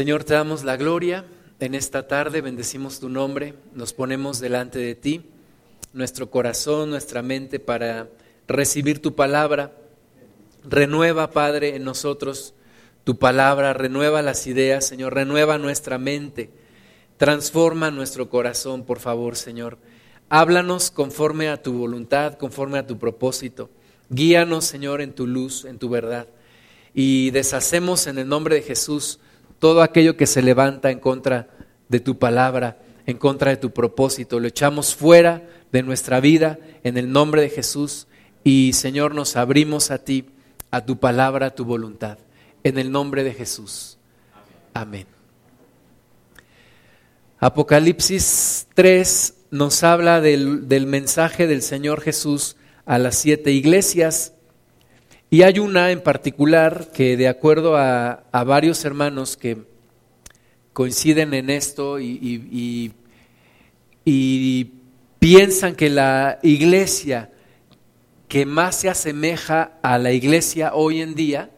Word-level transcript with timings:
Señor, 0.00 0.24
te 0.24 0.32
damos 0.32 0.64
la 0.64 0.78
gloria. 0.78 1.26
En 1.58 1.74
esta 1.74 2.08
tarde 2.08 2.40
bendecimos 2.40 3.00
tu 3.00 3.10
nombre, 3.10 3.52
nos 3.74 3.92
ponemos 3.92 4.40
delante 4.40 4.78
de 4.78 4.94
ti, 4.94 5.26
nuestro 5.92 6.30
corazón, 6.30 6.88
nuestra 6.88 7.20
mente 7.20 7.60
para 7.60 8.08
recibir 8.48 9.02
tu 9.02 9.14
palabra. 9.14 9.76
Renueva, 10.64 11.32
Padre, 11.32 11.76
en 11.76 11.84
nosotros 11.84 12.54
tu 13.04 13.18
palabra, 13.18 13.74
renueva 13.74 14.22
las 14.22 14.46
ideas, 14.46 14.86
Señor, 14.86 15.12
renueva 15.12 15.58
nuestra 15.58 15.98
mente, 15.98 16.48
transforma 17.18 17.90
nuestro 17.90 18.30
corazón, 18.30 18.84
por 18.86 19.00
favor, 19.00 19.36
Señor. 19.36 19.76
Háblanos 20.30 20.90
conforme 20.90 21.50
a 21.50 21.62
tu 21.62 21.74
voluntad, 21.74 22.38
conforme 22.38 22.78
a 22.78 22.86
tu 22.86 22.98
propósito. 22.98 23.68
Guíanos, 24.08 24.64
Señor, 24.64 25.02
en 25.02 25.12
tu 25.12 25.26
luz, 25.26 25.66
en 25.66 25.78
tu 25.78 25.90
verdad. 25.90 26.26
Y 26.94 27.32
deshacemos 27.32 28.06
en 28.06 28.16
el 28.16 28.26
nombre 28.26 28.54
de 28.54 28.62
Jesús 28.62 29.20
todo 29.60 29.82
aquello 29.82 30.16
que 30.16 30.26
se 30.26 30.42
levanta 30.42 30.90
en 30.90 30.98
contra 30.98 31.48
de 31.88 32.00
tu 32.00 32.18
palabra, 32.18 32.78
en 33.06 33.18
contra 33.18 33.50
de 33.50 33.58
tu 33.58 33.70
propósito, 33.70 34.40
lo 34.40 34.48
echamos 34.48 34.96
fuera 34.96 35.46
de 35.70 35.82
nuestra 35.82 36.18
vida 36.18 36.58
en 36.82 36.96
el 36.96 37.12
nombre 37.12 37.42
de 37.42 37.50
Jesús 37.50 38.08
y 38.42 38.72
Señor 38.72 39.14
nos 39.14 39.36
abrimos 39.36 39.90
a 39.90 39.98
ti, 39.98 40.24
a 40.70 40.84
tu 40.84 40.98
palabra, 40.98 41.46
a 41.46 41.54
tu 41.54 41.64
voluntad, 41.64 42.18
en 42.64 42.78
el 42.78 42.90
nombre 42.90 43.22
de 43.22 43.34
Jesús. 43.34 43.98
Amén. 44.72 45.06
Apocalipsis 47.38 48.66
3 48.74 49.34
nos 49.50 49.82
habla 49.82 50.20
del, 50.20 50.68
del 50.68 50.86
mensaje 50.86 51.46
del 51.46 51.62
Señor 51.62 52.00
Jesús 52.00 52.56
a 52.86 52.98
las 52.98 53.16
siete 53.16 53.52
iglesias 53.52 54.32
y 55.30 55.42
hay 55.42 55.60
una 55.60 55.92
en 55.92 56.00
particular 56.00 56.90
que 56.92 57.16
de 57.16 57.28
acuerdo 57.28 57.76
a, 57.76 58.24
varios 58.44 58.84
hermanos 58.84 59.36
que 59.36 59.58
coinciden 60.72 61.34
en 61.34 61.50
esto 61.50 62.00
y, 62.00 62.92
y, 64.04 64.72
piensan 65.20 65.76
que 65.76 65.90
la 65.90 66.38
iglesia 66.42 67.30
que 68.26 68.46
más 68.46 68.76
se 68.76 68.88
asemeja 68.88 69.72
a 69.82 69.98
la 69.98 70.12
iglesia 70.12 70.72
hoy 70.74 71.00
en 71.02 71.14
día, 71.14 71.50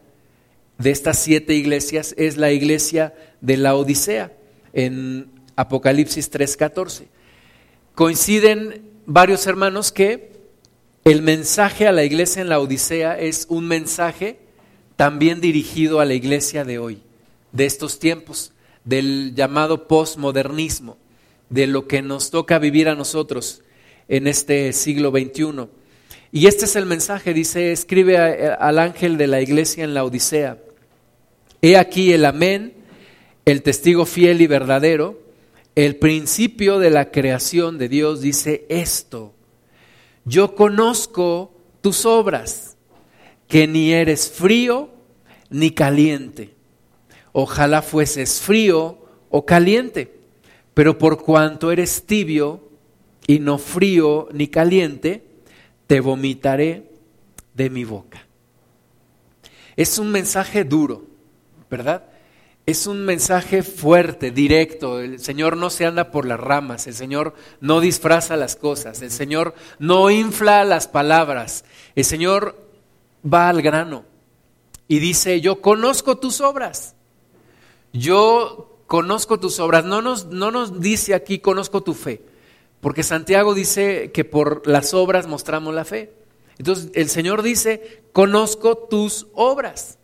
de 0.77 0.91
estas 0.91 1.17
siete 1.17 1.53
iglesias, 1.53 2.13
es 2.17 2.35
la 2.35 2.51
iglesia 2.51 3.13
de 3.41 3.57
la 3.57 3.75
Odisea, 3.75 4.33
en 4.73 5.29
Apocalipsis 5.55 6.29
3:14. 6.29 7.05
Coinciden 7.95 8.83
varios 9.05 9.47
hermanos 9.47 9.91
que 9.91 10.32
el 11.05 11.21
mensaje 11.21 11.87
a 11.87 11.91
la 11.91 12.03
iglesia 12.05 12.41
en 12.41 12.49
la 12.49 12.59
Odisea 12.59 13.19
es 13.19 13.45
un 13.49 13.67
mensaje 13.67 14.39
también 14.95 15.41
dirigido 15.41 15.99
a 15.99 16.05
la 16.05 16.13
iglesia 16.13 16.63
de 16.63 16.79
hoy, 16.79 16.99
de 17.51 17.65
estos 17.65 17.99
tiempos, 17.99 18.53
del 18.85 19.33
llamado 19.35 19.87
postmodernismo, 19.87 20.97
de 21.49 21.67
lo 21.67 21.87
que 21.87 22.01
nos 22.01 22.31
toca 22.31 22.57
vivir 22.57 22.87
a 22.87 22.95
nosotros 22.95 23.63
en 24.07 24.27
este 24.27 24.71
siglo 24.71 25.11
XXI. 25.11 25.67
Y 26.31 26.47
este 26.47 26.65
es 26.65 26.75
el 26.77 26.85
mensaje, 26.85 27.33
dice, 27.33 27.73
escribe 27.73 28.17
al 28.17 28.79
ángel 28.79 29.17
de 29.17 29.27
la 29.27 29.41
iglesia 29.41 29.83
en 29.83 29.93
la 29.93 30.05
Odisea. 30.05 30.57
He 31.61 31.77
aquí 31.77 32.13
el 32.13 32.23
amén, 32.23 32.73
el 33.45 33.61
testigo 33.61 34.05
fiel 34.05 34.41
y 34.41 34.47
verdadero, 34.47 35.21
el 35.75 35.97
principio 35.97 36.79
de 36.79 36.91
la 36.91 37.11
creación 37.11 37.77
de 37.77 37.89
Dios 37.89 38.21
dice 38.21 38.65
esto 38.69 39.33
yo 40.25 40.55
conozco 40.55 41.53
tus 41.81 42.05
obras, 42.05 42.77
que 43.47 43.67
ni 43.67 43.91
eres 43.91 44.29
frío 44.29 44.89
ni 45.49 45.71
caliente. 45.71 46.53
Ojalá 47.31 47.81
fueses 47.81 48.41
frío 48.41 48.97
o 49.29 49.45
caliente, 49.45 50.19
pero 50.73 50.97
por 50.97 51.21
cuanto 51.21 51.71
eres 51.71 52.05
tibio 52.05 52.69
y 53.27 53.39
no 53.39 53.57
frío 53.57 54.27
ni 54.31 54.47
caliente, 54.47 55.23
te 55.87 55.99
vomitaré 55.99 56.89
de 57.53 57.69
mi 57.69 57.83
boca. 57.83 58.25
Es 59.75 59.97
un 59.97 60.11
mensaje 60.11 60.63
duro, 60.63 61.03
¿verdad? 61.69 62.05
Es 62.65 62.87
un 62.87 63.03
mensaje 63.03 63.61
fuerte, 63.61 64.31
directo. 64.31 65.01
El 65.01 65.19
Señor 65.19 65.57
no 65.57 65.69
se 65.69 65.85
anda 65.85 66.11
por 66.11 66.25
las 66.25 66.39
ramas, 66.39 66.87
el 66.87 66.93
Señor 66.93 67.33
no 67.59 67.81
disfraza 67.81 68.37
las 68.37 68.55
cosas, 68.55 69.01
el 69.01 69.11
Señor 69.11 69.53
no 69.79 70.09
infla 70.09 70.63
las 70.63 70.87
palabras, 70.87 71.65
el 71.95 72.05
Señor 72.05 72.57
va 73.25 73.49
al 73.49 73.61
grano 73.61 74.05
y 74.87 74.99
dice, 74.99 75.41
yo 75.41 75.59
conozco 75.61 76.17
tus 76.17 76.39
obras, 76.39 76.95
yo 77.91 78.79
conozco 78.87 79.39
tus 79.39 79.59
obras. 79.59 79.83
No 79.83 80.01
nos, 80.01 80.27
no 80.27 80.49
nos 80.49 80.79
dice 80.79 81.15
aquí, 81.15 81.39
conozco 81.39 81.83
tu 81.83 81.93
fe, 81.93 82.21
porque 82.79 83.03
Santiago 83.03 83.53
dice 83.53 84.11
que 84.13 84.23
por 84.23 84.65
las 84.67 84.93
obras 84.93 85.27
mostramos 85.27 85.73
la 85.73 85.83
fe. 85.83 86.13
Entonces 86.57 86.91
el 86.93 87.09
Señor 87.09 87.41
dice, 87.41 88.03
conozco 88.13 88.77
tus 88.77 89.27
obras. 89.33 89.97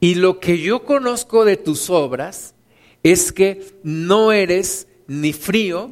Y 0.00 0.14
lo 0.14 0.40
que 0.40 0.58
yo 0.58 0.84
conozco 0.84 1.44
de 1.44 1.56
tus 1.56 1.90
obras 1.90 2.54
es 3.02 3.32
que 3.32 3.66
no 3.82 4.32
eres 4.32 4.86
ni 5.06 5.32
frío 5.32 5.90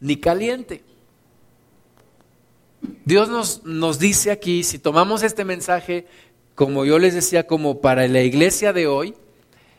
ni 0.00 0.16
caliente. 0.16 0.82
Dios 3.04 3.28
nos, 3.28 3.64
nos, 3.64 3.98
dice 3.98 4.30
aquí, 4.30 4.62
si 4.62 4.78
tomamos 4.78 5.22
este 5.22 5.44
mensaje, 5.44 6.06
como 6.54 6.84
yo 6.84 6.98
les 6.98 7.14
decía, 7.14 7.46
como 7.46 7.80
para 7.80 8.06
la 8.06 8.22
iglesia 8.22 8.72
de 8.72 8.86
hoy, 8.86 9.14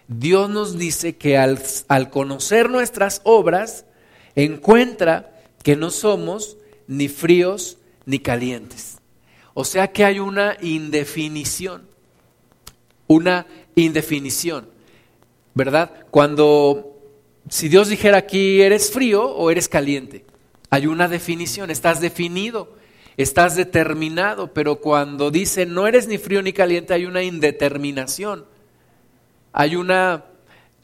Dios 0.08 0.50
nos 0.50 0.78
dice 0.78 1.16
que 1.16 1.38
al, 1.38 1.62
al 1.88 2.10
conocer 2.10 2.70
nuestras 2.70 3.22
obras, 3.24 3.86
encuentra 4.36 5.40
que 5.64 5.76
no 5.76 5.92
somos 5.92 6.58
ni 6.88 7.08
fríos 7.08 7.78
ni 8.06 8.20
calientes. 8.20 8.98
O 9.54 9.66
sea 9.66 9.92
que 9.92 10.06
hay 10.06 10.20
una 10.20 10.58
indefinición, 10.62 11.88
una 13.08 13.46
indefinición, 13.76 14.68
¿verdad? 15.54 15.92
Cuando, 16.12 16.98
si 17.50 17.70
Dios 17.70 17.90
dijera 17.90 18.18
aquí, 18.18 18.62
eres 18.62 18.92
frío 18.92 19.26
o 19.26 19.52
eres 19.52 19.68
caliente, 19.68 20.26
hay 20.70 20.88
una 20.88 21.08
definición, 21.08 21.72
estás 21.72 22.00
definido, 22.02 22.74
estás 23.18 23.56
determinado, 23.56 24.54
pero 24.54 24.80
cuando 24.80 25.32
dice 25.32 25.66
no 25.66 25.88
eres 25.88 26.08
ni 26.08 26.18
frío 26.18 26.42
ni 26.42 26.54
caliente, 26.54 26.94
hay 26.94 27.06
una 27.06 27.24
indeterminación, 27.24 28.46
hay 29.54 29.76
una... 29.76 30.26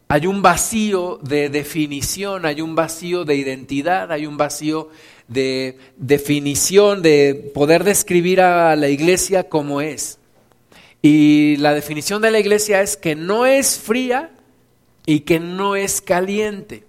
Hay 0.07 0.27
un 0.27 0.43
vacío 0.43 1.17
de 1.23 1.49
definición, 1.49 2.45
hay 2.45 2.61
un 2.61 2.75
vacío 2.75 3.25
de 3.25 3.37
identidad, 3.37 4.11
hay 4.11 4.27
un 4.27 4.37
vacío 4.37 4.89
de 5.27 5.79
definición, 5.97 7.01
de 7.01 7.51
poder 7.55 7.83
describir 7.83 8.39
a 8.39 8.75
la 8.75 8.89
iglesia 8.89 9.49
como 9.49 9.81
es. 9.81 10.19
Y 11.07 11.57
la 11.57 11.75
definición 11.75 12.19
de 12.23 12.31
la 12.31 12.39
iglesia 12.39 12.81
es 12.81 12.97
que 12.97 13.15
no 13.15 13.45
es 13.45 13.77
fría 13.77 14.31
y 15.05 15.19
que 15.19 15.39
no 15.39 15.75
es 15.75 16.01
caliente. 16.01 16.83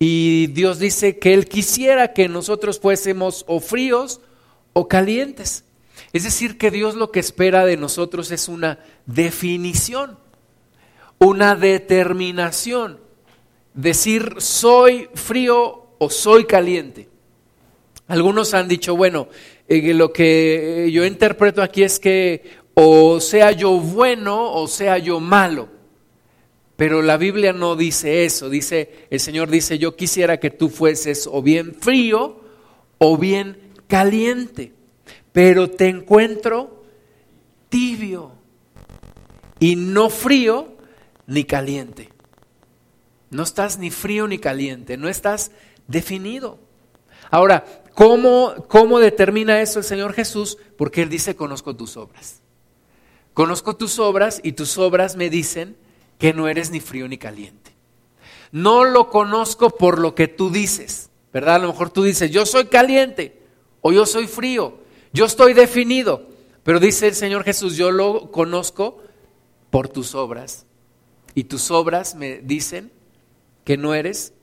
Y 0.00 0.48
Dios 0.48 0.80
dice 0.80 1.20
que 1.20 1.32
Él 1.32 1.46
quisiera 1.46 2.12
que 2.12 2.28
nosotros 2.28 2.80
fuésemos 2.80 3.44
o 3.46 3.60
fríos 3.60 4.20
o 4.72 4.88
calientes. 4.88 5.62
Es 6.12 6.24
decir, 6.24 6.58
que 6.58 6.72
Dios 6.72 6.96
lo 6.96 7.12
que 7.12 7.20
espera 7.20 7.64
de 7.64 7.76
nosotros 7.76 8.32
es 8.32 8.48
una 8.48 8.80
definición, 9.06 10.18
una 11.18 11.54
determinación. 11.54 12.98
Decir 13.74 14.34
soy 14.38 15.08
frío 15.14 15.86
o 15.98 16.10
soy 16.10 16.46
caliente. 16.46 17.08
Algunos 18.08 18.54
han 18.54 18.66
dicho, 18.66 18.96
bueno, 18.96 19.28
eh, 19.68 19.94
lo 19.94 20.12
que 20.12 20.90
yo 20.92 21.04
interpreto 21.04 21.62
aquí 21.62 21.82
es 21.82 21.98
que 21.98 22.66
o 22.74 23.20
sea 23.20 23.52
yo 23.52 23.78
bueno 23.78 24.52
o 24.52 24.68
sea 24.68 24.98
yo 24.98 25.20
malo. 25.20 25.68
Pero 26.76 27.00
la 27.00 27.16
Biblia 27.16 27.52
no 27.52 27.74
dice 27.74 28.24
eso, 28.24 28.50
dice 28.50 29.06
el 29.10 29.18
Señor 29.18 29.50
dice, 29.50 29.78
"Yo 29.78 29.96
quisiera 29.96 30.38
que 30.38 30.50
tú 30.50 30.68
fueses 30.68 31.26
o 31.30 31.42
bien 31.42 31.74
frío 31.74 32.40
o 32.98 33.16
bien 33.16 33.56
caliente, 33.88 34.74
pero 35.32 35.70
te 35.70 35.88
encuentro 35.88 36.84
tibio 37.70 38.32
y 39.58 39.76
no 39.76 40.10
frío 40.10 40.76
ni 41.26 41.44
caliente." 41.44 42.10
No 43.30 43.42
estás 43.42 43.78
ni 43.78 43.90
frío 43.90 44.28
ni 44.28 44.38
caliente, 44.38 44.96
no 44.96 45.08
estás 45.08 45.50
definido. 45.88 46.58
Ahora, 47.30 47.64
¿cómo, 47.96 48.54
¿cómo 48.68 49.00
determina 49.00 49.62
eso 49.62 49.78
el 49.78 49.84
Señor 49.84 50.12
Jesús? 50.12 50.58
Porque 50.76 51.02
Él 51.02 51.08
dice, 51.08 51.34
conozco 51.34 51.74
tus 51.74 51.96
obras. 51.96 52.42
Conozco 53.32 53.74
tus 53.74 53.98
obras 53.98 54.40
y 54.44 54.52
tus 54.52 54.76
obras 54.76 55.16
me 55.16 55.30
dicen 55.30 55.76
que 56.18 56.34
no 56.34 56.46
eres 56.46 56.70
ni 56.70 56.80
frío 56.80 57.08
ni 57.08 57.16
caliente. 57.16 57.72
No 58.52 58.84
lo 58.84 59.08
conozco 59.08 59.70
por 59.70 59.98
lo 59.98 60.14
que 60.14 60.28
tú 60.28 60.50
dices, 60.50 61.08
¿verdad? 61.32 61.56
A 61.56 61.58
lo 61.60 61.68
mejor 61.68 61.90
tú 61.90 62.02
dices, 62.02 62.30
yo 62.30 62.44
soy 62.44 62.66
caliente 62.66 63.42
o 63.80 63.92
yo 63.92 64.04
soy 64.04 64.26
frío, 64.26 64.78
yo 65.12 65.24
estoy 65.24 65.54
definido, 65.54 66.28
pero 66.64 66.78
dice 66.80 67.08
el 67.08 67.14
Señor 67.14 67.44
Jesús, 67.44 67.76
yo 67.76 67.90
lo 67.90 68.30
conozco 68.30 69.02
por 69.70 69.88
tus 69.88 70.14
obras 70.14 70.66
y 71.34 71.44
tus 71.44 71.70
obras 71.70 72.14
me 72.14 72.38
dicen 72.38 72.92
que 73.64 73.78
no 73.78 73.94
eres 73.94 74.34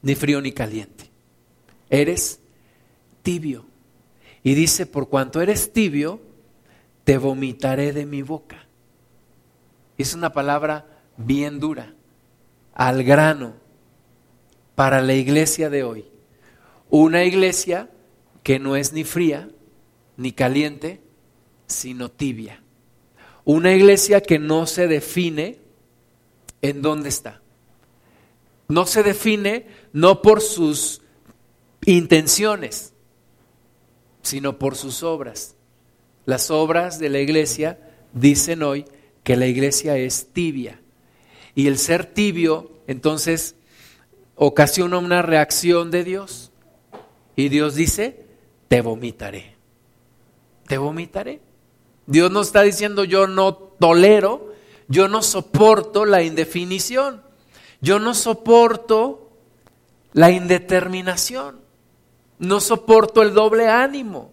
ni 0.00 0.14
frío 0.14 0.40
ni 0.40 0.52
caliente. 0.52 1.09
Eres 1.90 2.40
tibio. 3.22 3.66
Y 4.42 4.54
dice, 4.54 4.86
por 4.86 5.08
cuanto 5.08 5.42
eres 5.42 5.72
tibio, 5.72 6.20
te 7.04 7.18
vomitaré 7.18 7.92
de 7.92 8.06
mi 8.06 8.22
boca. 8.22 8.66
Es 9.98 10.14
una 10.14 10.32
palabra 10.32 10.86
bien 11.16 11.60
dura, 11.60 11.92
al 12.72 13.02
grano, 13.04 13.54
para 14.74 15.02
la 15.02 15.12
iglesia 15.12 15.68
de 15.68 15.82
hoy. 15.82 16.06
Una 16.88 17.24
iglesia 17.24 17.90
que 18.42 18.58
no 18.58 18.76
es 18.76 18.92
ni 18.92 19.04
fría 19.04 19.50
ni 20.16 20.32
caliente, 20.32 21.00
sino 21.66 22.10
tibia. 22.10 22.62
Una 23.44 23.72
iglesia 23.72 24.22
que 24.22 24.38
no 24.38 24.66
se 24.66 24.88
define 24.88 25.58
en 26.62 26.82
dónde 26.82 27.08
está. 27.08 27.40
No 28.68 28.86
se 28.86 29.02
define 29.02 29.66
no 29.92 30.22
por 30.22 30.40
sus 30.40 31.02
intenciones, 31.96 32.92
sino 34.22 34.58
por 34.58 34.76
sus 34.76 35.02
obras. 35.02 35.56
Las 36.26 36.50
obras 36.50 36.98
de 36.98 37.08
la 37.08 37.20
iglesia 37.20 37.78
dicen 38.12 38.62
hoy 38.62 38.84
que 39.22 39.36
la 39.36 39.46
iglesia 39.46 39.96
es 39.96 40.28
tibia. 40.32 40.80
Y 41.54 41.66
el 41.66 41.78
ser 41.78 42.06
tibio, 42.06 42.70
entonces, 42.86 43.56
ocasiona 44.36 44.98
una 44.98 45.22
reacción 45.22 45.90
de 45.90 46.04
Dios. 46.04 46.52
Y 47.36 47.48
Dios 47.48 47.74
dice, 47.74 48.26
te 48.68 48.80
vomitaré. 48.80 49.56
Te 50.66 50.78
vomitaré. 50.78 51.40
Dios 52.06 52.30
no 52.30 52.40
está 52.40 52.62
diciendo 52.62 53.04
yo 53.04 53.26
no 53.26 53.54
tolero, 53.54 54.52
yo 54.88 55.06
no 55.06 55.22
soporto 55.22 56.04
la 56.04 56.22
indefinición, 56.22 57.22
yo 57.80 58.00
no 58.00 58.14
soporto 58.14 59.30
la 60.12 60.32
indeterminación, 60.32 61.59
no 62.40 62.58
soporto 62.58 63.22
el 63.22 63.34
doble 63.34 63.68
ánimo. 63.68 64.32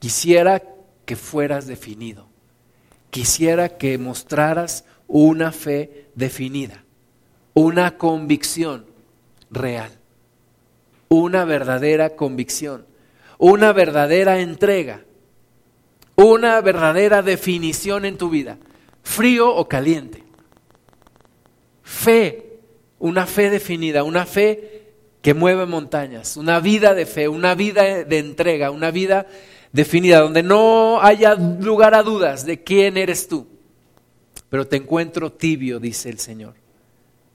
Quisiera 0.00 0.62
que 1.04 1.14
fueras 1.14 1.66
definido, 1.66 2.26
quisiera 3.10 3.76
que 3.76 3.98
mostraras 3.98 4.84
una 5.06 5.52
fe 5.52 6.06
definida, 6.14 6.84
una 7.54 7.98
convicción 7.98 8.86
real, 9.50 9.90
una 11.08 11.44
verdadera 11.44 12.16
convicción, 12.16 12.86
una 13.38 13.72
verdadera 13.72 14.40
entrega, 14.40 15.04
una 16.16 16.60
verdadera 16.60 17.22
definición 17.22 18.04
en 18.04 18.16
tu 18.16 18.30
vida, 18.30 18.56
frío 19.02 19.54
o 19.54 19.68
caliente. 19.68 20.24
Fe, 21.82 22.60
una 22.98 23.26
fe 23.26 23.50
definida, 23.50 24.02
una 24.04 24.24
fe 24.24 24.77
que 25.22 25.34
mueve 25.34 25.66
montañas, 25.66 26.36
una 26.36 26.60
vida 26.60 26.94
de 26.94 27.06
fe, 27.06 27.28
una 27.28 27.54
vida 27.54 28.04
de 28.04 28.18
entrega, 28.18 28.70
una 28.70 28.90
vida 28.90 29.26
definida, 29.72 30.20
donde 30.20 30.42
no 30.42 31.00
haya 31.02 31.34
lugar 31.34 31.94
a 31.94 32.02
dudas 32.02 32.46
de 32.46 32.62
quién 32.62 32.96
eres 32.96 33.28
tú. 33.28 33.46
Pero 34.48 34.66
te 34.66 34.76
encuentro 34.76 35.32
tibio, 35.32 35.80
dice 35.80 36.08
el 36.08 36.18
Señor. 36.18 36.54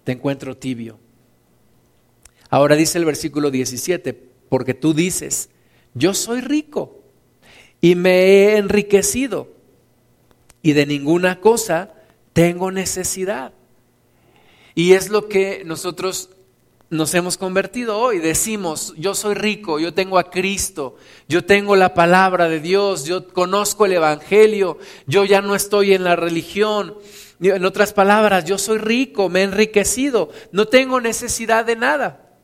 Te 0.03 0.13
encuentro 0.13 0.57
tibio. 0.57 0.97
Ahora 2.49 2.75
dice 2.75 2.97
el 2.97 3.05
versículo 3.05 3.51
17, 3.51 4.13
porque 4.49 4.73
tú 4.73 4.93
dices, 4.93 5.49
yo 5.93 6.13
soy 6.13 6.41
rico 6.41 7.01
y 7.81 7.95
me 7.95 8.11
he 8.11 8.57
enriquecido 8.57 9.49
y 10.61 10.73
de 10.73 10.85
ninguna 10.85 11.39
cosa 11.39 11.93
tengo 12.31 12.71
necesidad. 12.71 13.53
Y 14.75 14.93
es 14.93 15.09
lo 15.09 15.27
que 15.27 15.63
nosotros 15.65 16.29
nos 16.93 17.13
hemos 17.13 17.37
convertido 17.37 17.97
hoy. 17.97 18.19
Decimos, 18.19 18.93
yo 18.97 19.15
soy 19.15 19.33
rico, 19.33 19.79
yo 19.79 19.93
tengo 19.93 20.17
a 20.17 20.29
Cristo, 20.29 20.95
yo 21.27 21.43
tengo 21.43 21.75
la 21.75 21.93
palabra 21.93 22.47
de 22.47 22.59
Dios, 22.59 23.05
yo 23.05 23.27
conozco 23.27 23.85
el 23.85 23.93
Evangelio, 23.93 24.77
yo 25.07 25.25
ya 25.25 25.41
no 25.41 25.55
estoy 25.55 25.93
en 25.93 26.03
la 26.03 26.15
religión. 26.15 26.95
En 27.41 27.65
otras 27.65 27.91
palabras, 27.91 28.45
yo 28.45 28.57
soy 28.57 28.77
rico, 28.77 29.27
me 29.27 29.41
he 29.41 29.43
enriquecido, 29.43 30.29
no 30.51 30.67
tengo 30.67 31.01
necesidad 31.01 31.65
de 31.65 31.75
nada. 31.75 32.37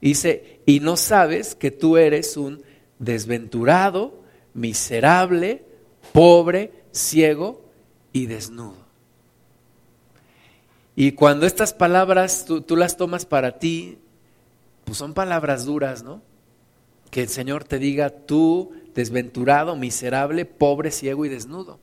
Dice, 0.00 0.62
y 0.64 0.80
no 0.80 0.96
sabes 0.96 1.54
que 1.54 1.70
tú 1.70 1.98
eres 1.98 2.36
un 2.38 2.62
desventurado, 2.98 4.22
miserable, 4.54 5.64
pobre, 6.12 6.72
ciego 6.92 7.62
y 8.12 8.26
desnudo. 8.26 8.79
Y 10.96 11.12
cuando 11.12 11.46
estas 11.46 11.72
palabras 11.72 12.44
tú, 12.44 12.76
las 12.76 12.96
tomas 12.96 13.24
para 13.24 13.58
ti, 13.58 13.98
pues 14.84 14.98
son 14.98 15.14
palabras 15.14 15.64
duras, 15.64 16.02
¿no? 16.02 16.22
Que 17.10 17.22
el 17.22 17.28
Señor 17.28 17.64
te 17.64 17.78
diga, 17.78 18.10
tú 18.10 18.72
desventurado, 18.94 19.76
miserable, 19.76 20.44
pobre, 20.44 20.90
ciego 20.90 21.24
y 21.24 21.28
desnudo. 21.28 21.78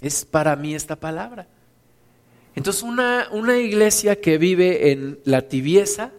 Es 0.00 0.24
para 0.24 0.56
mí 0.56 0.74
esta 0.74 0.96
palabra. 0.96 1.46
Entonces 2.54 2.82
una, 2.82 3.28
una 3.32 3.58
iglesia 3.58 4.20
que 4.20 4.38
vive 4.38 4.92
en 4.92 5.20
la 5.24 5.42
tibieza, 5.42 6.12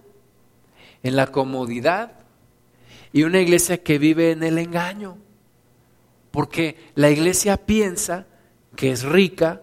en 1.03 1.15
la 1.15 1.27
comodidad, 1.27 2.13
y 3.13 3.23
una 3.23 3.41
iglesia 3.41 3.83
que 3.83 3.97
vive 3.97 4.31
en 4.31 4.43
el 4.43 4.57
engaño. 4.57 5.17
Porque 6.31 6.77
la 6.95 7.09
iglesia 7.09 7.57
piensa 7.57 8.25
que 8.75 8.91
es 8.91 9.03
rica, 9.03 9.61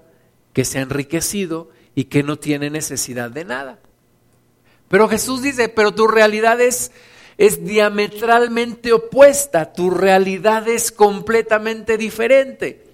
que 0.59 0.65
se 0.65 0.81
ha 0.81 0.83
enriquecido 0.83 1.71
y 1.95 2.07
que 2.07 2.25
no 2.25 2.37
tiene 2.37 2.69
necesidad 2.69 3.31
de 3.31 3.45
nada. 3.45 3.79
Pero 4.89 5.09
Jesús 5.09 5.41
dice, 5.41 5.69
pero 5.69 5.95
tu 5.95 6.09
realidad 6.09 6.61
es, 6.61 6.91
es 7.37 7.65
diametralmente 7.65 8.93
opuesta, 8.93 9.73
tu 9.73 9.89
realidad 9.89 10.67
es 10.67 10.91
completamente 10.91 11.97
diferente. 11.97 12.85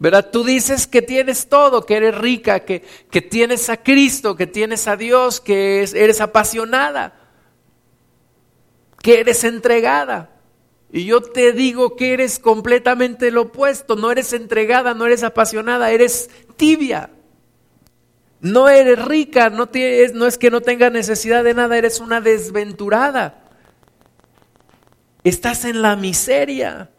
¿Verdad? 0.00 0.28
Tú 0.32 0.42
dices 0.42 0.88
que 0.88 1.02
tienes 1.02 1.48
todo, 1.48 1.86
que 1.86 1.98
eres 1.98 2.18
rica, 2.18 2.64
que, 2.64 2.82
que 3.12 3.22
tienes 3.22 3.70
a 3.70 3.76
Cristo, 3.76 4.34
que 4.34 4.48
tienes 4.48 4.88
a 4.88 4.96
Dios, 4.96 5.40
que 5.40 5.88
eres 5.94 6.20
apasionada, 6.20 7.14
que 9.00 9.20
eres 9.20 9.44
entregada. 9.44 10.33
Y 10.94 11.06
yo 11.06 11.20
te 11.20 11.52
digo 11.52 11.96
que 11.96 12.12
eres 12.12 12.38
completamente 12.38 13.32
lo 13.32 13.42
opuesto, 13.42 13.96
no 13.96 14.12
eres 14.12 14.32
entregada, 14.32 14.94
no 14.94 15.06
eres 15.06 15.24
apasionada, 15.24 15.90
eres 15.90 16.30
tibia. 16.56 17.10
No 18.40 18.68
eres 18.68 19.04
rica, 19.04 19.50
no, 19.50 19.68
tienes, 19.68 20.14
no 20.14 20.24
es 20.24 20.38
que 20.38 20.52
no 20.52 20.60
tengas 20.60 20.92
necesidad 20.92 21.42
de 21.42 21.52
nada, 21.52 21.76
eres 21.76 21.98
una 21.98 22.20
desventurada. 22.20 23.42
Estás 25.24 25.64
en 25.64 25.82
la 25.82 25.96
miseria, 25.96 26.92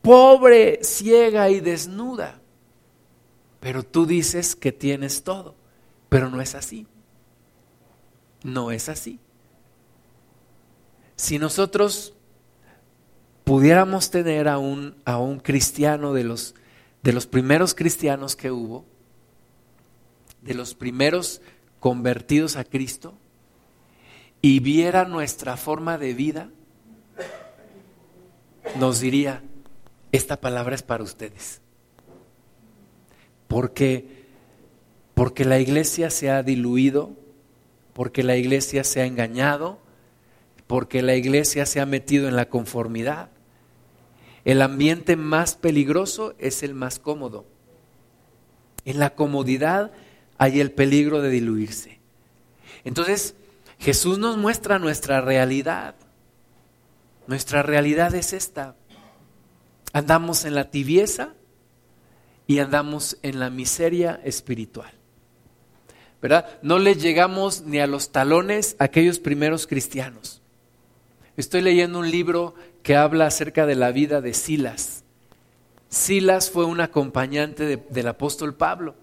pobre, 0.00 0.80
ciega 0.82 1.50
y 1.50 1.60
desnuda. 1.60 2.40
Pero 3.60 3.82
tú 3.82 4.06
dices 4.06 4.56
que 4.56 4.72
tienes 4.72 5.22
todo, 5.22 5.54
pero 6.08 6.30
no 6.30 6.40
es 6.40 6.54
así. 6.54 6.86
No 8.42 8.70
es 8.70 8.88
así. 8.88 9.20
Si 11.16 11.38
nosotros 11.38 12.14
pudiéramos 13.50 14.12
tener 14.12 14.46
a 14.46 14.58
un, 14.58 14.94
a 15.04 15.18
un 15.18 15.40
cristiano 15.40 16.12
de 16.12 16.22
los, 16.22 16.54
de 17.02 17.12
los 17.12 17.26
primeros 17.26 17.74
cristianos 17.74 18.36
que 18.36 18.52
hubo, 18.52 18.84
de 20.40 20.54
los 20.54 20.76
primeros 20.76 21.42
convertidos 21.80 22.54
a 22.54 22.62
Cristo, 22.62 23.12
y 24.40 24.60
viera 24.60 25.04
nuestra 25.04 25.56
forma 25.56 25.98
de 25.98 26.14
vida, 26.14 26.48
nos 28.78 29.00
diría, 29.00 29.42
esta 30.12 30.40
palabra 30.40 30.76
es 30.76 30.84
para 30.84 31.02
ustedes. 31.02 31.60
Porque, 33.48 34.26
porque 35.14 35.44
la 35.44 35.58
iglesia 35.58 36.10
se 36.10 36.30
ha 36.30 36.44
diluido, 36.44 37.16
porque 37.94 38.22
la 38.22 38.36
iglesia 38.36 38.84
se 38.84 39.00
ha 39.00 39.06
engañado, 39.06 39.80
porque 40.68 41.02
la 41.02 41.16
iglesia 41.16 41.66
se 41.66 41.80
ha 41.80 41.84
metido 41.86 42.28
en 42.28 42.36
la 42.36 42.48
conformidad. 42.48 43.30
El 44.44 44.62
ambiente 44.62 45.16
más 45.16 45.54
peligroso 45.54 46.34
es 46.38 46.62
el 46.62 46.74
más 46.74 46.98
cómodo. 46.98 47.46
En 48.84 48.98
la 48.98 49.14
comodidad 49.14 49.92
hay 50.38 50.60
el 50.60 50.72
peligro 50.72 51.20
de 51.20 51.30
diluirse. 51.30 52.00
Entonces, 52.84 53.34
Jesús 53.78 54.18
nos 54.18 54.36
muestra 54.36 54.78
nuestra 54.78 55.20
realidad. 55.20 55.94
Nuestra 57.26 57.62
realidad 57.62 58.14
es 58.14 58.32
esta. 58.32 58.76
Andamos 59.92 60.44
en 60.44 60.54
la 60.54 60.70
tibieza 60.70 61.34
y 62.46 62.58
andamos 62.58 63.18
en 63.22 63.38
la 63.38 63.50
miseria 63.50 64.20
espiritual. 64.24 64.92
¿Verdad? 66.22 66.58
No 66.62 66.78
le 66.78 66.96
llegamos 66.96 67.62
ni 67.62 67.78
a 67.78 67.86
los 67.86 68.12
talones 68.12 68.76
a 68.78 68.84
aquellos 68.84 69.18
primeros 69.18 69.66
cristianos. 69.66 70.42
Estoy 71.36 71.62
leyendo 71.62 71.98
un 71.98 72.10
libro 72.10 72.54
que 72.82 72.96
habla 72.96 73.26
acerca 73.26 73.66
de 73.66 73.74
la 73.74 73.92
vida 73.92 74.20
de 74.20 74.34
Silas. 74.34 75.04
Silas 75.88 76.50
fue 76.50 76.64
un 76.64 76.80
acompañante 76.80 77.76
del 77.76 78.08
apóstol 78.08 78.54
Pablo. 78.54 78.94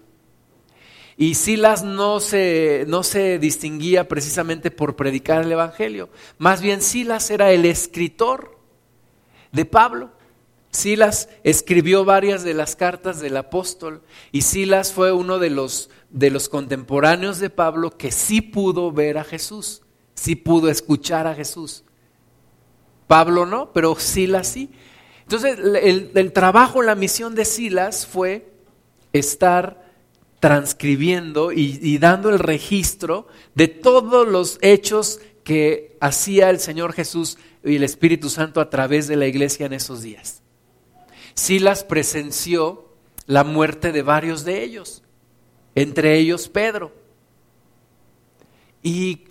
Y 1.16 1.34
Silas 1.34 1.82
no 1.82 2.20
se, 2.20 2.84
no 2.86 3.02
se 3.02 3.38
distinguía 3.38 4.06
precisamente 4.06 4.70
por 4.70 4.96
predicar 4.96 5.42
el 5.42 5.52
Evangelio. 5.52 6.08
Más 6.38 6.62
bien 6.62 6.80
Silas 6.80 7.30
era 7.30 7.50
el 7.50 7.66
escritor 7.66 8.56
de 9.52 9.64
Pablo. 9.64 10.12
Silas 10.70 11.28
escribió 11.44 12.04
varias 12.04 12.44
de 12.44 12.54
las 12.54 12.76
cartas 12.76 13.20
del 13.20 13.36
apóstol 13.36 14.02
y 14.32 14.42
Silas 14.42 14.92
fue 14.92 15.12
uno 15.12 15.38
de 15.38 15.50
los, 15.50 15.90
de 16.10 16.30
los 16.30 16.48
contemporáneos 16.48 17.38
de 17.38 17.50
Pablo 17.50 17.96
que 17.96 18.12
sí 18.12 18.40
pudo 18.40 18.92
ver 18.92 19.18
a 19.18 19.24
Jesús, 19.24 19.82
sí 20.14 20.36
pudo 20.36 20.70
escuchar 20.70 21.26
a 21.26 21.34
Jesús. 21.34 21.84
Pablo 23.08 23.46
no, 23.46 23.72
pero 23.72 23.96
Silas 23.98 24.46
sí. 24.46 24.70
Entonces 25.22 25.58
el, 25.58 26.32
trabajo, 26.32 26.82
la 26.82 26.94
misión 26.94 27.34
de 27.34 27.44
Silas 27.44 28.06
fue 28.06 28.48
estar 29.12 29.88
transcribiendo 30.40 31.50
y, 31.50 31.98
dando 31.98 32.30
el 32.30 32.38
registro 32.38 33.26
de 33.54 33.66
todos 33.66 34.28
los 34.28 34.58
hechos 34.62 35.20
que 35.42 35.96
hacía 36.00 36.50
el 36.50 36.60
Señor 36.60 36.92
Jesús 36.92 37.38
y 37.64 37.76
el 37.76 37.82
Espíritu 37.82 38.30
Santo 38.30 38.60
a 38.60 38.70
través 38.70 39.08
de 39.08 39.16
la 39.16 39.26
iglesia 39.26 39.66
en 39.66 39.72
esos 39.72 40.02
días. 40.02 40.42
Silas 41.34 41.84
presenció 41.84 42.88
la 43.26 43.44
muerte 43.44 43.90
de 43.90 44.02
varios 44.02 44.44
de 44.44 44.62
ellos, 44.62 45.02
entre 45.74 46.16
ellos 46.18 46.48
Pedro. 46.48 46.92
Y 48.82 49.27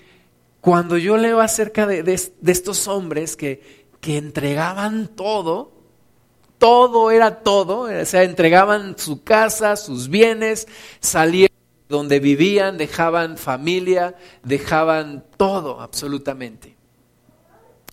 cuando 0.62 0.98
yo 0.98 1.18
leo 1.18 1.40
acerca 1.40 1.86
de, 1.88 2.04
de 2.04 2.52
estos 2.52 2.88
hombres 2.88 3.36
que, 3.36 3.88
que 4.02 4.18
entregaban 4.18 5.08
todo, 5.08 5.72
todo 6.58 7.12
era 7.12 7.40
todo, 7.40 7.82
o 7.82 8.06
sea, 8.06 8.24
entregaban 8.24 8.98
su 8.98 9.24
casa, 9.24 9.76
sus 9.76 10.10
bienes, 10.10 10.68
salían 11.00 11.50
donde 11.90 12.20
vivían, 12.20 12.78
dejaban 12.78 13.38
familia, 13.38 14.16
dejaban 14.44 15.26
todo 15.38 15.80
absolutamente 15.80 16.76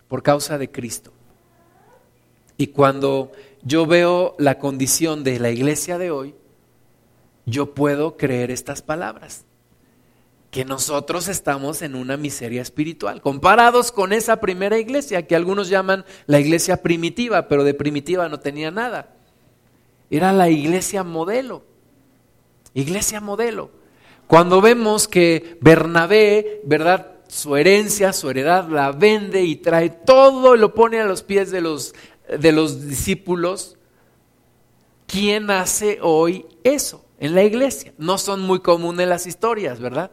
por 0.09 0.23
causa 0.23 0.59
de 0.59 0.71
Cristo. 0.71 1.13
Y 2.57 2.69
cuando 2.69 3.33
yo 3.63 3.87
veo 3.87 4.35
la 4.39 4.59
condición 4.59 5.25
de 5.25 5.39
la 5.39 5.51
iglesia 5.51 5.99
de 5.99 6.11
hoy, 6.11 6.35
yo 7.47 7.75
puedo 7.75 8.17
creer 8.17 8.51
estas 8.51 8.83
palabras 8.83 9.45
que 10.55 10.65
nosotros 10.65 11.27
estamos 11.27 11.83
en 11.83 11.97
una 11.97 12.17
miseria 12.17 12.63
espiritual, 12.63 13.21
comparados 13.21 13.91
con 13.91 14.13
esa 14.13 14.37
primera 14.39 14.79
iglesia 14.79 15.27
que 15.27 15.35
algunos 15.35 15.69
llaman 15.69 16.05
la 16.27 16.39
iglesia 16.39 16.81
primitiva, 16.81 17.49
pero 17.49 17.65
de 17.65 17.75
primitiva 17.75 18.29
no 18.29 18.39
tenía 18.39 18.71
nada. 18.71 19.17
Era 20.11 20.33
la 20.33 20.49
iglesia 20.51 21.03
modelo, 21.03 21.65
iglesia 22.73 23.21
modelo. 23.21 23.73
Cuando 24.29 24.61
vemos 24.61 25.09
que 25.09 25.59
Bernabé, 25.61 26.61
¿verdad? 26.63 27.15
Su 27.27 27.57
herencia, 27.57 28.13
su 28.13 28.31
heredad 28.31 28.69
la 28.69 28.93
vende 28.93 29.43
y 29.43 29.57
trae 29.57 29.91
todo 29.91 30.55
y 30.55 30.61
lo 30.61 30.73
pone 30.73 31.01
a 31.01 31.05
los 31.05 31.25
pies 31.25 31.51
de 31.51 31.63
los, 31.63 31.97
de 32.29 32.53
los 32.53 32.87
discípulos, 32.87 33.77
¿quién 35.09 35.51
hace 35.51 35.99
hoy 36.01 36.47
eso 36.63 37.05
en 37.19 37.35
la 37.35 37.43
iglesia? 37.43 37.93
No 37.99 38.19
son 38.19 38.43
muy 38.43 38.61
comunes 38.61 39.09
las 39.09 39.27
historias, 39.27 39.81
¿verdad? 39.81 40.13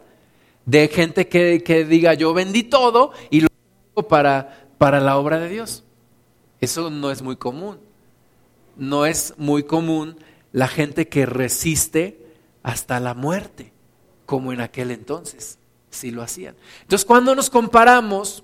De 0.65 0.87
gente 0.87 1.27
que, 1.27 1.85
diga 1.85 2.13
yo 2.13 2.33
vendí 2.33 2.63
todo 2.63 3.11
y 3.29 3.41
lo 3.41 3.47
hago 3.95 4.07
para, 4.07 4.67
para 4.77 4.99
la 4.99 5.17
obra 5.17 5.39
de 5.39 5.49
Dios. 5.49 5.83
Eso 6.59 6.89
no 6.89 7.11
es 7.11 7.21
muy 7.21 7.35
común. 7.35 7.79
No 8.77 9.05
es 9.05 9.33
muy 9.37 9.63
común 9.63 10.17
la 10.51 10.67
gente 10.67 11.07
que 11.07 11.25
resiste 11.25 12.25
hasta 12.63 12.99
la 12.99 13.13
muerte, 13.13 13.73
como 14.25 14.53
en 14.53 14.61
aquel 14.61 14.91
entonces, 14.91 15.57
si 15.89 16.11
lo 16.11 16.21
hacían. 16.21 16.55
Entonces, 16.83 17.05
cuando 17.05 17.35
nos 17.35 17.49
comparamos 17.49 18.43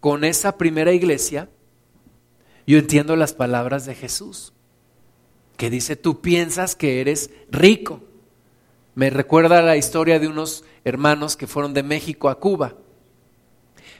con 0.00 0.24
esa 0.24 0.56
primera 0.56 0.92
iglesia, 0.92 1.48
yo 2.66 2.78
entiendo 2.78 3.16
las 3.16 3.32
palabras 3.32 3.86
de 3.86 3.94
Jesús, 3.94 4.52
que 5.56 5.70
dice, 5.70 5.96
tú 5.96 6.20
piensas 6.20 6.76
que 6.76 7.00
eres 7.00 7.30
rico. 7.50 8.02
Me 8.94 9.10
recuerda 9.10 9.62
la 9.62 9.76
historia 9.76 10.18
de 10.18 10.28
unos 10.28 10.64
hermanos 10.86 11.36
que 11.36 11.48
fueron 11.48 11.74
de 11.74 11.82
México 11.82 12.28
a 12.28 12.38
Cuba. 12.38 12.74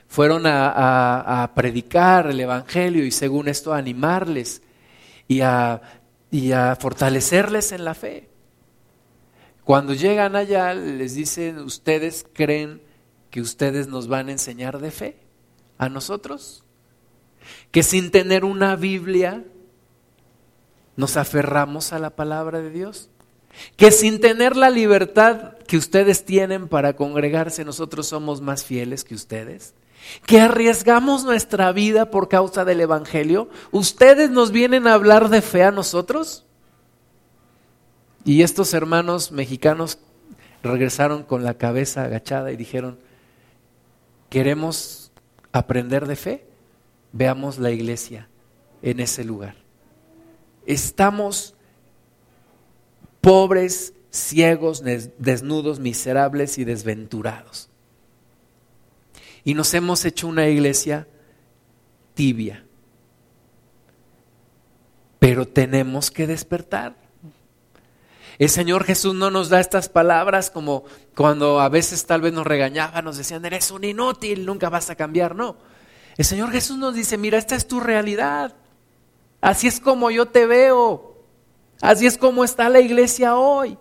Fueron 0.07 0.43
a, 0.45 1.51
predicar 1.53 2.27
el 2.27 2.39
Evangelio 2.39 3.05
y 3.05 3.11
según 3.11 3.49
esto 3.49 3.73
a 3.73 3.77
animarles 3.77 4.61
y 5.27 5.41
a, 5.41 5.81
y 6.31 6.53
a 6.53 6.77
fortalecerles 6.77 7.73
en 7.73 7.83
la 7.83 7.93
fe. 7.93 8.29
Cuando 9.65 9.93
llegan 9.93 10.37
allá 10.37 10.73
les 10.73 11.13
dicen, 11.13 11.59
¿ustedes 11.59 12.25
creen 12.31 12.81
que 13.31 13.41
ustedes 13.41 13.89
nos 13.89 14.07
van 14.07 14.29
a 14.29 14.31
enseñar 14.31 14.79
de 14.79 14.91
fe? 14.91 15.17
¿A 15.77 15.89
nosotros? 15.89 16.63
Que 17.71 17.83
sin 17.83 18.11
tener 18.11 18.45
una 18.45 18.77
Biblia 18.77 19.43
nos 20.95 21.17
aferramos 21.17 21.91
a 21.91 21.99
la 21.99 22.11
palabra 22.11 22.61
de 22.61 22.69
Dios 22.69 23.09
que 23.75 23.91
sin 23.91 24.19
tener 24.19 24.55
la 24.55 24.69
libertad 24.69 25.56
que 25.67 25.77
ustedes 25.77 26.25
tienen 26.25 26.67
para 26.67 26.95
congregarse, 26.95 27.65
nosotros 27.65 28.07
somos 28.07 28.41
más 28.41 28.63
fieles 28.63 29.03
que 29.03 29.13
ustedes, 29.13 29.73
que 30.25 30.39
arriesgamos 30.39 31.23
nuestra 31.23 31.71
vida 31.71 32.09
por 32.09 32.29
causa 32.29 32.65
del 32.65 32.81
Evangelio, 32.81 33.49
ustedes 33.71 34.29
nos 34.29 34.51
vienen 34.51 34.87
a 34.87 34.93
hablar 34.93 35.29
de 35.29 35.41
fe 35.41 35.63
a 35.63 35.71
nosotros. 35.71 36.45
Y 38.23 38.41
estos 38.41 38.73
hermanos 38.73 39.31
mexicanos 39.31 39.99
regresaron 40.63 41.23
con 41.23 41.43
la 41.43 41.55
cabeza 41.55 42.03
agachada 42.03 42.51
y 42.51 42.57
dijeron, 42.57 42.99
¿queremos 44.29 45.11
aprender 45.51 46.07
de 46.07 46.15
fe? 46.15 46.45
Veamos 47.11 47.57
la 47.57 47.71
iglesia 47.71 48.27
en 48.81 48.99
ese 48.99 49.23
lugar. 49.23 49.55
Estamos 50.65 51.55
pobres, 53.21 53.93
ciegos, 54.17 54.83
desnudos, 55.17 55.79
miserables 55.79 56.57
y 56.57 56.63
desventurados. 56.63 57.69
Y 59.43 59.53
nos 59.53 59.73
hemos 59.73 60.03
hecho 60.05 60.27
una 60.27 60.47
iglesia 60.47 61.07
tibia. 62.13 62.65
Pero 65.19 65.47
tenemos 65.47 66.11
que 66.11 66.27
despertar. 66.27 66.95
El 68.37 68.49
Señor 68.49 68.83
Jesús 68.83 69.15
no 69.15 69.31
nos 69.31 69.49
da 69.49 69.59
estas 69.59 69.89
palabras 69.89 70.51
como 70.51 70.83
cuando 71.15 71.59
a 71.59 71.69
veces 71.69 72.05
tal 72.05 72.21
vez 72.21 72.33
nos 72.33 72.45
regañaba, 72.45 73.01
nos 73.01 73.17
decían, 73.17 73.43
eres 73.45 73.71
un 73.71 73.83
inútil, 73.83 74.45
nunca 74.45 74.69
vas 74.69 74.89
a 74.89 74.95
cambiar. 74.95 75.35
No. 75.35 75.57
El 76.17 76.25
Señor 76.25 76.51
Jesús 76.51 76.77
nos 76.77 76.93
dice, 76.93 77.17
mira, 77.17 77.37
esta 77.37 77.55
es 77.55 77.67
tu 77.67 77.79
realidad. 77.79 78.55
Así 79.41 79.67
es 79.67 79.79
como 79.79 80.11
yo 80.11 80.27
te 80.27 80.45
veo. 80.45 81.15
Así 81.81 82.05
es 82.05 82.17
como 82.17 82.43
está 82.43 82.69
la 82.69 82.79
iglesia 82.79 83.35
hoy. 83.35 83.77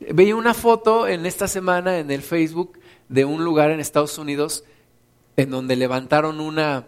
Veía 0.00 0.34
una 0.34 0.54
foto 0.54 1.06
en 1.06 1.26
esta 1.26 1.46
semana 1.46 1.98
en 1.98 2.10
el 2.10 2.22
Facebook 2.22 2.78
de 3.08 3.24
un 3.24 3.44
lugar 3.44 3.70
en 3.70 3.80
Estados 3.80 4.16
Unidos 4.18 4.64
en 5.36 5.50
donde 5.50 5.76
levantaron 5.76 6.40
una, 6.40 6.86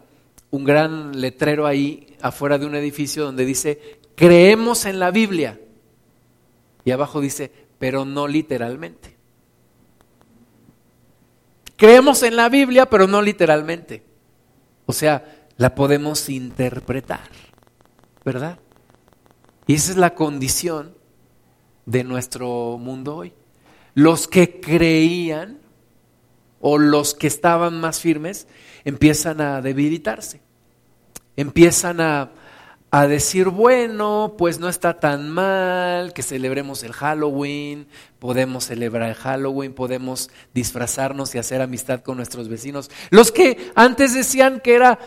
un 0.51 0.65
gran 0.65 1.21
letrero 1.21 1.67
ahí 1.67 2.17
afuera 2.21 2.59
de 2.59 2.67
un 2.67 2.75
edificio 2.75 3.25
donde 3.25 3.45
dice, 3.45 4.01
creemos 4.15 4.87
en 4.87 4.99
la 4.99 5.11
Biblia. 5.11 5.61
Y 6.85 6.91
abajo 6.91 7.21
dice, 7.21 7.53
pero 7.79 8.05
no 8.05 8.27
literalmente. 8.29 9.17
Creemos 11.77 12.23
en 12.23 12.37
la 12.37 12.49
Biblia, 12.49 12.89
pero 12.89 13.07
no 13.07 13.21
literalmente. 13.21 14.05
O 14.87 14.93
sea, 14.93 15.47
la 15.57 15.75
podemos 15.75 16.29
interpretar, 16.29 17.29
¿verdad? 18.25 18.59
Y 19.67 19.75
esa 19.75 19.93
es 19.93 19.97
la 19.97 20.15
condición 20.15 20.95
de 21.87 22.05
nuestro 22.05 22.79
mundo 22.79 23.17
hoy. 23.17 23.33
Los 23.95 24.29
que 24.29 24.61
creían 24.61 25.59
o 26.61 26.79
los 26.79 27.15
que 27.15 27.27
estaban 27.27 27.81
más 27.81 28.01
firmes 28.01 28.47
empiezan 28.85 29.41
a 29.41 29.61
debilitarse. 29.61 30.41
Empiezan 31.37 32.01
a, 32.01 32.31
a 32.91 33.07
decir, 33.07 33.49
bueno, 33.49 34.35
pues 34.39 34.61
no 34.61 34.69
está 34.69 35.01
tan 35.01 35.31
mal 35.31 36.13
que 36.13 36.23
celebremos 36.23 36.83
el 36.83 36.93
Halloween, 36.93 37.89
podemos 38.19 38.65
celebrar 38.65 39.09
el 39.09 39.15
Halloween, 39.15 39.75
podemos 39.75 40.31
disfrazarnos 40.53 41.35
y 41.35 41.39
hacer 41.39 41.63
amistad 41.63 42.03
con 42.03 42.19
nuestros 42.19 42.49
vecinos. 42.49 42.91
Los 43.11 43.33
que 43.33 43.73
antes 43.75 44.15
decían 44.15 44.61
que 44.61 44.75
era 44.75 44.99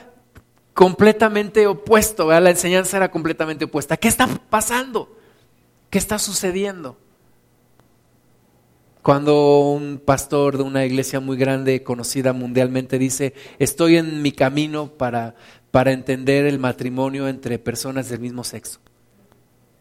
completamente 0.74 1.68
opuesto, 1.68 2.28
la 2.40 2.50
enseñanza 2.50 2.98
era 2.98 3.12
completamente 3.12 3.66
opuesta. 3.66 3.98
¿Qué 3.98 4.08
está 4.08 4.28
pasando? 4.50 5.15
¿Qué 5.96 6.00
está 6.00 6.20
sucediendo? 6.20 6.98
Cuando 9.02 9.70
un 9.70 9.98
pastor 9.98 10.58
de 10.58 10.64
una 10.64 10.86
iglesia 10.86 11.22
muy 11.22 11.38
grande, 11.38 11.84
conocida 11.84 12.34
mundialmente, 12.34 13.00
dice, 13.00 13.34
estoy 13.60 13.96
en 13.96 14.22
mi 14.22 14.34
camino 14.34 14.90
para, 14.90 15.36
para 15.72 15.94
entender 15.94 16.48
el 16.48 16.60
matrimonio 16.60 17.30
entre 17.30 17.60
personas 17.60 18.10
del 18.10 18.20
mismo 18.20 18.44
sexo. 18.44 18.82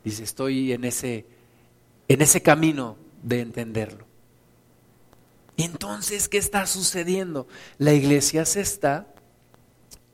Dice, 0.05 0.23
estoy 0.23 0.73
en 0.73 0.85
ese, 0.85 1.27
en 2.07 2.23
ese 2.23 2.43
camino 2.43 2.97
de 3.25 3.41
entenderlo. 3.41 4.07
Entonces, 5.57 6.29
¿qué 6.29 6.39
está 6.39 6.65
sucediendo? 6.67 7.49
La 7.77 7.93
iglesia 7.93 8.45
se 8.45 8.61
está 8.61 9.09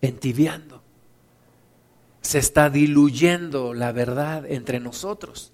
entibiando. 0.01 0.83
Se 2.23 2.39
está 2.39 2.71
diluyendo 2.71 3.75
la 3.75 3.93
verdad 3.93 4.51
entre 4.51 4.81
nosotros. 4.81 5.53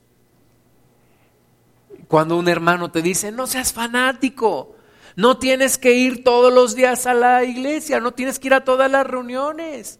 Cuando 2.08 2.36
un 2.36 2.48
hermano 2.48 2.90
te 2.90 3.02
dice, 3.02 3.32
no 3.32 3.46
seas 3.46 3.72
fanático, 3.72 4.76
no 5.16 5.38
tienes 5.38 5.78
que 5.78 5.94
ir 5.94 6.22
todos 6.22 6.52
los 6.52 6.76
días 6.76 7.06
a 7.06 7.14
la 7.14 7.42
iglesia, 7.44 8.00
no 8.00 8.12
tienes 8.12 8.38
que 8.38 8.48
ir 8.48 8.54
a 8.54 8.64
todas 8.64 8.90
las 8.90 9.06
reuniones, 9.06 9.98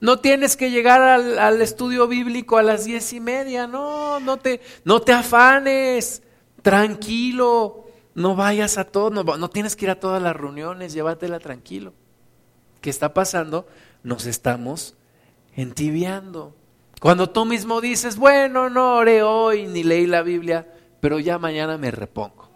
no 0.00 0.18
tienes 0.18 0.56
que 0.56 0.70
llegar 0.70 1.02
al, 1.02 1.60
estudio 1.60 2.08
bíblico 2.08 2.56
a 2.56 2.62
las 2.62 2.84
diez 2.84 3.12
y 3.12 3.20
media, 3.20 3.66
no, 3.66 4.18
no 4.18 4.38
te, 4.38 4.60
no 4.84 5.02
te 5.02 5.12
afanes, 5.12 6.22
tranquilo, 6.62 7.84
no 8.14 8.34
vayas 8.34 8.78
a 8.78 8.84
todo, 8.84 9.10
no, 9.10 9.22
no 9.22 9.50
tienes 9.50 9.76
que 9.76 9.84
ir 9.84 9.90
a 9.90 10.00
todas 10.00 10.22
las 10.22 10.34
reuniones, 10.34 10.94
llévatela 10.94 11.38
tranquilo. 11.38 11.92
¿Qué 12.80 12.88
está 12.90 13.12
pasando? 13.12 13.66
Nos 14.02 14.24
estamos 14.24 14.96
entibiando. 15.54 16.56
Cuando 17.00 17.30
tú 17.30 17.44
mismo 17.44 17.80
dices, 17.80 18.16
bueno, 18.16 18.70
no 18.70 18.96
oré 18.96 19.22
hoy 19.22 19.66
ni 19.66 19.82
leí 19.82 20.06
la 20.06 20.22
Biblia, 20.22 20.66
pero 21.00 21.18
ya 21.18 21.38
mañana 21.38 21.78
me 21.78 21.90
repongo. 21.90 22.48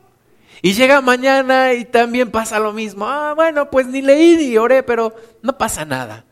Y 0.62 0.72
llega 0.72 1.00
mañana 1.00 1.74
y 1.74 1.84
también 1.84 2.30
pasa 2.30 2.58
lo 2.58 2.72
mismo. 2.72 3.06
Ah, 3.06 3.34
bueno, 3.34 3.70
pues 3.70 3.86
ni 3.86 4.02
leí 4.02 4.36
ni 4.36 4.56
oré, 4.56 4.82
pero 4.82 5.14
no 5.42 5.58
pasa 5.58 5.84
nada. 5.84 6.24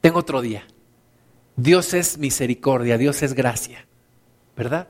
Tengo 0.00 0.18
otro 0.18 0.40
día. 0.40 0.66
Dios 1.56 1.94
es 1.94 2.18
misericordia, 2.18 2.96
Dios 2.96 3.22
es 3.22 3.34
gracia, 3.34 3.86
¿verdad? 4.56 4.88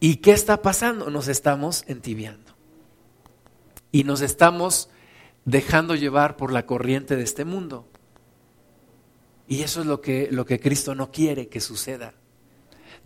¿Y 0.00 0.16
qué 0.16 0.32
está 0.32 0.62
pasando? 0.62 1.10
Nos 1.10 1.28
estamos 1.28 1.84
entibiando. 1.86 2.52
Y 3.92 4.04
nos 4.04 4.20
estamos 4.20 4.88
dejando 5.44 5.94
llevar 5.94 6.36
por 6.36 6.52
la 6.52 6.66
corriente 6.66 7.16
de 7.16 7.22
este 7.22 7.44
mundo. 7.44 7.88
Y 9.48 9.62
eso 9.62 9.80
es 9.80 9.86
lo 9.86 10.00
que, 10.00 10.28
lo 10.30 10.44
que 10.44 10.60
Cristo 10.60 10.94
no 10.94 11.12
quiere 11.12 11.48
que 11.48 11.60
suceda. 11.60 12.14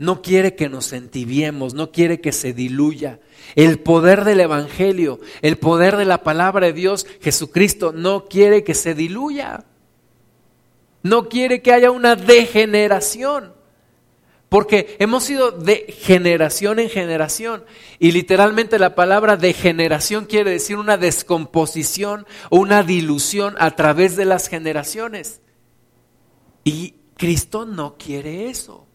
No 0.00 0.22
quiere 0.22 0.54
que 0.54 0.70
nos 0.70 0.94
entibiemos, 0.94 1.74
no 1.74 1.92
quiere 1.92 2.22
que 2.22 2.32
se 2.32 2.54
diluya. 2.54 3.20
El 3.54 3.80
poder 3.80 4.24
del 4.24 4.40
Evangelio, 4.40 5.20
el 5.42 5.58
poder 5.58 5.98
de 5.98 6.06
la 6.06 6.22
palabra 6.22 6.68
de 6.68 6.72
Dios, 6.72 7.06
Jesucristo, 7.20 7.92
no 7.92 8.24
quiere 8.24 8.64
que 8.64 8.72
se 8.72 8.94
diluya. 8.94 9.66
No 11.02 11.28
quiere 11.28 11.60
que 11.60 11.74
haya 11.74 11.90
una 11.90 12.16
degeneración. 12.16 13.52
Porque 14.48 14.96
hemos 15.00 15.24
sido 15.24 15.50
de 15.50 15.94
generación 15.98 16.78
en 16.78 16.88
generación. 16.88 17.66
Y 17.98 18.12
literalmente 18.12 18.78
la 18.78 18.94
palabra 18.94 19.36
degeneración 19.36 20.24
quiere 20.24 20.52
decir 20.52 20.76
una 20.76 20.96
descomposición 20.96 22.26
o 22.48 22.56
una 22.56 22.82
dilución 22.82 23.54
a 23.58 23.76
través 23.76 24.16
de 24.16 24.24
las 24.24 24.48
generaciones. 24.48 25.42
Y 26.64 26.94
Cristo 27.18 27.66
no 27.66 27.98
quiere 27.98 28.48
eso. 28.48 28.86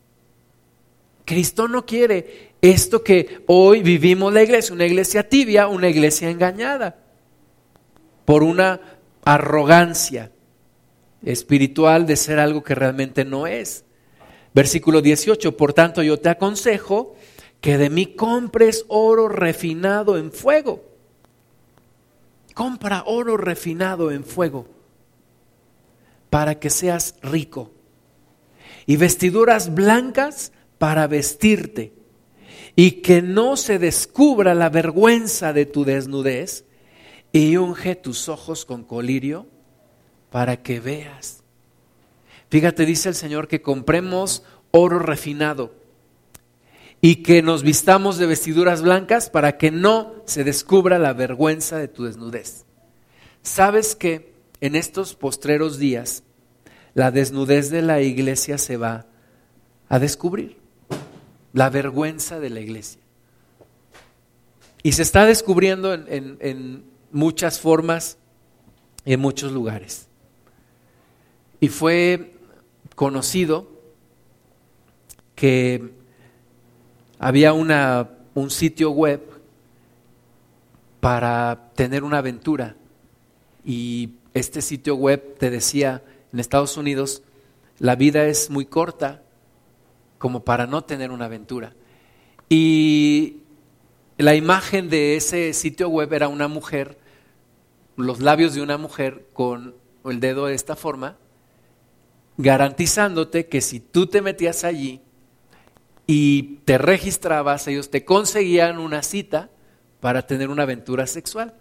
Cristo 1.26 1.68
no 1.68 1.86
quiere 1.86 2.54
esto 2.62 3.04
que 3.04 3.44
hoy 3.48 3.82
vivimos 3.82 4.34
la 4.34 4.44
iglesia, 4.44 4.74
una 4.74 4.86
iglesia 4.86 5.28
tibia, 5.28 5.68
una 5.68 5.90
iglesia 5.90 6.30
engañada 6.30 6.98
por 8.26 8.44
una 8.44 8.80
arrogancia 9.24 10.32
espiritual 11.24 12.06
de 12.06 12.16
ser 12.16 12.40
algo 12.40 12.64
que 12.64 12.76
realmente 12.76 13.26
no 13.26 13.48
es. 13.48 13.84
Versículo 14.54 15.02
18, 15.02 15.58
por 15.58 15.74
tanto 15.74 16.02
yo 16.02 16.20
te 16.20 16.30
aconsejo 16.30 17.16
que 17.60 17.78
de 17.78 17.90
mí 17.90 18.16
compres 18.16 18.86
oro 18.88 19.28
refinado 19.28 20.18
en 20.18 20.32
fuego. 20.32 20.84
Compra 22.54 23.04
oro 23.06 23.36
refinado 23.36 24.12
en 24.12 24.24
fuego 24.24 24.68
para 26.30 26.60
que 26.60 26.70
seas 26.70 27.16
rico 27.22 27.72
y 28.86 28.98
vestiduras 28.98 29.74
blancas 29.74 30.52
para 30.78 31.08
vestirte 31.08 31.94
y 32.76 33.02
que 33.02 33.22
no 33.22 33.58
se 33.58 33.80
descubra 33.80 34.54
la 34.54 34.70
vergüenza 34.70 35.54
de 35.54 35.66
tu 35.66 35.86
desnudez 35.86 36.66
y 37.32 37.58
unge 37.58 37.96
tus 37.96 38.30
ojos 38.30 38.66
con 38.66 38.84
colirio 38.84 39.48
para 40.30 40.62
que 40.62 40.80
veas. 40.80 41.44
Fíjate, 42.50 42.86
dice 42.86 43.10
el 43.10 43.16
Señor 43.16 43.48
que 43.48 43.62
compremos 43.62 44.44
oro 44.72 45.00
refinado 45.00 45.74
y 47.02 47.18
que 47.18 47.42
nos 47.42 47.64
vistamos 47.64 48.18
de 48.18 48.26
vestiduras 48.26 48.82
blancas 48.82 49.30
para 49.30 49.58
que 49.58 49.72
no 49.72 50.14
se 50.26 50.44
descubra 50.44 51.00
la 51.00 51.14
vergüenza 51.14 51.78
de 51.78 51.88
tu 51.88 52.06
desnudez. 52.06 52.66
¿Sabes 53.42 53.96
que 53.96 54.34
en 54.60 54.76
estos 54.76 55.16
postreros 55.16 55.78
días 55.78 56.24
la 56.94 57.12
desnudez 57.12 57.70
de 57.70 57.82
la 57.82 58.02
iglesia 58.02 58.58
se 58.58 58.78
va 58.78 59.06
a 59.88 60.00
descubrir? 60.00 60.65
La 61.56 61.70
vergüenza 61.70 62.42
de 62.42 62.50
la 62.50 62.60
iglesia. 62.60 63.00
Y 64.84 64.92
se 64.92 65.02
está 65.02 65.26
descubriendo 65.26 65.94
en, 65.94 66.84
muchas 67.14 67.62
formas 67.62 68.18
y 69.06 69.14
en 69.14 69.22
muchos 69.22 69.54
lugares. 69.54 70.10
Y 71.62 71.70
fue 71.70 72.36
conocido 72.94 73.70
que 75.34 75.94
había 77.20 77.54
una, 77.54 78.10
un 78.34 78.52
sitio 78.52 78.92
web 78.92 79.22
para 81.00 81.72
tener 81.74 82.04
una 82.04 82.18
aventura. 82.18 82.76
Y 83.64 84.10
este 84.34 84.62
sitio 84.62 84.96
web 84.96 85.38
te 85.38 85.50
decía, 85.50 86.04
en 86.34 86.42
Estados 86.42 86.76
Unidos, 86.76 87.24
la 87.80 87.96
vida 87.96 88.26
es 88.26 88.50
muy 88.50 88.66
corta 88.66 89.22
como 90.26 90.44
para 90.44 90.66
no 90.66 90.84
tener 90.84 91.12
una 91.12 91.26
aventura. 91.26 91.76
Y 92.50 93.44
la 94.18 94.34
imagen 94.34 94.90
de 94.90 95.18
ese 95.18 95.54
sitio 95.54 95.88
web 95.88 96.12
era 96.14 96.30
una 96.30 96.48
mujer, 96.48 96.98
los 97.96 98.22
labios 98.22 98.56
de 98.56 98.64
una 98.64 98.80
mujer 98.80 99.28
con 99.34 99.76
el 100.04 100.20
dedo 100.20 100.48
de 100.48 100.56
esta 100.56 100.76
forma, 100.76 101.18
garantizándote 102.38 103.46
que 103.46 103.62
si 103.62 103.80
tú 103.80 104.08
te 104.08 104.24
metías 104.24 104.64
allí 104.64 105.00
y 106.08 106.56
te 106.66 106.80
registrabas, 106.80 107.68
ellos 107.68 107.92
te 107.92 108.04
conseguían 108.04 108.80
una 108.80 109.04
cita 109.04 109.52
para 110.00 110.26
tener 110.26 110.50
una 110.50 110.64
aventura 110.64 111.06
sexual. 111.06 111.54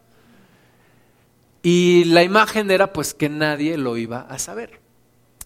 Y 1.62 2.04
la 2.04 2.22
imagen 2.22 2.70
era 2.70 2.94
pues 2.94 3.12
que 3.12 3.28
nadie 3.28 3.76
lo 3.76 3.98
iba 3.98 4.20
a 4.20 4.38
saber, 4.38 4.80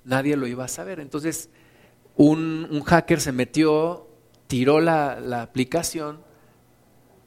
nadie 0.05 0.37
lo 0.37 0.47
iba 0.47 0.67
a 0.67 0.69
saber. 0.69 1.01
Entonces, 1.01 1.51
un, 2.19 2.83
hacker 2.85 3.21
se 3.21 3.33
metió, 3.33 4.09
tiró 4.49 4.81
la, 4.81 5.41
aplicación, 5.41 6.21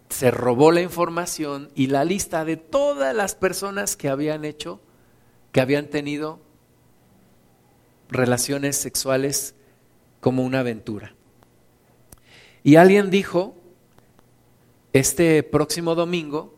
se 0.10 0.30
robó 0.30 0.72
la 0.74 0.82
información 0.82 1.72
y 1.76 1.88
la 1.88 2.04
lista 2.04 2.44
de 2.44 2.58
todas 2.58 3.16
las 3.16 3.34
personas 3.34 3.96
que 3.96 4.10
habían 4.10 4.44
hecho, 4.44 4.82
que 5.54 5.62
habían 5.62 5.88
tenido 5.88 6.42
relaciones 8.10 8.76
sexuales 8.76 9.56
como 10.20 10.44
una 10.44 10.60
aventura. 10.60 11.16
Y 12.62 12.76
alguien 12.76 13.10
dijo, 13.10 13.56
este 14.92 15.42
próximo 15.42 15.96
domingo, 15.96 16.54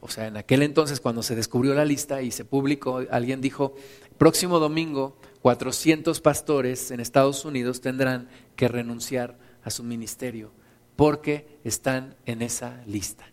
o 0.00 0.08
sea, 0.08 0.26
en 0.26 0.36
aquel 0.36 0.64
entonces 0.64 0.98
cuando 0.98 1.22
se 1.22 1.36
descubrió 1.36 1.72
la 1.72 1.84
lista 1.84 2.20
y 2.20 2.32
se 2.32 2.44
publicó, 2.44 3.04
alguien 3.12 3.40
dijo, 3.40 3.76
próximo 4.18 4.58
domingo 4.58 5.16
400 5.42 6.20
pastores 6.20 6.90
en 6.90 7.00
Estados 7.00 7.44
Unidos 7.44 7.80
tendrán 7.80 8.28
que 8.56 8.68
renunciar 8.68 9.38
a 9.62 9.70
su 9.70 9.84
ministerio 9.84 10.50
porque 10.96 11.60
están 11.64 12.16
en 12.26 12.42
esa 12.42 12.82
lista. 12.86 13.24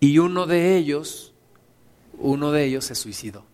Y 0.00 0.18
uno 0.18 0.46
de 0.46 0.76
ellos, 0.76 1.32
uno 2.18 2.50
de 2.50 2.64
ellos 2.64 2.84
se 2.86 2.94
suicidó. 2.94 3.44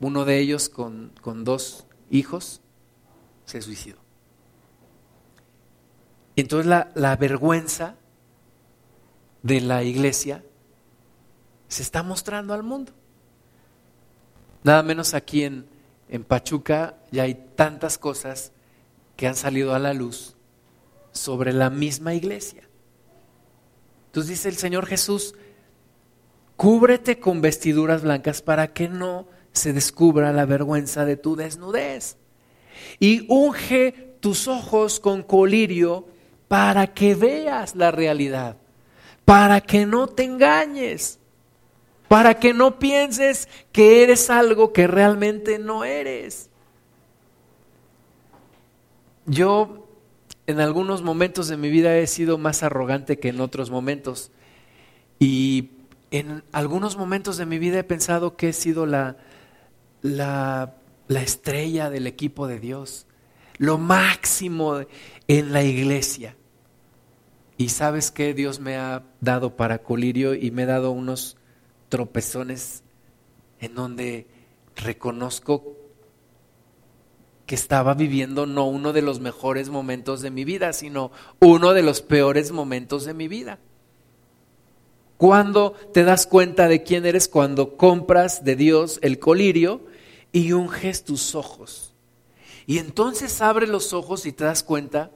Uno 0.00 0.24
de 0.24 0.38
ellos 0.38 0.68
con, 0.68 1.12
con 1.20 1.44
dos 1.44 1.86
hijos 2.10 2.60
se 3.44 3.60
suicidó. 3.60 3.98
Entonces 6.36 6.66
la, 6.66 6.92
la 6.94 7.16
vergüenza 7.16 7.96
de 9.42 9.60
la 9.60 9.82
iglesia 9.82 10.44
se 11.68 11.82
está 11.82 12.02
mostrando 12.02 12.54
al 12.54 12.62
mundo. 12.62 12.92
Nada 14.66 14.82
menos 14.82 15.14
aquí 15.14 15.44
en, 15.44 15.64
en 16.08 16.24
Pachuca 16.24 16.96
ya 17.12 17.22
hay 17.22 17.36
tantas 17.54 17.98
cosas 17.98 18.50
que 19.14 19.28
han 19.28 19.36
salido 19.36 19.76
a 19.76 19.78
la 19.78 19.94
luz 19.94 20.34
sobre 21.12 21.52
la 21.52 21.70
misma 21.70 22.14
iglesia. 22.14 22.68
Entonces 24.06 24.30
dice 24.30 24.48
el 24.48 24.56
Señor 24.56 24.86
Jesús, 24.86 25.36
cúbrete 26.56 27.20
con 27.20 27.40
vestiduras 27.42 28.02
blancas 28.02 28.42
para 28.42 28.72
que 28.72 28.88
no 28.88 29.28
se 29.52 29.72
descubra 29.72 30.32
la 30.32 30.46
vergüenza 30.46 31.04
de 31.04 31.16
tu 31.16 31.36
desnudez. 31.36 32.16
Y 32.98 33.24
unge 33.32 34.16
tus 34.18 34.48
ojos 34.48 34.98
con 34.98 35.22
colirio 35.22 36.08
para 36.48 36.92
que 36.92 37.14
veas 37.14 37.76
la 37.76 37.92
realidad, 37.92 38.56
para 39.24 39.60
que 39.60 39.86
no 39.86 40.08
te 40.08 40.24
engañes, 40.24 41.20
para 42.08 42.38
que 42.38 42.54
no 42.54 42.78
pienses 42.78 43.48
que 43.72 44.02
eres 44.02 44.30
algo 44.30 44.72
que 44.72 44.86
realmente 44.86 45.58
no 45.58 45.84
eres. 45.84 46.50
Yo 49.26 49.88
en 50.46 50.60
algunos 50.60 51.02
momentos 51.02 51.48
de 51.48 51.56
mi 51.56 51.68
vida 51.68 51.96
he 51.96 52.06
sido 52.06 52.38
más 52.38 52.62
arrogante 52.62 53.18
que 53.18 53.28
en 53.28 53.40
otros 53.40 53.70
momentos 53.70 54.30
y 55.18 55.70
en 56.10 56.44
algunos 56.52 56.96
momentos 56.96 57.36
de 57.36 57.46
mi 57.46 57.58
vida 57.58 57.80
he 57.80 57.84
pensado 57.84 58.36
que 58.36 58.50
he 58.50 58.52
sido 58.52 58.86
la, 58.86 59.16
la, 60.02 60.74
la 61.08 61.22
estrella 61.22 61.90
del 61.90 62.06
equipo 62.06 62.46
de 62.46 62.60
Dios, 62.60 63.06
lo 63.58 63.78
máximo 63.78 64.82
en 65.26 65.52
la 65.52 65.64
iglesia. 65.64 66.36
Y 67.58 67.70
sabes 67.70 68.10
que 68.10 68.34
Dios 68.34 68.60
me 68.60 68.76
ha 68.76 69.02
dado 69.20 69.56
para 69.56 69.78
colirio 69.78 70.34
y 70.34 70.50
me 70.50 70.64
ha 70.64 70.66
dado 70.66 70.90
unos 70.92 71.38
tropezones 71.96 72.82
en 73.58 73.74
donde 73.74 74.26
reconozco 74.76 75.78
que 77.46 77.54
estaba 77.54 77.94
viviendo 77.94 78.44
no 78.44 78.66
uno 78.66 78.92
de 78.92 79.00
los 79.00 79.18
mejores 79.18 79.70
momentos 79.70 80.20
de 80.20 80.30
mi 80.30 80.44
vida, 80.44 80.74
sino 80.74 81.10
uno 81.40 81.72
de 81.72 81.82
los 81.82 82.02
peores 82.02 82.52
momentos 82.52 83.06
de 83.06 83.14
mi 83.14 83.28
vida. 83.28 83.60
Cuando 85.16 85.72
te 85.94 86.04
das 86.04 86.26
cuenta 86.26 86.68
de 86.68 86.82
quién 86.82 87.06
eres? 87.06 87.28
Cuando 87.28 87.78
compras 87.78 88.44
de 88.44 88.56
Dios 88.56 88.98
el 89.00 89.18
colirio 89.18 89.86
y 90.32 90.52
unges 90.52 91.02
tus 91.02 91.34
ojos. 91.34 91.94
Y 92.66 92.76
entonces 92.76 93.40
abre 93.40 93.66
los 93.66 93.94
ojos 93.94 94.26
y 94.26 94.32
te 94.32 94.44
das 94.44 94.62
cuenta 94.62 95.10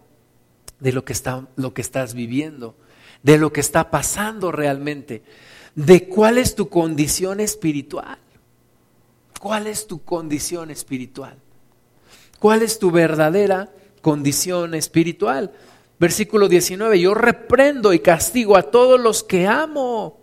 de 0.79 0.93
lo 0.93 1.05
que, 1.05 1.13
está, 1.13 1.47
lo 1.57 1.75
que 1.75 1.83
estás 1.83 2.15
viviendo, 2.15 2.75
de 3.23 3.37
lo 3.37 3.53
que 3.53 3.61
está 3.61 3.91
pasando 3.91 4.51
realmente, 4.51 5.23
de 5.75 6.09
cuál 6.09 6.39
es 6.39 6.55
tu 6.55 6.69
condición 6.69 7.41
espiritual. 7.41 8.19
¿Cuál 9.41 9.67
es 9.67 9.87
tu 9.87 10.03
condición 10.05 10.71
espiritual? 10.71 11.37
¿Cuál 12.39 12.63
es 12.63 12.79
tu 12.79 12.91
verdadera 12.91 13.73
condición 14.03 14.75
espiritual? 14.75 15.53
Versículo 15.99 16.49
19, 16.49 17.01
yo 17.01 17.15
reprendo 17.15 17.93
y 17.93 18.01
castigo 18.01 18.57
a 18.57 18.63
todos 18.63 19.01
los 19.01 19.23
que 19.23 19.47
amo. 19.47 20.19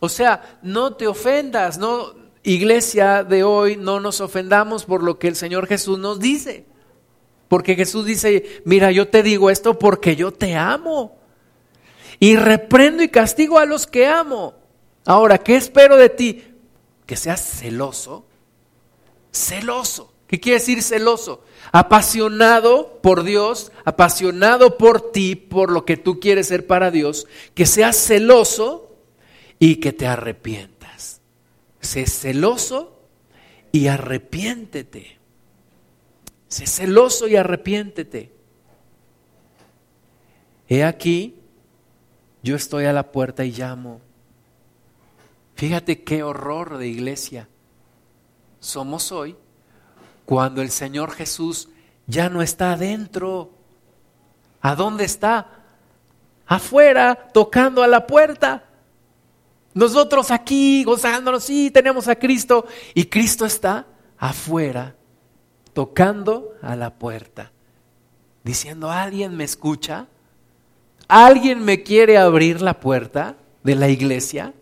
O 0.00 0.08
sea, 0.08 0.58
no 0.62 0.94
te 0.94 1.06
ofendas, 1.06 1.78
no 1.78 2.14
iglesia 2.42 3.24
de 3.24 3.42
hoy, 3.42 3.76
no 3.76 3.98
nos 3.98 4.20
ofendamos 4.20 4.84
por 4.84 5.02
lo 5.02 5.18
que 5.18 5.28
el 5.28 5.36
Señor 5.36 5.66
Jesús 5.66 5.98
nos 5.98 6.20
dice. 6.20 6.64
Porque 7.48 7.74
Jesús 7.74 8.06
dice, 8.06 8.62
mira, 8.64 8.90
yo 8.90 9.08
te 9.08 9.22
digo 9.22 9.50
esto 9.50 9.78
porque 9.78 10.16
yo 10.16 10.32
te 10.32 10.54
amo. 10.54 11.16
Y 12.18 12.36
reprendo 12.36 13.02
y 13.02 13.08
castigo 13.08 13.58
a 13.58 13.66
los 13.66 13.86
que 13.86 14.06
amo. 14.06 14.54
Ahora, 15.06 15.38
¿qué 15.38 15.56
espero 15.56 15.96
de 15.96 16.08
ti? 16.10 16.44
Que 17.06 17.16
seas 17.16 17.40
celoso. 17.40 18.26
Celoso. 19.32 20.12
¿Qué 20.26 20.40
quiere 20.40 20.58
decir 20.58 20.82
celoso? 20.82 21.44
Apasionado 21.70 22.98
por 23.00 23.22
Dios, 23.22 23.70
apasionado 23.84 24.76
por 24.76 25.12
ti, 25.12 25.36
por 25.36 25.70
lo 25.70 25.84
que 25.84 25.96
tú 25.96 26.18
quieres 26.18 26.48
ser 26.48 26.66
para 26.66 26.90
Dios, 26.90 27.28
que 27.54 27.64
seas 27.64 27.96
celoso 27.96 28.96
y 29.60 29.76
que 29.76 29.92
te 29.92 30.06
arrepientas. 30.08 31.20
Sé 31.80 32.06
celoso 32.06 33.00
y 33.70 33.86
arrepiéntete. 33.86 35.18
Sé 36.48 36.66
celoso 36.66 37.28
y 37.28 37.36
arrepiéntete. 37.36 38.32
He 40.68 40.82
aquí, 40.82 41.36
yo 42.42 42.56
estoy 42.56 42.86
a 42.86 42.92
la 42.92 43.12
puerta 43.12 43.44
y 43.44 43.52
llamo. 43.52 44.00
Fíjate 45.56 46.04
qué 46.04 46.22
horror 46.22 46.76
de 46.76 46.86
iglesia 46.86 47.48
somos 48.60 49.10
hoy 49.10 49.36
cuando 50.26 50.60
el 50.60 50.70
Señor 50.70 51.12
Jesús 51.12 51.70
ya 52.06 52.28
no 52.28 52.42
está 52.42 52.72
adentro. 52.72 53.52
¿A 54.60 54.74
dónde 54.74 55.04
está? 55.04 55.64
Afuera, 56.46 57.30
tocando 57.32 57.82
a 57.82 57.86
la 57.86 58.06
puerta. 58.06 58.64
Nosotros 59.72 60.30
aquí 60.30 60.84
gozándonos, 60.84 61.44
sí, 61.44 61.70
tenemos 61.70 62.06
a 62.08 62.16
Cristo 62.16 62.66
y 62.92 63.06
Cristo 63.06 63.46
está 63.46 63.86
afuera, 64.18 64.94
tocando 65.72 66.52
a 66.60 66.76
la 66.76 66.94
puerta, 66.94 67.50
diciendo, 68.44 68.90
¿alguien 68.90 69.36
me 69.36 69.44
escucha? 69.44 70.06
¿Alguien 71.08 71.64
me 71.64 71.82
quiere 71.82 72.18
abrir 72.18 72.60
la 72.60 72.78
puerta 72.78 73.36
de 73.62 73.74
la 73.74 73.88
iglesia? 73.88 74.52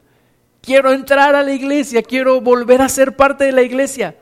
Quiero 0.64 0.92
entrar 0.92 1.34
a 1.34 1.42
la 1.42 1.52
iglesia, 1.52 2.02
quiero 2.02 2.40
volver 2.40 2.80
a 2.80 2.88
ser 2.88 3.16
parte 3.16 3.44
de 3.44 3.52
la 3.52 3.60
iglesia. 3.60 4.16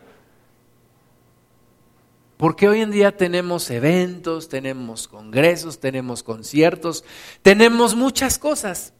Porque 2.36 2.68
hoy 2.68 2.80
en 2.80 2.90
día 2.90 3.16
tenemos 3.16 3.70
eventos, 3.70 4.48
tenemos 4.48 5.06
congresos, 5.06 5.78
tenemos 5.78 6.24
conciertos, 6.24 7.04
tenemos 7.42 7.94
muchas 7.94 8.40
cosas. 8.40 8.92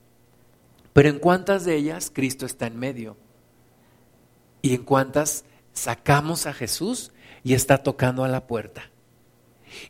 Pero 0.92 1.09
en 1.09 1.18
cuántas 1.18 1.64
de 1.64 1.74
ellas 1.74 2.12
Cristo 2.14 2.46
está 2.46 2.68
en 2.68 2.78
medio. 2.78 3.16
Y 4.61 4.76
en 4.76 4.85
cuántas 4.85 5.44
sacamos 5.72 6.46
a 6.46 6.52
Jesús 6.52 7.11
y 7.42 7.55
está 7.55 7.78
tocando 7.78 8.22
a 8.22 8.28
la 8.28 8.46
puerta. 8.46 8.91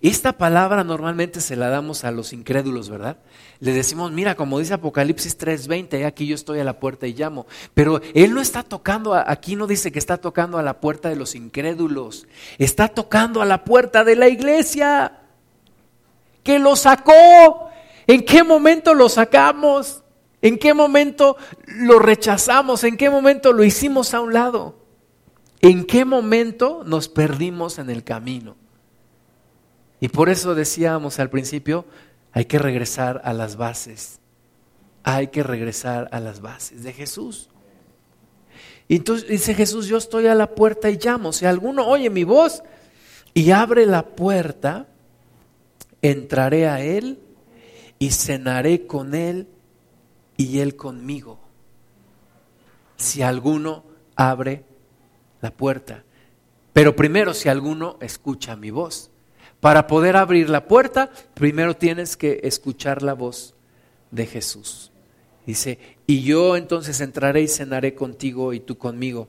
Esta 0.01 0.37
palabra 0.39 0.85
normalmente 0.85 1.41
se 1.41 1.57
la 1.57 1.69
damos 1.69 2.05
a 2.05 2.11
los 2.11 2.33
incrédulos, 2.33 2.89
¿verdad? 2.89 3.19
Le 3.61 3.73
decimos, 3.73 4.13
mira, 4.13 4.35
como 4.35 4.59
dice 4.59 4.75
Apocalipsis 4.75 5.39
3:20, 5.39 6.05
aquí 6.07 6.27
yo 6.27 6.35
estoy 6.35 6.61
a 6.61 6.65
la 6.65 6.81
puerta 6.81 7.07
y 7.07 7.15
llamo. 7.15 7.47
Pero 7.75 8.01
Él 8.15 8.35
no 8.35 8.41
está 8.41 8.63
tocando, 8.63 9.15
aquí 9.15 9.57
no 9.57 9.67
dice 9.67 9.93
que 9.93 9.99
está 9.99 10.17
tocando 10.17 10.59
a 10.59 10.63
la 10.63 10.81
puerta 10.81 11.09
de 11.09 11.17
los 11.17 11.35
incrédulos, 11.35 12.27
está 12.59 12.89
tocando 12.89 13.43
a 13.43 13.47
la 13.47 13.65
puerta 13.65 14.05
de 14.05 14.17
la 14.17 14.29
iglesia, 14.29 15.21
que 16.43 16.59
lo 16.59 16.77
sacó. 16.77 17.71
¿En 18.07 18.25
qué 18.25 18.43
momento 18.43 18.95
lo 18.95 19.09
sacamos? 19.09 20.03
¿En 20.41 20.59
qué 20.59 20.75
momento 20.75 21.37
lo 21.67 22.01
rechazamos? 22.01 22.83
¿En 22.85 22.97
qué 22.97 23.09
momento 23.09 23.53
lo 23.53 23.63
hicimos 23.63 24.13
a 24.13 24.21
un 24.21 24.33
lado? 24.33 24.77
¿En 25.61 25.85
qué 25.85 26.05
momento 26.05 26.83
nos 26.85 27.09
perdimos 27.09 27.79
en 27.79 27.89
el 27.89 28.03
camino? 28.03 28.57
Y 30.03 30.09
por 30.09 30.29
eso 30.31 30.57
decíamos 30.57 31.21
al 31.21 31.31
principio, 31.31 31.85
hay 32.33 32.47
que 32.47 32.59
regresar 32.59 33.21
a 33.23 33.33
las 33.33 33.55
bases. 33.55 34.19
Hay 35.05 35.29
que 35.29 35.45
regresar 35.45 36.09
a 36.11 36.19
las 36.19 36.41
bases 36.41 36.83
de 36.83 36.93
Jesús. 36.93 37.49
Y 38.89 38.97
entonces 38.97 39.29
dice 39.29 39.55
Jesús, 39.55 39.87
yo 39.87 39.99
estoy 39.99 40.27
a 40.27 40.35
la 40.35 40.57
puerta 40.57 40.91
y 40.91 40.99
llamo. 40.99 41.33
Si 41.33 41.47
alguno 41.47 41.87
oye 41.87 42.11
mi 42.11 42.25
voz 42.25 42.65
y 43.33 43.53
abre 43.53 43.87
la 43.87 44.05
puerta, 44.05 44.89
entraré 46.03 46.67
a 46.67 46.81
Él 46.81 47.21
y 48.01 48.11
cenaré 48.11 48.89
con 48.89 49.15
Él 49.15 49.47
y 50.37 50.59
Él 50.59 50.75
conmigo. 50.75 51.39
Si 52.97 53.23
alguno 53.23 53.85
abre 54.17 54.65
la 55.41 55.53
puerta. 55.53 56.03
Pero 56.73 56.97
primero, 56.97 57.35
si 57.35 57.49
alguno 57.49 57.99
escucha 58.01 58.57
mi 58.57 58.73
voz. 58.73 59.12
Para 59.63 59.87
poder 59.87 60.17
abrir 60.17 60.51
la 60.51 60.67
puerta, 60.67 61.09
primero 61.35 61.77
tienes 61.77 62.17
que 62.17 62.41
escuchar 62.43 63.01
la 63.01 63.13
voz 63.13 63.55
de 64.11 64.27
Jesús. 64.27 64.91
Dice, 65.47 65.79
y 66.05 66.23
yo 66.23 66.57
entonces 66.57 67.01
entraré 67.01 67.43
y 67.43 67.47
cenaré 67.47 67.95
contigo 67.95 68.53
y 68.55 68.59
tú 68.59 68.77
conmigo. 68.77 69.29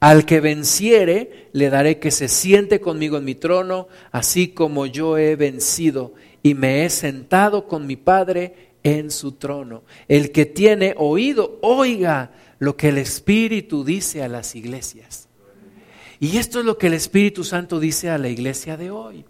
Al 0.00 0.26
que 0.26 0.40
venciere, 0.40 1.50
le 1.52 1.70
daré 1.70 2.00
que 2.00 2.10
se 2.10 2.26
siente 2.26 2.80
conmigo 2.80 3.16
en 3.16 3.24
mi 3.24 3.36
trono, 3.36 3.86
así 4.10 4.48
como 4.48 4.86
yo 4.86 5.18
he 5.18 5.36
vencido 5.36 6.14
y 6.42 6.54
me 6.54 6.84
he 6.84 6.90
sentado 6.90 7.68
con 7.68 7.86
mi 7.86 7.94
Padre 7.94 8.72
en 8.82 9.12
su 9.12 9.32
trono. 9.36 9.84
El 10.08 10.32
que 10.32 10.46
tiene 10.46 10.96
oído, 10.98 11.60
oiga 11.62 12.32
lo 12.58 12.76
que 12.76 12.88
el 12.88 12.98
Espíritu 12.98 13.84
dice 13.84 14.24
a 14.24 14.28
las 14.28 14.56
iglesias. 14.56 15.28
Y 16.18 16.38
esto 16.38 16.58
es 16.58 16.64
lo 16.64 16.76
que 16.76 16.88
el 16.88 16.94
Espíritu 16.94 17.44
Santo 17.44 17.78
dice 17.78 18.10
a 18.10 18.18
la 18.18 18.28
iglesia 18.28 18.76
de 18.76 18.90
hoy 18.90 19.24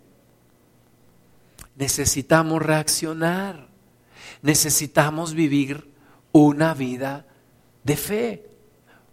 necesitamos 1.77 2.63
reaccionar, 2.63 3.69
necesitamos 4.43 5.35
vivir 5.35 5.91
una 6.33 6.75
vida 6.75 7.27
de 7.83 7.97
fe, 7.97 8.51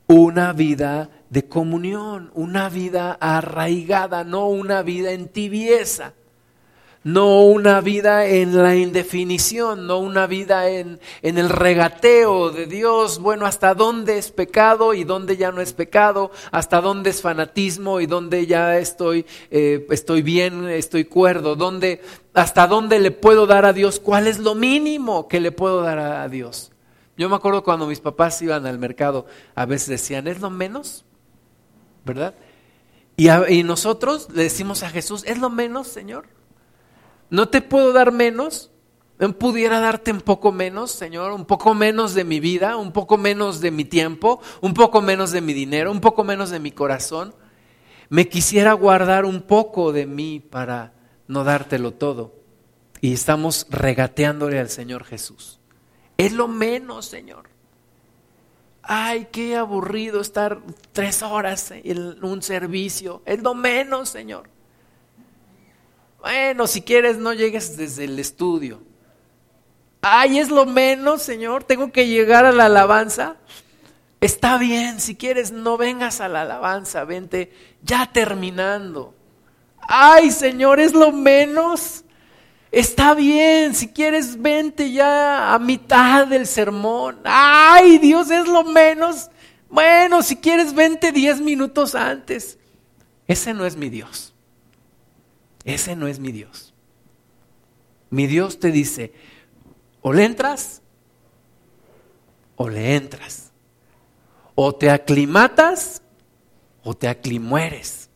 una 0.08 0.54
vida 0.54 1.10
de 1.30 1.48
comunión, 1.48 2.32
una 2.34 2.70
vida 2.70 3.18
arraigada, 3.20 4.24
no 4.24 4.48
una 4.48 4.82
vida 4.82 5.12
en 5.12 5.30
tibieza, 5.30 6.14
no 7.04 7.46
una 7.46 7.82
vida 7.82 8.28
en 8.28 8.56
la 8.62 8.76
indefinición, 8.76 9.88
no 9.88 9.98
una 9.98 10.28
vida 10.28 10.70
en, 10.70 11.00
en, 11.24 11.38
el 11.40 11.50
regateo 11.50 12.52
de 12.52 12.68
Dios, 12.68 13.18
bueno, 13.20 13.48
hasta 13.48 13.74
dónde 13.74 14.20
es 14.20 14.32
pecado 14.32 14.94
y 14.94 15.04
dónde 15.04 15.36
ya 15.36 15.52
no 15.52 15.62
es 15.62 15.74
pecado, 15.74 16.30
hasta 16.52 16.80
dónde 16.80 17.10
es 17.10 17.22
fanatismo 17.22 18.02
y 18.02 18.06
dónde 18.06 18.46
ya 18.46 18.78
estoy, 18.78 19.26
eh, 19.50 19.88
estoy 19.90 20.22
bien, 20.22 20.70
estoy 20.70 21.06
cuerdo, 21.06 21.56
dónde, 21.56 22.02
hasta 22.36 22.68
dónde 22.68 23.00
le 23.00 23.10
puedo 23.10 23.48
dar 23.48 23.66
a 23.66 23.74
Dios, 23.74 24.00
cuál 24.00 24.28
es 24.28 24.38
lo 24.38 24.54
mínimo 24.54 25.28
que 25.28 25.40
le 25.40 25.52
puedo 25.52 25.82
dar 25.82 25.98
a, 25.98 26.30
Dios. 26.30 26.72
Yo 27.18 27.30
me 27.30 27.36
acuerdo 27.36 27.64
cuando 27.64 27.88
mis 27.88 28.00
papás 28.00 28.42
iban 28.44 28.68
al 28.68 28.78
mercado, 28.78 29.26
a 29.56 29.66
veces 29.66 29.90
decían, 29.90 30.28
¿es 30.28 30.40
lo 30.40 30.52
menos? 30.52 31.04
¿Verdad? 32.06 32.36
Y, 33.18 33.30
y 33.30 33.64
nosotros 33.64 34.28
le 34.34 34.44
decimos 34.44 34.84
a 34.84 34.90
Jesús, 34.90 35.24
¿es 35.26 35.40
lo 35.40 35.50
menos, 35.50 35.88
Señor? 35.88 36.26
¿No 37.32 37.48
te 37.48 37.62
puedo 37.62 37.94
dar 37.94 38.12
menos? 38.12 38.72
¿Pudiera 39.40 39.80
darte 39.80 40.12
un 40.12 40.20
poco 40.20 40.52
menos, 40.52 40.92
Señor? 40.92 41.32
¿Un 41.32 41.46
poco 41.46 41.74
menos 41.74 42.14
de 42.14 42.26
mi 42.26 42.42
vida? 42.42 42.76
¿Un 42.76 42.92
poco 42.92 43.18
menos 43.18 43.62
de 43.62 43.72
mi 43.72 43.86
tiempo? 43.86 44.42
¿Un 44.60 44.74
poco 44.74 45.02
menos 45.02 45.32
de 45.32 45.40
mi 45.40 45.54
dinero? 45.54 45.92
¿Un 45.92 46.02
poco 46.02 46.26
menos 46.26 46.50
de 46.50 46.60
mi 46.60 46.72
corazón? 46.72 47.34
Me 48.10 48.28
quisiera 48.28 48.74
guardar 48.74 49.24
un 49.24 49.44
poco 49.44 49.94
de 49.94 50.06
mí 50.08 50.42
para 50.42 50.94
no 51.28 51.46
dártelo 51.46 51.94
todo. 51.94 52.36
Y 53.00 53.14
estamos 53.14 53.66
regateándole 53.70 54.60
al 54.60 54.70
Señor 54.70 55.06
Jesús. 55.06 55.62
Es 56.18 56.34
lo 56.34 56.50
menos, 56.50 57.06
Señor. 57.06 57.48
Ay, 58.84 59.30
qué 59.32 59.56
aburrido 59.56 60.20
estar 60.20 60.60
tres 60.92 61.24
horas 61.24 61.72
en 61.72 62.22
un 62.26 62.42
servicio. 62.42 63.22
Es 63.26 63.42
lo 63.42 63.54
menos, 63.54 64.10
Señor. 64.10 64.50
Bueno, 66.22 66.68
si 66.68 66.82
quieres 66.84 67.18
no 67.18 67.34
llegues 67.34 67.76
desde 67.76 68.06
el 68.06 68.20
estudio. 68.20 68.82
Ay, 70.02 70.40
es 70.40 70.50
lo 70.50 70.66
menos, 70.66 71.24
Señor, 71.24 71.64
tengo 71.64 71.92
que 71.92 72.08
llegar 72.08 72.46
a 72.46 72.52
la 72.52 72.66
alabanza. 72.66 73.38
Está 74.20 74.60
bien, 74.60 75.00
si 75.00 75.16
quieres 75.16 75.52
no 75.52 75.78
vengas 75.78 76.22
a 76.22 76.28
la 76.28 76.42
alabanza, 76.42 77.06
vente 77.06 77.52
ya 77.82 78.08
terminando. 78.12 79.16
Ay, 79.82 80.30
Señor, 80.30 80.80
es 80.80 80.94
lo 80.94 81.12
menos. 81.12 82.04
Está 82.72 83.16
bien, 83.16 83.74
si 83.74 83.88
quieres 83.88 84.40
vente 84.40 84.92
ya 84.92 85.54
a 85.54 85.60
mitad 85.60 86.28
del 86.28 86.46
sermón. 86.46 87.20
Ay, 87.24 87.98
Dios, 87.98 88.30
es 88.30 88.48
lo 88.48 88.64
menos. 88.64 89.30
Bueno, 89.70 90.22
si 90.22 90.36
quieres 90.36 90.74
vente 90.74 91.12
diez 91.12 91.42
minutos 91.42 91.96
antes. 91.96 92.60
Ese 93.28 93.54
no 93.54 93.66
es 93.66 93.76
mi 93.76 93.90
Dios. 93.90 94.31
Ese 95.64 95.96
no 95.96 96.08
es 96.08 96.20
mi 96.20 96.32
Dios. 96.32 96.74
Mi 98.10 98.28
Dios 98.28 98.60
te 98.60 98.72
dice, 98.72 99.14
o 100.02 100.12
le 100.14 100.26
entras 100.26 100.82
o 102.62 102.70
le 102.70 102.96
entras. 102.96 103.52
O 104.54 104.76
te 104.76 104.92
aclimatas 104.92 106.04
o 106.84 106.94
te 106.94 107.08
aclimueres. 107.08 108.08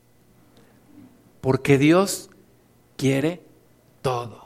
Porque 1.42 1.80
Dios 1.80 2.30
quiere 2.96 3.42
todo. 4.04 4.46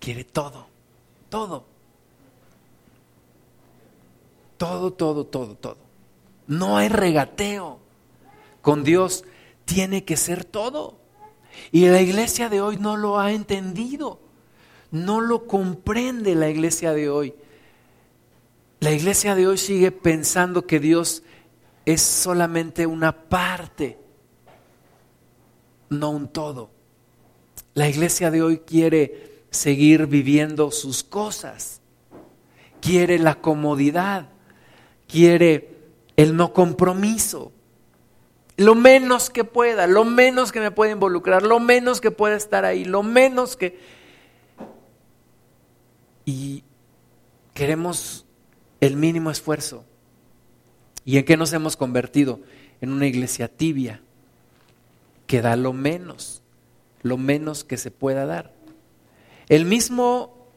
Quiere 0.00 0.24
todo. 0.24 0.68
Todo. 1.28 1.66
Todo, 4.56 4.92
todo, 4.94 5.26
todo, 5.26 5.54
todo. 5.54 5.76
No 6.46 6.78
hay 6.78 6.88
regateo. 6.88 7.80
Con 8.62 8.84
Dios 8.84 9.24
tiene 9.66 10.04
que 10.04 10.16
ser 10.16 10.46
todo. 10.46 10.97
Y 11.72 11.86
la 11.86 12.00
iglesia 12.00 12.48
de 12.48 12.60
hoy 12.60 12.76
no 12.76 12.96
lo 12.96 13.18
ha 13.18 13.32
entendido, 13.32 14.20
no 14.90 15.20
lo 15.20 15.46
comprende 15.46 16.34
la 16.34 16.48
iglesia 16.48 16.92
de 16.92 17.08
hoy. 17.08 17.34
La 18.80 18.92
iglesia 18.92 19.34
de 19.34 19.46
hoy 19.46 19.58
sigue 19.58 19.90
pensando 19.90 20.66
que 20.66 20.80
Dios 20.80 21.22
es 21.84 22.02
solamente 22.02 22.86
una 22.86 23.12
parte, 23.28 23.98
no 25.90 26.10
un 26.10 26.28
todo. 26.28 26.70
La 27.74 27.88
iglesia 27.88 28.30
de 28.30 28.42
hoy 28.42 28.58
quiere 28.58 29.42
seguir 29.50 30.06
viviendo 30.06 30.70
sus 30.70 31.02
cosas, 31.02 31.80
quiere 32.80 33.18
la 33.18 33.40
comodidad, 33.40 34.28
quiere 35.06 35.76
el 36.16 36.36
no 36.36 36.52
compromiso 36.52 37.52
lo 38.58 38.74
menos 38.74 39.30
que 39.30 39.44
pueda, 39.44 39.86
lo 39.86 40.04
menos 40.04 40.50
que 40.50 40.58
me 40.58 40.72
pueda 40.72 40.90
involucrar, 40.90 41.44
lo 41.44 41.60
menos 41.60 42.00
que 42.00 42.10
pueda 42.10 42.34
estar 42.34 42.64
ahí, 42.64 42.84
lo 42.84 43.04
menos 43.04 43.56
que... 43.56 43.78
Y 46.24 46.64
queremos 47.54 48.26
el 48.80 48.96
mínimo 48.96 49.30
esfuerzo. 49.30 49.84
¿Y 51.04 51.18
en 51.18 51.24
qué 51.24 51.36
nos 51.36 51.52
hemos 51.52 51.76
convertido? 51.76 52.40
En 52.80 52.90
una 52.90 53.06
iglesia 53.06 53.46
tibia, 53.46 54.02
que 55.28 55.40
da 55.40 55.54
lo 55.54 55.72
menos, 55.72 56.42
lo 57.02 57.16
menos 57.16 57.62
que 57.62 57.76
se 57.76 57.92
pueda 57.92 58.26
dar. 58.26 58.52
El 59.48 59.66
mismo 59.66 60.48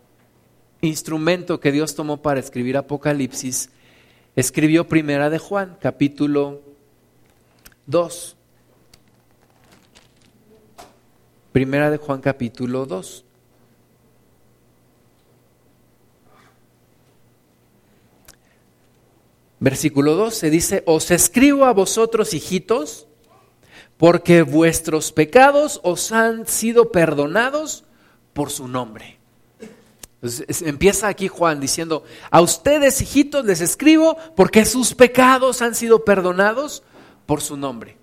instrumento 0.82 1.60
que 1.60 1.72
Dios 1.72 1.94
tomó 1.94 2.24
para 2.24 2.40
escribir 2.40 2.78
Apocalipsis, 2.78 3.70
escribió 4.36 4.88
Primera 4.88 5.30
de 5.30 5.38
Juan, 5.38 5.78
capítulo 5.80 6.71
2. 7.88 8.36
Primera 11.52 11.91
de 11.91 11.98
Juan 11.98 12.22
capítulo 12.22 12.86
2. 12.86 13.26
Versículo 19.60 20.15
2 20.15 20.34
se 20.34 20.50
dice, 20.50 20.84
os 20.88 21.12
escribo 21.12 21.65
a 21.65 21.74
vosotros, 21.74 22.34
hijitos, 22.34 23.08
porque 23.98 24.41
vuestros 24.41 25.12
pecados 25.12 25.80
os 25.84 26.12
han 26.12 26.48
sido 26.48 26.91
perdonados 26.91 27.84
por 28.34 28.50
su 28.50 28.67
nombre. 28.67 29.20
empieza 30.62 31.08
aquí 31.08 31.28
Juan 31.28 31.60
diciendo, 31.60 32.04
a 32.32 32.41
ustedes, 32.41 33.02
hijitos, 33.02 33.46
les 33.46 33.62
escribo 33.62 34.17
porque 34.36 34.65
sus 34.65 34.96
pecados 34.96 35.62
han 35.62 35.76
sido 35.76 36.06
perdonados 36.06 36.82
por 37.32 37.41
su 37.41 37.56
nombre. 37.56 37.96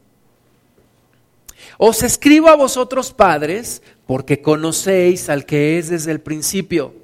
Os 1.76 2.02
escribo 2.02 2.48
a 2.48 2.56
vosotros 2.56 3.12
padres 3.12 3.82
porque 4.06 4.40
conocéis 4.40 5.28
al 5.28 5.44
que 5.44 5.78
es 5.78 5.90
desde 5.90 6.12
el 6.12 6.22
principio. 6.22 6.94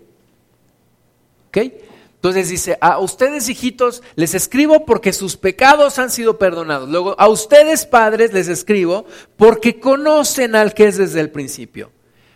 ¿Ok? 1.48 1.58
Entonces 2.14 2.48
dice, 2.48 2.78
a 2.80 2.98
ustedes 2.98 3.50
hijitos 3.50 4.02
les 4.14 4.34
escribo 4.34 4.86
porque 4.86 5.12
sus 5.12 5.36
pecados 5.36 5.98
han 5.98 6.10
sido 6.10 6.38
perdonados. 6.38 6.88
Luego, 6.88 7.14
a 7.18 7.28
ustedes 7.28 7.84
padres 7.84 8.32
les 8.32 8.48
escribo 8.48 9.04
porque 9.36 9.78
conocen 9.78 10.56
al 10.56 10.72
que 10.72 10.86
es 10.86 10.96
desde 10.96 11.20
el 11.20 11.30
principio. 11.30 11.92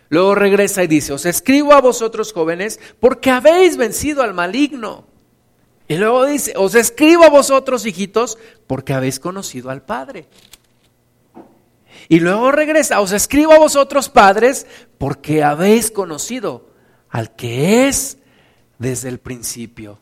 Luego 0.09 0.35
regresa 0.35 0.83
y 0.83 0.87
dice, 0.87 1.13
os 1.13 1.25
escribo 1.25 1.73
a 1.73 1.81
vosotros 1.81 2.31
jóvenes 2.31 2.79
porque 2.99 3.31
habéis 3.31 3.75
vencido 3.75 4.21
al 4.21 4.35
maligno. 4.35 5.08
Y 5.89 5.97
luego 5.97 6.27
dice, 6.27 6.53
os 6.55 6.75
escribo 6.75 7.23
a 7.23 7.29
vosotros, 7.29 7.83
hijitos, 7.83 8.37
porque 8.67 8.93
habéis 8.93 9.19
conocido 9.19 9.71
al 9.71 9.81
Padre. 9.81 10.27
Y 12.07 12.19
luego 12.19 12.51
regresa, 12.51 13.01
os 13.01 13.11
escribo 13.11 13.53
a 13.53 13.57
vosotros, 13.59 14.07
padres, 14.07 14.67
porque 14.99 15.43
habéis 15.43 15.89
conocido 15.89 16.69
al 17.09 17.35
que 17.35 17.87
es 17.87 18.19
desde 18.77 19.09
el 19.09 19.19
principio. 19.19 19.99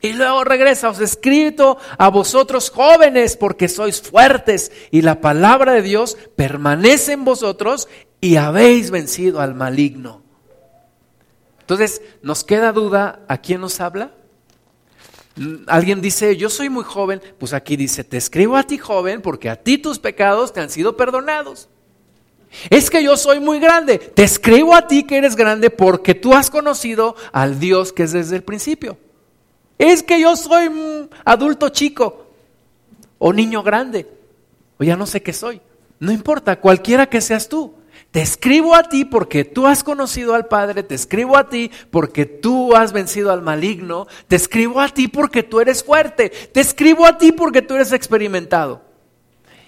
Y 0.00 0.12
luego 0.12 0.42
regresa, 0.42 0.88
os 0.88 1.00
escrito 1.00 1.78
a 1.98 2.08
vosotros 2.08 2.70
jóvenes, 2.70 3.36
porque 3.36 3.68
sois 3.68 4.02
fuertes 4.02 4.72
y 4.90 5.02
la 5.02 5.20
palabra 5.20 5.72
de 5.72 5.82
Dios 5.82 6.18
permanece 6.34 7.12
en 7.12 7.24
vosotros 7.24 7.88
y 8.20 8.36
habéis 8.36 8.90
vencido 8.90 9.40
al 9.40 9.54
maligno. 9.54 10.22
Entonces, 11.60 12.02
¿nos 12.22 12.42
queda 12.42 12.72
duda 12.72 13.20
a 13.28 13.38
quién 13.38 13.60
nos 13.60 13.80
habla? 13.80 14.12
Alguien 15.66 16.00
dice, 16.00 16.36
yo 16.36 16.48
soy 16.48 16.70
muy 16.70 16.84
joven, 16.84 17.20
pues 17.38 17.52
aquí 17.52 17.76
dice, 17.76 18.04
te 18.04 18.16
escribo 18.16 18.56
a 18.56 18.62
ti 18.62 18.78
joven 18.78 19.20
porque 19.20 19.50
a 19.50 19.56
ti 19.56 19.76
tus 19.76 19.98
pecados 19.98 20.52
te 20.52 20.60
han 20.60 20.70
sido 20.70 20.96
perdonados. 20.96 21.68
Es 22.70 22.88
que 22.88 23.02
yo 23.02 23.16
soy 23.16 23.40
muy 23.40 23.58
grande, 23.58 23.98
te 23.98 24.22
escribo 24.22 24.74
a 24.74 24.86
ti 24.86 25.04
que 25.04 25.18
eres 25.18 25.36
grande 25.36 25.68
porque 25.68 26.14
tú 26.14 26.32
has 26.32 26.50
conocido 26.50 27.16
al 27.32 27.60
Dios 27.60 27.92
que 27.92 28.04
es 28.04 28.12
desde 28.12 28.36
el 28.36 28.44
principio. 28.44 28.96
Es 29.78 30.02
que 30.02 30.20
yo 30.20 30.36
soy 30.36 30.70
adulto 31.24 31.68
chico 31.68 32.26
o 33.18 33.32
niño 33.32 33.62
grande 33.62 34.08
o 34.78 34.84
ya 34.84 34.96
no 34.96 35.06
sé 35.06 35.22
qué 35.22 35.34
soy. 35.34 35.60
No 35.98 36.12
importa, 36.12 36.60
cualquiera 36.60 37.06
que 37.06 37.20
seas 37.20 37.48
tú. 37.48 37.74
Te 38.16 38.22
escribo 38.22 38.74
a 38.74 38.84
ti 38.84 39.04
porque 39.04 39.44
tú 39.44 39.66
has 39.66 39.84
conocido 39.84 40.34
al 40.34 40.46
Padre, 40.46 40.82
te 40.82 40.94
escribo 40.94 41.36
a 41.36 41.50
ti 41.50 41.70
porque 41.90 42.24
tú 42.24 42.74
has 42.74 42.94
vencido 42.94 43.30
al 43.30 43.42
maligno, 43.42 44.06
te 44.26 44.36
escribo 44.36 44.80
a 44.80 44.88
ti 44.88 45.06
porque 45.06 45.42
tú 45.42 45.60
eres 45.60 45.84
fuerte, 45.84 46.30
te 46.30 46.60
escribo 46.60 47.04
a 47.04 47.18
ti 47.18 47.32
porque 47.32 47.60
tú 47.60 47.74
eres 47.74 47.92
experimentado. 47.92 48.80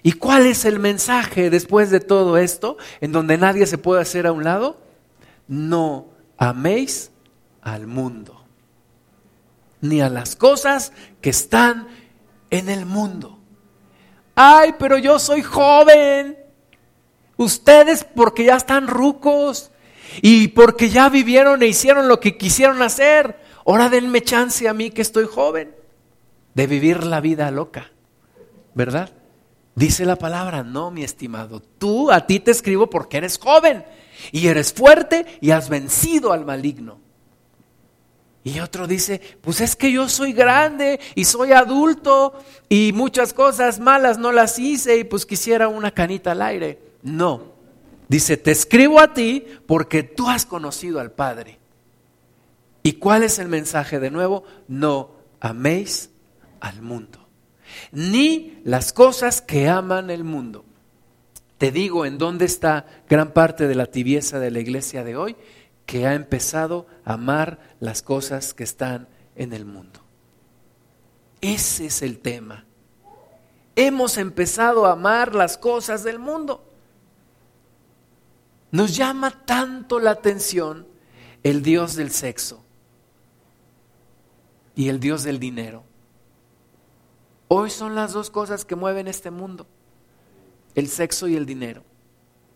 ¿Y 0.03 0.13
cuál 0.13 0.47
es 0.47 0.65
el 0.65 0.79
mensaje 0.79 1.51
después 1.51 1.91
de 1.91 2.01
todo 2.01 2.39
esto, 2.39 2.79
en 3.03 3.13
donde 3.13 3.37
nadie 3.37 3.67
se 3.67 3.77
puede 3.77 4.01
hacer 4.01 4.27
a 4.27 4.33
un 4.33 4.45
lado? 4.45 4.79
No 5.47 6.07
améis 6.39 7.11
al 7.61 7.87
mundo, 7.87 8.47
ni 9.83 10.01
a 10.01 10.09
las 10.09 10.37
cosas 10.37 10.95
que 11.21 11.29
están 11.29 11.87
en 12.49 12.71
el 12.71 12.87
mundo. 12.87 13.41
Ay, 14.35 14.75
pero 14.79 14.97
yo 14.97 15.19
soy 15.19 15.43
joven. 15.43 16.48
Ustedes 17.39 18.05
porque 18.05 18.45
ya 18.45 18.57
están 18.57 18.89
rucos 18.89 19.71
y 20.21 20.49
porque 20.49 20.91
ya 20.91 21.09
vivieron 21.09 21.63
e 21.63 21.69
hicieron 21.69 22.09
lo 22.09 22.21
que 22.21 22.37
quisieron 22.37 22.83
hacer. 22.83 23.39
Ahora 23.65 23.89
denme 23.89 24.23
chance 24.23 24.69
a 24.69 24.75
mí 24.75 24.91
que 24.91 25.03
estoy 25.03 25.27
joven 25.27 25.75
de 26.55 26.67
vivir 26.67 27.05
la 27.05 27.21
vida 27.21 27.51
loca, 27.53 27.93
¿verdad? 28.75 29.13
Dice 29.77 30.05
la 30.05 30.17
palabra, 30.17 30.65
no, 30.65 30.91
mi 30.91 31.05
estimado, 31.05 31.61
tú 31.61 32.11
a 32.11 32.27
ti 32.27 32.41
te 32.41 32.51
escribo 32.51 32.91
porque 32.91 33.19
eres 33.19 33.39
joven 33.39 33.85
y 34.33 34.49
eres 34.49 34.73
fuerte 34.73 35.25
y 35.41 35.53
has 35.53 35.69
vencido 35.69 36.33
al 36.33 36.45
maligno. 36.45 36.99
Y 38.43 38.59
otro 38.59 38.89
dice, 38.89 39.21
pues 39.41 39.61
es 39.61 39.77
que 39.77 39.93
yo 39.93 40.09
soy 40.09 40.33
grande 40.33 40.99
y 41.15 41.25
soy 41.25 41.53
adulto 41.53 42.43
y 42.69 42.93
muchas 42.93 43.33
cosas 43.33 43.79
malas 43.79 44.19
no 44.19 44.33
las 44.33 44.59
hice 44.59 44.97
y 44.97 45.05
pues 45.05 45.25
quisiera 45.25 45.69
una 45.69 45.93
canita 45.93 46.33
al 46.33 46.43
aire. 46.43 46.88
No, 47.09 47.55
dice, 48.09 48.37
te 48.37 48.51
escribo 48.51 49.01
a 49.01 49.15
ti 49.15 49.45
porque 49.67 50.03
tú 50.03 50.29
has 50.29 50.47
conocido 50.47 51.01
al 51.01 51.13
Padre. 51.13 51.59
¿Y 52.83 52.95
cuál 52.95 53.23
es 53.23 53.39
el 53.39 53.49
mensaje 53.49 54.01
de 54.01 54.11
nuevo? 54.11 54.45
No 54.67 55.13
améis 55.41 56.11
al 56.61 56.83
mundo 56.83 57.29
ni 57.93 58.61
las 58.65 58.93
cosas 58.93 59.41
que 59.41 59.69
aman 59.69 60.11
el 60.11 60.25
mundo. 60.25 60.65
Te 61.59 61.73
digo 61.73 62.07
en 62.07 62.19
dónde 62.19 62.45
está 62.45 62.87
gran 63.09 63.33
parte 63.33 63.67
de 63.67 63.75
la 63.75 63.87
tibieza 63.87 64.39
de 64.39 64.51
la 64.51 64.61
iglesia 64.61 65.05
de 65.05 65.17
hoy, 65.17 65.37
que 65.87 66.07
ha 66.07 66.15
empezado 66.15 66.87
a 67.05 67.15
amar 67.15 67.59
las 67.81 68.03
cosas 68.03 68.55
que 68.55 68.65
están 68.65 69.09
en 69.35 69.53
el 69.53 69.65
mundo. 69.65 70.01
Ese 71.41 71.87
es 71.87 72.03
el 72.03 72.19
tema. 72.19 72.67
Hemos 73.75 74.19
empezado 74.19 74.87
a 74.87 74.93
amar 74.93 75.35
las 75.35 75.57
cosas 75.57 76.05
del 76.05 76.19
mundo. 76.19 76.68
Nos 78.71 78.97
llama 78.97 79.31
tanto 79.31 79.99
la 79.99 80.11
atención 80.11 80.87
el 81.43 81.63
Dios 81.63 81.97
del 81.97 82.11
sexo 82.11 82.65
y 84.75 84.89
el 84.89 85.01
Dios 85.01 85.25
del 85.25 85.39
dinero. 85.39 85.85
Hoy 87.49 87.71
son 87.71 87.95
las 87.95 88.13
dos 88.13 88.31
cosas 88.31 88.65
que 88.67 88.77
mueven 88.77 89.09
este 89.09 89.31
mundo, 89.31 89.67
el 90.75 90.89
sexo 90.89 91.29
y 91.29 91.37
el 91.37 91.47
dinero. 91.47 91.83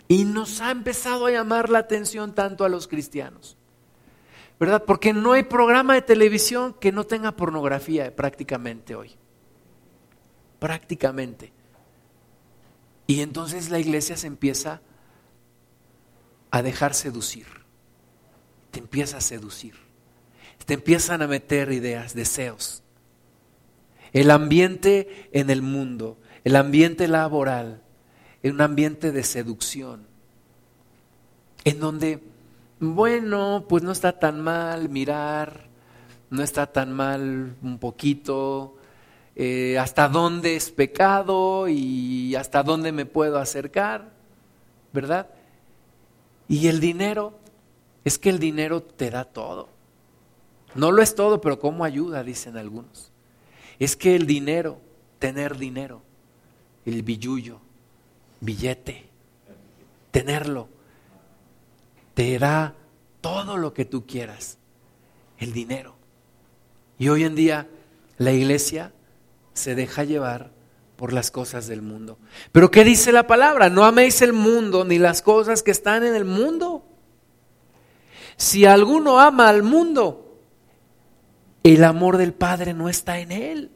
Y 0.06 0.24
nos 0.24 0.60
ha 0.60 0.70
empezado 0.70 1.26
a 1.26 1.30
llamar 1.30 1.70
la 1.70 1.78
atención 1.78 2.34
tanto 2.34 2.66
a 2.66 2.68
los 2.68 2.86
cristianos, 2.88 3.56
¿verdad? 4.60 4.84
Porque 4.84 5.14
no 5.14 5.32
hay 5.32 5.44
programa 5.44 5.94
de 5.94 6.02
televisión 6.02 6.74
que 6.74 6.92
no 6.92 7.04
tenga 7.04 7.32
pornografía 7.32 8.14
prácticamente 8.14 8.94
hoy. 8.94 9.16
Prácticamente. 10.58 11.52
Y 13.06 13.22
entonces 13.22 13.70
la 13.70 13.78
iglesia 13.78 14.18
se 14.18 14.26
empieza 14.26 14.74
a 14.74 14.80
dejar 16.60 16.92
seducir. 16.92 17.46
Te 18.70 18.80
empieza 18.80 19.16
a 19.16 19.22
seducir. 19.22 19.76
Te 20.66 20.74
empiezan 20.74 21.22
a 21.22 21.26
meter 21.26 21.72
ideas, 21.72 22.14
deseos 22.14 22.82
el 24.12 24.30
ambiente 24.30 25.28
en 25.32 25.50
el 25.50 25.62
mundo, 25.62 26.18
el 26.44 26.56
ambiente 26.56 27.08
laboral, 27.08 27.82
es 28.42 28.52
un 28.52 28.60
ambiente 28.60 29.12
de 29.12 29.22
seducción, 29.22 30.06
en 31.64 31.80
donde, 31.80 32.22
bueno, 32.78 33.64
pues 33.68 33.82
no 33.82 33.92
está 33.92 34.18
tan 34.18 34.40
mal 34.40 34.88
mirar, 34.88 35.68
no 36.30 36.42
está 36.42 36.66
tan 36.66 36.92
mal 36.92 37.56
un 37.62 37.78
poquito, 37.78 38.76
eh, 39.34 39.78
hasta 39.78 40.08
dónde 40.08 40.56
es 40.56 40.70
pecado 40.70 41.68
y 41.68 42.34
hasta 42.34 42.62
dónde 42.62 42.92
me 42.92 43.06
puedo 43.06 43.38
acercar, 43.38 44.10
¿verdad? 44.92 45.28
Y 46.52 46.68
el 46.68 46.80
dinero, 46.80 47.32
es 48.04 48.18
que 48.18 48.28
el 48.28 48.38
dinero 48.38 48.82
te 48.82 49.08
da 49.08 49.24
todo. 49.24 49.70
No 50.74 50.92
lo 50.92 51.00
es 51.00 51.14
todo, 51.14 51.40
pero 51.40 51.58
¿cómo 51.58 51.82
ayuda? 51.82 52.22
Dicen 52.22 52.58
algunos. 52.58 53.10
Es 53.78 53.96
que 53.96 54.14
el 54.14 54.26
dinero, 54.26 54.78
tener 55.18 55.56
dinero, 55.56 56.02
el 56.84 57.02
billullo, 57.04 57.58
billete, 58.42 59.06
tenerlo, 60.10 60.68
te 62.12 62.38
da 62.38 62.74
todo 63.22 63.56
lo 63.56 63.72
que 63.72 63.86
tú 63.86 64.04
quieras, 64.04 64.58
el 65.38 65.54
dinero. 65.54 65.94
Y 66.98 67.08
hoy 67.08 67.24
en 67.24 67.34
día 67.34 67.66
la 68.18 68.32
iglesia 68.32 68.92
se 69.54 69.74
deja 69.74 70.04
llevar 70.04 70.50
por 71.02 71.12
las 71.12 71.32
cosas 71.32 71.66
del 71.66 71.82
mundo. 71.82 72.16
Pero 72.52 72.70
¿qué 72.70 72.84
dice 72.84 73.10
la 73.10 73.26
palabra? 73.26 73.68
No 73.68 73.84
améis 73.84 74.22
el 74.22 74.32
mundo 74.32 74.84
ni 74.84 75.00
las 75.00 75.20
cosas 75.20 75.64
que 75.64 75.72
están 75.72 76.04
en 76.04 76.14
el 76.14 76.24
mundo. 76.24 76.84
Si 78.36 78.66
alguno 78.66 79.18
ama 79.18 79.48
al 79.48 79.64
mundo, 79.64 80.38
el 81.64 81.82
amor 81.82 82.18
del 82.18 82.32
Padre 82.32 82.72
no 82.72 82.88
está 82.88 83.18
en 83.18 83.32
él. 83.32 83.72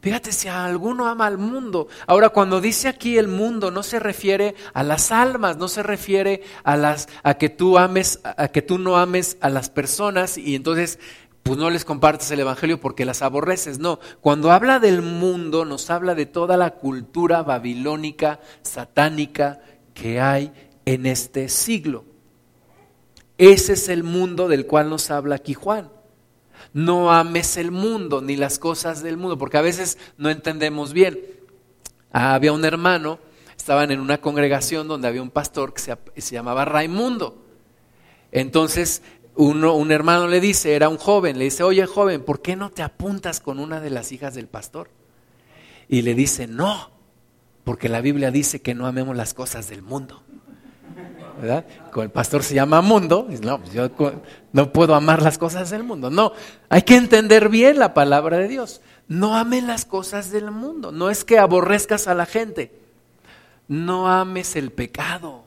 Fíjate 0.00 0.30
si 0.30 0.46
alguno 0.46 1.08
ama 1.08 1.26
al 1.26 1.38
mundo. 1.38 1.88
Ahora, 2.06 2.28
cuando 2.28 2.60
dice 2.60 2.86
aquí 2.86 3.18
el 3.18 3.26
mundo, 3.26 3.72
no 3.72 3.82
se 3.82 3.98
refiere 3.98 4.54
a 4.72 4.84
las 4.84 5.10
almas, 5.10 5.56
no 5.56 5.66
se 5.66 5.82
refiere 5.82 6.42
a 6.62 6.76
las 6.76 7.08
a 7.24 7.34
que 7.34 7.48
tú 7.48 7.78
ames, 7.78 8.20
a 8.22 8.46
que 8.46 8.62
tú 8.62 8.78
no 8.78 8.96
ames 8.96 9.38
a 9.40 9.48
las 9.48 9.70
personas 9.70 10.38
y 10.38 10.54
entonces 10.54 11.00
pues 11.42 11.58
no 11.58 11.70
les 11.70 11.84
compartes 11.84 12.30
el 12.30 12.40
evangelio 12.40 12.80
porque 12.80 13.04
las 13.04 13.22
aborreces. 13.22 13.78
No, 13.78 13.98
cuando 14.20 14.50
habla 14.50 14.78
del 14.78 15.02
mundo, 15.02 15.64
nos 15.64 15.90
habla 15.90 16.14
de 16.14 16.26
toda 16.26 16.56
la 16.56 16.70
cultura 16.70 17.42
babilónica, 17.42 18.40
satánica 18.62 19.60
que 19.94 20.20
hay 20.20 20.52
en 20.84 21.06
este 21.06 21.48
siglo. 21.48 22.04
Ese 23.38 23.72
es 23.72 23.88
el 23.88 24.02
mundo 24.02 24.48
del 24.48 24.66
cual 24.66 24.90
nos 24.90 25.10
habla 25.10 25.36
aquí 25.36 25.54
Juan 25.54 25.90
no 26.72 27.12
ames 27.12 27.56
el 27.56 27.70
mundo 27.70 28.20
ni 28.20 28.36
las 28.36 28.58
cosas 28.58 29.02
del 29.02 29.16
mundo, 29.16 29.38
porque 29.38 29.58
a 29.58 29.62
veces 29.62 29.98
no 30.16 30.30
entendemos 30.30 30.92
bien. 30.92 31.20
Ah, 32.12 32.34
había 32.34 32.52
un 32.52 32.64
hermano, 32.64 33.18
estaban 33.56 33.90
en 33.90 34.00
una 34.00 34.20
congregación 34.20 34.88
donde 34.88 35.08
había 35.08 35.22
un 35.22 35.30
pastor 35.30 35.74
que 35.74 35.80
se, 36.20 36.34
llamaba 36.34 36.64
Raimundo. 36.64 37.44
Entonces, 38.32 39.02
uno, 39.36 39.74
un 39.74 39.92
hermano 39.92 40.28
le 40.28 40.40
dice, 40.40 40.74
era 40.74 40.88
un 40.88 40.98
joven, 40.98 41.38
le 41.38 41.44
dice, 41.44 41.62
oye 41.62 41.86
joven, 41.86 42.22
¿por 42.22 42.42
qué 42.42 42.56
no 42.56 42.70
te 42.70 42.82
apuntas 42.82 43.40
con 43.40 43.58
una 43.58 43.80
de 43.80 43.90
las 43.90 44.12
hijas 44.12 44.34
del 44.34 44.48
pastor? 44.48 44.90
Y 45.88 46.02
le 46.02 46.14
dice, 46.14 46.46
no, 46.46 46.90
porque 47.64 47.88
la 47.88 48.00
Biblia 48.00 48.30
dice 48.30 48.62
que 48.62 48.74
no 48.74 48.86
amemos 48.86 49.16
las 49.16 49.34
cosas 49.34 49.68
del 49.68 49.82
mundo. 49.82 50.22
¿verdad? 51.40 51.64
el 51.96 52.10
pastor 52.10 52.42
se 52.42 52.54
llama 52.54 52.82
mundo, 52.82 53.26
no, 53.42 53.60
pues 53.60 53.72
yo 53.72 53.90
no 54.52 54.72
puedo 54.72 54.94
amar 54.94 55.22
las 55.22 55.38
cosas 55.38 55.70
del 55.70 55.84
mundo. 55.84 56.10
No, 56.10 56.32
hay 56.68 56.82
que 56.82 56.96
entender 56.96 57.48
bien 57.48 57.78
la 57.78 57.94
palabra 57.94 58.36
de 58.36 58.48
Dios. 58.48 58.82
No 59.08 59.36
amen 59.36 59.66
las 59.66 59.84
cosas 59.84 60.30
del 60.30 60.50
mundo. 60.50 60.92
No 60.92 61.10
es 61.10 61.24
que 61.24 61.38
aborrezcas 61.38 62.08
a 62.08 62.14
la 62.14 62.26
gente. 62.26 62.72
No 63.68 64.08
ames 64.08 64.54
el 64.54 64.70
pecado. 64.70 65.44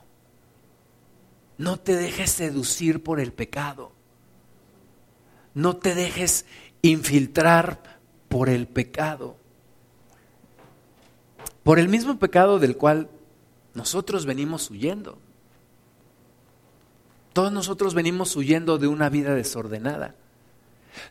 No 1.63 1.79
te 1.79 1.95
dejes 1.95 2.29
seducir 2.29 3.01
por 3.03 3.21
el 3.21 3.31
pecado. 3.31 3.93
No 5.53 5.77
te 5.77 5.95
dejes 5.95 6.45
infiltrar 6.81 8.01
por 8.27 8.49
el 8.49 8.67
pecado. 8.67 9.37
Por 11.63 11.79
el 11.79 11.87
mismo 11.87 12.19
pecado 12.19 12.59
del 12.59 12.75
cual 12.75 13.09
nosotros 13.75 14.25
venimos 14.25 14.69
huyendo. 14.69 15.19
Todos 17.31 17.53
nosotros 17.53 17.93
venimos 17.93 18.35
huyendo 18.35 18.77
de 18.77 18.87
una 18.87 19.07
vida 19.07 19.33
desordenada. 19.33 20.15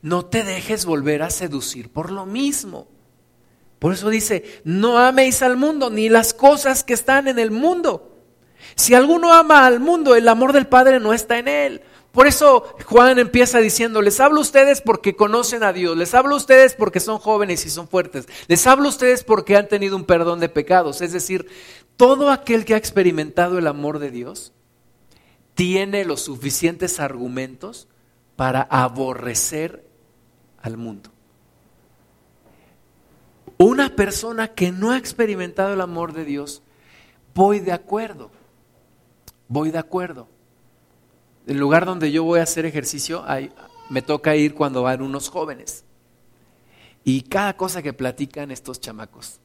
No 0.03 0.27
te 0.27 0.45
dejes 0.45 0.85
volver 0.85 1.23
a 1.23 1.31
seducir 1.31 1.91
por 1.91 2.13
lo 2.13 2.27
mismo. 2.27 2.89
Por 3.79 3.95
eso 3.95 4.11
dice, 4.11 4.61
no 4.65 4.99
améis 4.99 5.41
al 5.41 5.57
mundo 5.57 5.89
ni 5.89 6.11
las 6.11 6.35
cosas 6.35 6.85
que 6.85 6.93
están 6.93 7.27
en 7.27 7.39
el 7.39 7.51
mundo. 7.51 8.12
Si 8.75 8.95
alguno 8.95 9.33
ama 9.33 9.67
al 9.67 9.81
mundo, 9.81 10.15
el 10.15 10.29
amor 10.29 10.53
del 10.53 10.67
Padre 10.67 11.01
no 11.01 11.13
está 11.13 11.39
en 11.39 11.49
él. 11.49 11.83
Por 12.13 12.27
eso 12.27 12.77
Juan 12.85 13.19
empieza 13.19 13.59
diciendo, 13.59 14.03
les 14.03 14.21
hablo 14.21 14.39
a 14.39 14.43
ustedes 14.43 14.83
porque 14.83 15.17
conocen 15.17 15.63
a 15.63 15.73
Dios, 15.73 15.97
les 15.97 16.15
hablo 16.15 16.35
a 16.35 16.39
ustedes 16.39 16.75
porque 16.75 17.01
son 17.01 17.19
jóvenes 17.19 17.65
y 17.65 17.71
son 17.71 17.89
fuertes, 17.89 18.27
les 18.49 18.67
hablo 18.67 18.85
a 18.87 18.91
ustedes 18.91 19.25
porque 19.25 19.57
han 19.57 19.67
tenido 19.67 19.97
un 19.97 20.05
perdón 20.05 20.39
de 20.39 20.51
pecados. 20.51 21.01
Es 21.01 21.13
decir, 21.13 21.49
todo 21.97 22.31
aquel 22.31 22.67
que 22.67 22.75
ha 22.75 22.77
experimentado 22.77 23.59
el 23.59 23.67
amor 23.67 23.99
de 23.99 24.11
Dios 24.11 24.53
tiene 25.55 26.05
los 26.05 26.21
suficientes 26.23 27.01
argumentos 27.01 27.89
para 28.37 28.63
aborrecer 28.63 29.85
al 30.61 30.77
mundo. 30.77 31.11
una 33.59 33.95
persona 33.95 34.49
que 34.49 34.73
no 34.73 34.91
ha 34.91 34.99
experimentado 34.99 35.73
el 35.73 35.81
amor 35.81 36.13
de 36.13 36.25
Dios, 36.25 36.63
voy 37.33 37.61
de 37.61 37.71
acuerdo, 37.71 38.33
voy 39.53 39.71
de 39.71 39.79
acuerdo. 39.79 40.29
El 41.47 41.59
lugar 41.59 41.85
donde 41.85 42.11
yo 42.11 42.25
voy 42.25 42.41
a 42.41 42.45
hacer 42.45 42.65
ejercicio, 42.65 43.25
me 43.91 44.01
toca 44.01 44.35
ir 44.35 44.55
cuando 44.55 44.83
van 44.83 45.03
unos 45.03 45.29
jóvenes. 45.29 45.85
Y 47.05 47.23
cada 47.23 47.57
cosa 47.57 47.83
que 47.83 47.93
platican 47.93 48.51
estos 48.51 48.81
chamacos, 48.81 49.41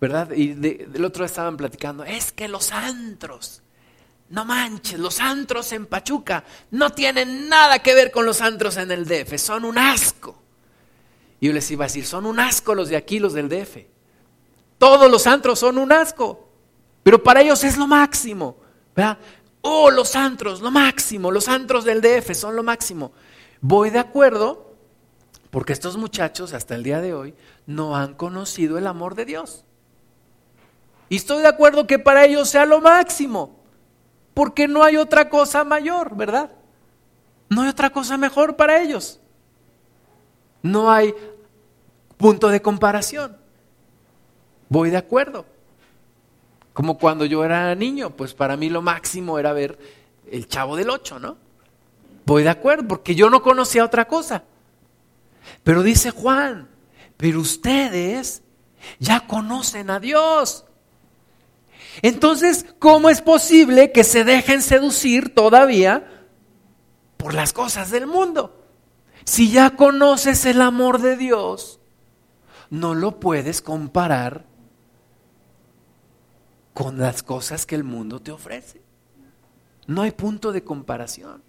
¿verdad? 0.00 0.32
Y 0.32 0.54
del 0.54 1.04
otro 1.04 1.24
estaban 1.24 1.56
platicando, 1.56 2.02
es 2.02 2.32
que 2.32 2.48
los 2.48 2.72
antros, 2.72 3.62
no 4.30 4.44
manches, 4.44 4.98
los 4.98 5.20
antros 5.20 5.70
en 5.72 5.86
Pachuca 5.86 6.42
no 6.72 6.90
tienen 6.90 7.48
nada 7.48 7.78
que 7.80 7.94
ver 7.94 8.10
con 8.10 8.26
los 8.26 8.40
antros 8.40 8.76
en 8.76 8.90
el 8.90 9.06
DF, 9.06 9.36
son 9.38 9.64
un 9.66 9.78
asco. 9.78 10.42
Y 11.38 11.46
yo 11.46 11.52
les 11.52 11.70
iba 11.70 11.84
a 11.84 11.88
decir, 11.88 12.06
son 12.06 12.26
un 12.26 12.40
asco 12.40 12.74
los 12.74 12.88
de 12.88 12.96
aquí, 12.96 13.20
los 13.20 13.34
del 13.34 13.50
DF. 13.50 13.76
Todos 14.78 15.10
los 15.10 15.26
antros 15.26 15.58
son 15.58 15.78
un 15.78 15.92
asco, 15.92 16.48
pero 17.02 17.22
para 17.22 17.42
ellos 17.42 17.62
es 17.62 17.76
lo 17.76 17.86
máximo. 17.86 18.65
Oh, 19.62 19.90
los 19.90 20.14
antros, 20.16 20.60
lo 20.60 20.70
máximo, 20.70 21.30
los 21.30 21.48
antros 21.48 21.84
del 21.84 22.00
DF 22.00 22.34
son 22.34 22.56
lo 22.56 22.62
máximo. 22.62 23.12
Voy 23.60 23.90
de 23.90 23.98
acuerdo, 23.98 24.74
porque 25.50 25.72
estos 25.72 25.96
muchachos 25.96 26.52
hasta 26.52 26.74
el 26.74 26.82
día 26.82 27.00
de 27.00 27.14
hoy 27.14 27.34
no 27.66 27.96
han 27.96 28.14
conocido 28.14 28.78
el 28.78 28.86
amor 28.86 29.14
de 29.14 29.24
Dios. 29.24 29.64
Y 31.08 31.16
estoy 31.16 31.42
de 31.42 31.48
acuerdo 31.48 31.86
que 31.86 31.98
para 31.98 32.24
ellos 32.24 32.48
sea 32.48 32.64
lo 32.64 32.80
máximo, 32.80 33.56
porque 34.34 34.68
no 34.68 34.82
hay 34.82 34.96
otra 34.96 35.28
cosa 35.28 35.64
mayor, 35.64 36.16
¿verdad? 36.16 36.52
No 37.48 37.62
hay 37.62 37.68
otra 37.68 37.90
cosa 37.90 38.16
mejor 38.16 38.56
para 38.56 38.80
ellos. 38.82 39.20
No 40.62 40.90
hay 40.90 41.14
punto 42.16 42.48
de 42.48 42.60
comparación. 42.60 43.36
Voy 44.68 44.90
de 44.90 44.96
acuerdo. 44.96 45.46
Como 46.76 46.98
cuando 46.98 47.24
yo 47.24 47.42
era 47.42 47.74
niño, 47.74 48.10
pues 48.10 48.34
para 48.34 48.54
mí 48.54 48.68
lo 48.68 48.82
máximo 48.82 49.38
era 49.38 49.54
ver 49.54 49.78
el 50.30 50.46
chavo 50.46 50.76
del 50.76 50.90
ocho, 50.90 51.18
¿no? 51.18 51.38
Voy 52.26 52.42
de 52.42 52.50
acuerdo, 52.50 52.86
porque 52.86 53.14
yo 53.14 53.30
no 53.30 53.42
conocía 53.42 53.82
otra 53.82 54.06
cosa. 54.06 54.42
Pero 55.62 55.82
dice 55.82 56.10
Juan, 56.10 56.68
pero 57.16 57.40
ustedes 57.40 58.42
ya 58.98 59.26
conocen 59.26 59.88
a 59.88 60.00
Dios. 60.00 60.66
Entonces, 62.02 62.66
¿cómo 62.78 63.08
es 63.08 63.22
posible 63.22 63.90
que 63.90 64.04
se 64.04 64.24
dejen 64.24 64.60
seducir 64.60 65.34
todavía 65.34 66.06
por 67.16 67.32
las 67.32 67.54
cosas 67.54 67.90
del 67.90 68.06
mundo? 68.06 68.66
Si 69.24 69.50
ya 69.50 69.70
conoces 69.70 70.44
el 70.44 70.60
amor 70.60 71.00
de 71.00 71.16
Dios, 71.16 71.80
no 72.68 72.94
lo 72.94 73.18
puedes 73.18 73.62
comparar 73.62 74.44
con 76.76 76.98
las 76.98 77.22
cosas 77.22 77.64
que 77.64 77.74
el 77.74 77.84
mundo 77.84 78.20
te 78.20 78.30
ofrece. 78.30 78.82
No 79.86 80.02
hay 80.02 80.10
punto 80.10 80.52
de 80.52 80.62
comparación. 80.62 81.42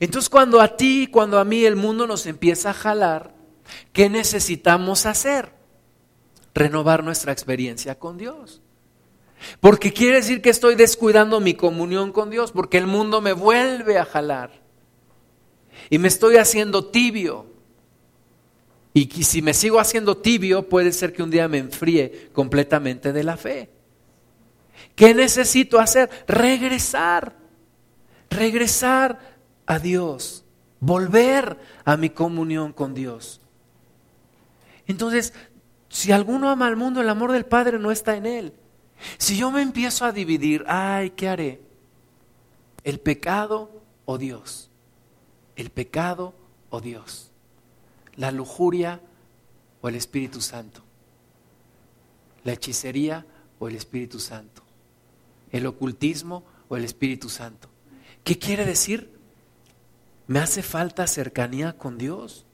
Entonces 0.00 0.28
cuando 0.28 0.60
a 0.60 0.76
ti, 0.76 1.06
cuando 1.06 1.38
a 1.38 1.44
mí 1.44 1.64
el 1.64 1.76
mundo 1.76 2.08
nos 2.08 2.26
empieza 2.26 2.70
a 2.70 2.74
jalar, 2.74 3.32
¿qué 3.92 4.10
necesitamos 4.10 5.06
hacer? 5.06 5.52
Renovar 6.52 7.04
nuestra 7.04 7.30
experiencia 7.30 7.96
con 7.96 8.18
Dios. 8.18 8.60
Porque 9.60 9.92
quiere 9.92 10.16
decir 10.16 10.42
que 10.42 10.50
estoy 10.50 10.74
descuidando 10.74 11.38
mi 11.38 11.54
comunión 11.54 12.10
con 12.10 12.28
Dios, 12.28 12.50
porque 12.50 12.76
el 12.76 12.88
mundo 12.88 13.20
me 13.20 13.34
vuelve 13.34 13.98
a 13.98 14.04
jalar. 14.04 14.50
Y 15.90 15.98
me 15.98 16.08
estoy 16.08 16.38
haciendo 16.38 16.86
tibio. 16.86 17.46
Y 19.00 19.24
si 19.24 19.40
me 19.40 19.54
sigo 19.54 19.80
haciendo 19.80 20.18
tibio, 20.18 20.68
puede 20.68 20.92
ser 20.92 21.14
que 21.14 21.22
un 21.22 21.30
día 21.30 21.48
me 21.48 21.56
enfríe 21.56 22.28
completamente 22.34 23.14
de 23.14 23.24
la 23.24 23.38
fe. 23.38 23.70
¿Qué 24.94 25.14
necesito 25.14 25.80
hacer? 25.80 26.10
Regresar. 26.28 27.34
Regresar 28.28 29.18
a 29.64 29.78
Dios. 29.78 30.44
Volver 30.80 31.58
a 31.86 31.96
mi 31.96 32.10
comunión 32.10 32.74
con 32.74 32.92
Dios. 32.92 33.40
Entonces, 34.86 35.32
si 35.88 36.12
alguno 36.12 36.50
ama 36.50 36.66
al 36.66 36.76
mundo, 36.76 37.00
el 37.00 37.08
amor 37.08 37.32
del 37.32 37.46
Padre 37.46 37.78
no 37.78 37.90
está 37.90 38.16
en 38.16 38.26
él. 38.26 38.52
Si 39.16 39.38
yo 39.38 39.50
me 39.50 39.62
empiezo 39.62 40.04
a 40.04 40.12
dividir, 40.12 40.62
ay, 40.68 41.10
¿qué 41.10 41.26
haré? 41.26 41.62
¿El 42.84 43.00
pecado 43.00 43.82
o 44.04 44.18
Dios? 44.18 44.68
¿El 45.56 45.70
pecado 45.70 46.34
o 46.68 46.82
Dios? 46.82 47.29
¿La 48.20 48.30
lujuria 48.30 49.00
o 49.80 49.88
el 49.88 49.94
Espíritu 49.94 50.42
Santo? 50.42 50.82
¿La 52.44 52.52
hechicería 52.52 53.24
o 53.58 53.66
el 53.66 53.76
Espíritu 53.76 54.20
Santo? 54.20 54.62
¿El 55.50 55.64
ocultismo 55.64 56.44
o 56.68 56.76
el 56.76 56.84
Espíritu 56.84 57.30
Santo? 57.30 57.70
¿Qué 58.22 58.38
quiere 58.38 58.66
decir? 58.66 59.10
Me 60.26 60.38
hace 60.38 60.62
falta 60.62 61.06
cercanía 61.06 61.78
con 61.78 61.96
Dios. 61.96 62.44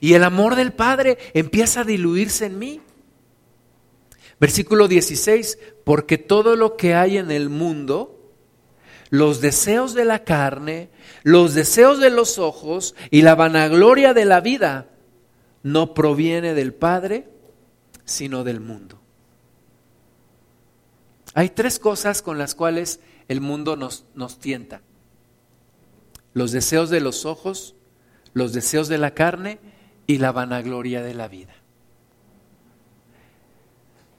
Y 0.00 0.14
el 0.14 0.24
amor 0.24 0.56
del 0.56 0.72
Padre 0.72 1.18
empieza 1.34 1.82
a 1.82 1.84
diluirse 1.84 2.46
en 2.46 2.58
mí. 2.58 2.80
Versículo 4.40 4.88
16, 4.88 5.58
porque 5.84 6.16
todo 6.16 6.56
lo 6.56 6.78
que 6.78 6.94
hay 6.94 7.18
en 7.18 7.30
el 7.30 7.50
mundo, 7.50 8.18
los 9.10 9.42
deseos 9.42 9.92
de 9.92 10.06
la 10.06 10.24
carne, 10.24 10.88
los 11.22 11.52
deseos 11.52 12.00
de 12.00 12.08
los 12.08 12.38
ojos 12.38 12.94
y 13.10 13.20
la 13.20 13.34
vanagloria 13.34 14.14
de 14.14 14.24
la 14.24 14.40
vida, 14.40 14.88
no 15.62 15.94
proviene 15.94 16.54
del 16.54 16.74
Padre, 16.74 17.28
sino 18.04 18.44
del 18.44 18.60
mundo. 18.60 19.00
Hay 21.34 21.50
tres 21.50 21.78
cosas 21.78 22.22
con 22.22 22.38
las 22.38 22.54
cuales 22.54 23.00
el 23.28 23.40
mundo 23.40 23.76
nos, 23.76 24.04
nos 24.14 24.38
tienta. 24.38 24.82
Los 26.34 26.52
deseos 26.52 26.90
de 26.90 27.00
los 27.00 27.24
ojos, 27.24 27.74
los 28.34 28.52
deseos 28.52 28.88
de 28.88 28.98
la 28.98 29.14
carne 29.14 29.58
y 30.06 30.18
la 30.18 30.32
vanagloria 30.32 31.02
de 31.02 31.14
la 31.14 31.28
vida. 31.28 31.54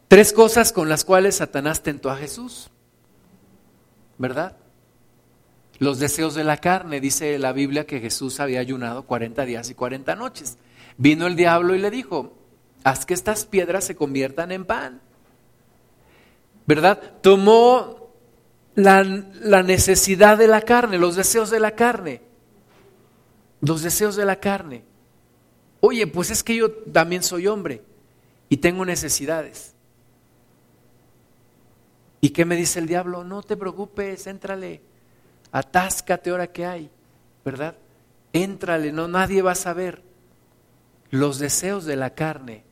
Tres 0.07 0.31
cosas 0.31 0.71
con 0.71 0.89
las 0.89 1.05
cuales 1.05 1.35
Satanás 1.37 1.81
tentó 1.81 2.11
a 2.11 2.17
Jesús, 2.17 2.69
¿verdad? 4.17 4.57
Los 5.79 5.99
deseos 5.99 6.35
de 6.35 6.43
la 6.43 6.57
carne, 6.57 7.01
dice 7.01 7.37
la 7.39 7.51
Biblia 7.51 7.87
que 7.87 7.99
Jesús 7.99 8.39
había 8.39 8.59
ayunado 8.59 9.03
40 9.03 9.43
días 9.45 9.69
y 9.71 9.75
40 9.75 10.15
noches. 10.15 10.57
Vino 10.97 11.27
el 11.27 11.35
diablo 11.35 11.75
y 11.75 11.79
le 11.79 11.89
dijo, 11.89 12.33
haz 12.83 13.05
que 13.05 13.13
estas 13.13 13.45
piedras 13.45 13.83
se 13.83 13.95
conviertan 13.95 14.51
en 14.51 14.65
pan. 14.65 15.01
¿Verdad? 16.65 17.01
Tomó 17.21 18.11
la, 18.75 19.03
la 19.03 19.63
necesidad 19.63 20.37
de 20.37 20.47
la 20.47 20.61
carne, 20.61 20.97
los 20.97 21.15
deseos 21.15 21.49
de 21.49 21.59
la 21.59 21.71
carne. 21.71 22.21
Los 23.61 23.81
deseos 23.81 24.15
de 24.15 24.25
la 24.25 24.39
carne. 24.39 24.83
Oye, 25.79 26.07
pues 26.07 26.31
es 26.31 26.43
que 26.43 26.55
yo 26.55 26.71
también 26.71 27.23
soy 27.23 27.47
hombre 27.47 27.81
y 28.49 28.57
tengo 28.57 28.85
necesidades. 28.85 29.73
¿Y 32.21 32.29
qué 32.29 32.45
me 32.45 32.55
dice 32.55 32.79
el 32.79 32.87
diablo? 32.87 33.25
No 33.25 33.43
te 33.43 33.57
preocupes, 33.57 34.27
éntrale, 34.27 34.81
atáscate 35.51 36.29
ahora 36.29 36.47
que 36.47 36.65
hay, 36.65 36.89
¿verdad? 37.43 37.75
Éntrale, 38.31 38.93
no 38.93 39.09
nadie 39.09 39.41
va 39.41 39.51
a 39.51 39.55
saber. 39.55 40.01
Los 41.13 41.37
deseos 41.37 41.85
de 41.85 41.95
la 41.95 42.15
carne. 42.15 42.63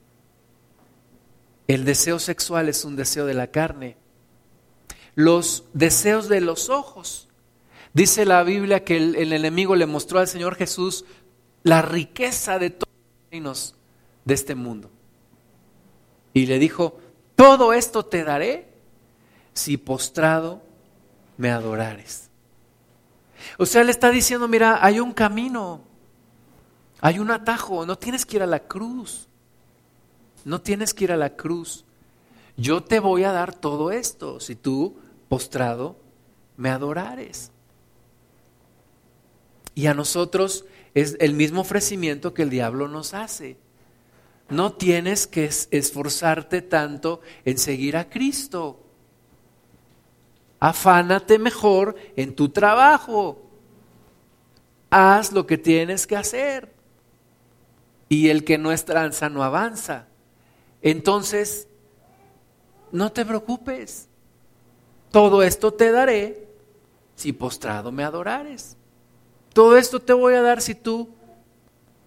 El 1.67 1.85
deseo 1.85 2.17
sexual 2.17 2.69
es 2.69 2.83
un 2.85 2.95
deseo 2.95 3.27
de 3.27 3.35
la 3.35 3.51
carne. 3.51 3.97
Los 5.13 5.65
deseos 5.73 6.27
de 6.27 6.41
los 6.41 6.71
ojos. 6.71 7.29
Dice 7.93 8.25
la 8.25 8.41
Biblia 8.41 8.83
que 8.83 8.97
el, 8.97 9.31
enemigo 9.31 9.75
le 9.75 9.85
mostró 9.85 10.17
al 10.17 10.27
Señor 10.27 10.55
Jesús 10.55 11.05
la 11.61 11.83
riqueza 11.83 12.57
de 12.57 12.71
todos 12.71 12.91
los 12.91 13.29
reinos 13.29 13.75
de 14.25 14.33
este 14.33 14.55
mundo. 14.55 14.89
Y 16.33 16.47
le 16.47 16.57
dijo, 16.57 16.99
todo 17.35 17.73
esto 17.73 18.07
te 18.07 18.23
daré 18.23 18.69
si 19.53 19.77
postrado 19.77 20.63
me 21.37 21.51
adorares. 21.51 22.31
O 23.59 23.67
sea, 23.67 23.83
le 23.83 23.91
está 23.91 24.09
diciendo, 24.09 24.47
mira, 24.47 24.83
hay 24.83 24.99
un 24.99 25.13
camino, 25.13 25.90
hay 27.01 27.19
un 27.19 27.31
atajo, 27.31 27.85
no 27.85 27.97
tienes 27.97 28.25
que 28.25 28.37
ir 28.37 28.43
a 28.43 28.47
la 28.47 28.59
cruz, 28.59 29.27
no 30.45 30.61
tienes 30.61 30.93
que 30.93 31.03
ir 31.03 31.11
a 31.11 31.17
la 31.17 31.35
cruz. 31.35 31.83
Yo 32.55 32.83
te 32.83 32.99
voy 32.99 33.23
a 33.23 33.31
dar 33.31 33.53
todo 33.53 33.91
esto 33.91 34.39
si 34.39 34.55
tú, 34.55 34.95
postrado, 35.27 35.97
me 36.57 36.69
adorares. 36.69 37.51
Y 39.75 39.87
a 39.87 39.93
nosotros 39.93 40.65
es 40.93 41.17
el 41.19 41.33
mismo 41.33 41.61
ofrecimiento 41.61 42.33
que 42.33 42.43
el 42.43 42.49
diablo 42.49 42.87
nos 42.87 43.13
hace. 43.13 43.57
No 44.49 44.73
tienes 44.73 45.27
que 45.27 45.45
esforzarte 45.45 46.61
tanto 46.61 47.21
en 47.45 47.57
seguir 47.57 47.97
a 47.97 48.09
Cristo 48.09 48.81
afánate 50.61 51.39
mejor 51.39 51.95
en 52.15 52.33
tu 52.35 52.49
trabajo. 52.49 53.41
Haz 54.89 55.33
lo 55.33 55.45
que 55.45 55.57
tienes 55.57 56.07
que 56.07 56.15
hacer. 56.15 56.71
Y 58.11 58.27
el 58.27 58.43
que 58.43 58.57
no 58.57 58.73
es 58.73 58.83
tranza 58.83 59.29
no 59.29 59.41
avanza. 59.41 60.05
Entonces, 60.81 61.69
no 62.91 63.13
te 63.13 63.25
preocupes. 63.25 64.09
Todo 65.11 65.43
esto 65.43 65.73
te 65.73 65.93
daré 65.93 66.45
si 67.15 67.31
postrado 67.31 67.89
me 67.93 68.03
adorares. 68.03 68.75
Todo 69.53 69.77
esto 69.77 70.01
te 70.01 70.11
voy 70.11 70.33
a 70.33 70.41
dar 70.41 70.59
si 70.59 70.75
tú 70.75 71.07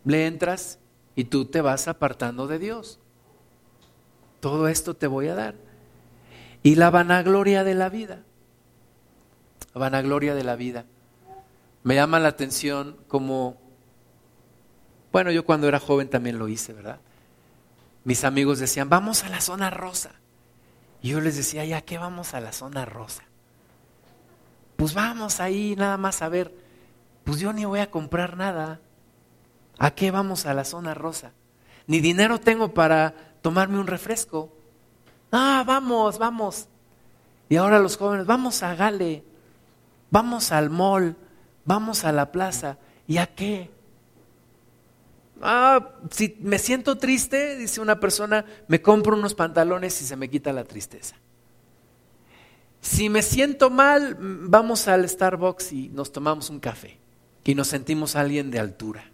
le 0.04 0.26
entras 0.26 0.78
y 1.16 1.24
tú 1.24 1.46
te 1.46 1.62
vas 1.62 1.88
apartando 1.88 2.46
de 2.48 2.58
Dios. 2.58 2.98
Todo 4.40 4.68
esto 4.68 4.94
te 4.94 5.06
voy 5.06 5.28
a 5.28 5.34
dar. 5.34 5.54
Y 6.62 6.74
la 6.74 6.90
vanagloria 6.90 7.64
de 7.64 7.74
la 7.76 7.88
vida. 7.88 8.24
Vanagloria 9.72 10.34
de 10.34 10.44
la 10.44 10.56
vida. 10.56 10.84
Me 11.82 11.94
llama 11.94 12.20
la 12.20 12.28
atención 12.28 12.98
como, 13.08 13.56
bueno, 15.14 15.30
yo 15.30 15.44
cuando 15.44 15.68
era 15.68 15.78
joven 15.78 16.10
también 16.10 16.40
lo 16.40 16.48
hice, 16.48 16.72
¿verdad? 16.72 16.98
Mis 18.02 18.24
amigos 18.24 18.58
decían, 18.58 18.88
vamos 18.88 19.22
a 19.22 19.28
la 19.28 19.40
zona 19.40 19.70
rosa. 19.70 20.10
Y 21.02 21.10
yo 21.10 21.20
les 21.20 21.36
decía, 21.36 21.64
¿ya 21.64 21.82
qué 21.82 21.98
vamos 21.98 22.34
a 22.34 22.40
la 22.40 22.50
zona 22.50 22.84
rosa? 22.84 23.22
Pues 24.74 24.92
vamos 24.92 25.38
ahí 25.38 25.76
nada 25.76 25.98
más 25.98 26.20
a 26.20 26.28
ver. 26.28 26.52
Pues 27.22 27.38
yo 27.38 27.52
ni 27.52 27.64
voy 27.64 27.78
a 27.78 27.92
comprar 27.92 28.36
nada. 28.36 28.80
¿A 29.78 29.92
qué 29.92 30.10
vamos 30.10 30.46
a 30.46 30.54
la 30.54 30.64
zona 30.64 30.94
rosa? 30.94 31.30
Ni 31.86 32.00
dinero 32.00 32.40
tengo 32.40 32.74
para 32.74 33.14
tomarme 33.40 33.78
un 33.78 33.86
refresco. 33.86 34.52
Ah, 35.30 35.62
vamos, 35.64 36.18
vamos. 36.18 36.66
Y 37.48 37.54
ahora 37.54 37.78
los 37.78 37.96
jóvenes, 37.98 38.26
vamos 38.26 38.64
a 38.64 38.74
Gale, 38.74 39.22
vamos 40.10 40.50
al 40.50 40.70
mall, 40.70 41.14
vamos 41.64 42.04
a 42.04 42.10
la 42.10 42.32
plaza. 42.32 42.78
¿Y 43.06 43.18
a 43.18 43.28
qué? 43.28 43.73
Ah, 45.42 45.90
si 46.10 46.36
me 46.40 46.58
siento 46.58 46.96
triste, 46.96 47.56
dice 47.56 47.80
una 47.80 48.00
persona, 48.00 48.44
me 48.68 48.80
compro 48.80 49.16
unos 49.16 49.34
pantalones 49.34 50.00
y 50.00 50.04
se 50.04 50.16
me 50.16 50.30
quita 50.30 50.52
la 50.52 50.64
tristeza. 50.64 51.16
Si 52.80 53.08
me 53.08 53.22
siento 53.22 53.70
mal, 53.70 54.16
vamos 54.20 54.88
al 54.88 55.08
Starbucks 55.08 55.72
y 55.72 55.88
nos 55.88 56.12
tomamos 56.12 56.50
un 56.50 56.60
café 56.60 56.98
y 57.42 57.54
nos 57.54 57.68
sentimos 57.68 58.14
alguien 58.14 58.50
de 58.50 58.58
altura, 58.58 59.10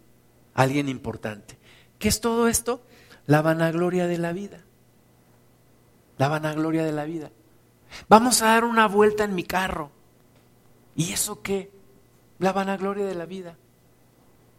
alguien 0.53 0.89
importante. 0.89 1.57
¿Qué 1.97 2.09
es 2.09 2.19
todo 2.19 2.47
esto? 2.47 2.81
La 3.27 3.41
vanagloria 3.41 4.07
de 4.07 4.17
la 4.17 4.33
vida. 4.33 4.63
La 6.17 6.27
vanagloria 6.27 6.83
de 6.83 6.91
la 6.91 7.05
vida. 7.05 7.31
Vamos 8.09 8.41
a 8.41 8.47
dar 8.47 8.63
una 8.63 8.87
vuelta 8.87 9.23
en 9.23 9.35
mi 9.35 9.43
carro. 9.43 9.91
¿Y 10.95 11.13
eso 11.13 11.41
qué? 11.41 11.71
La 12.39 12.51
vanagloria 12.51 13.05
de 13.05 13.15
la 13.15 13.25
vida. 13.25 13.57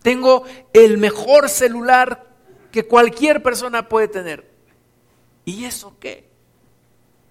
Tengo 0.03 0.45
el 0.73 0.99
mejor 0.99 1.49
celular 1.49 2.27
que 2.71 2.87
cualquier 2.87 3.43
persona 3.43 3.89
puede 3.89 4.09
tener. 4.09 4.51
¿Y 5.45 5.65
eso 5.65 5.97
qué? 6.01 6.29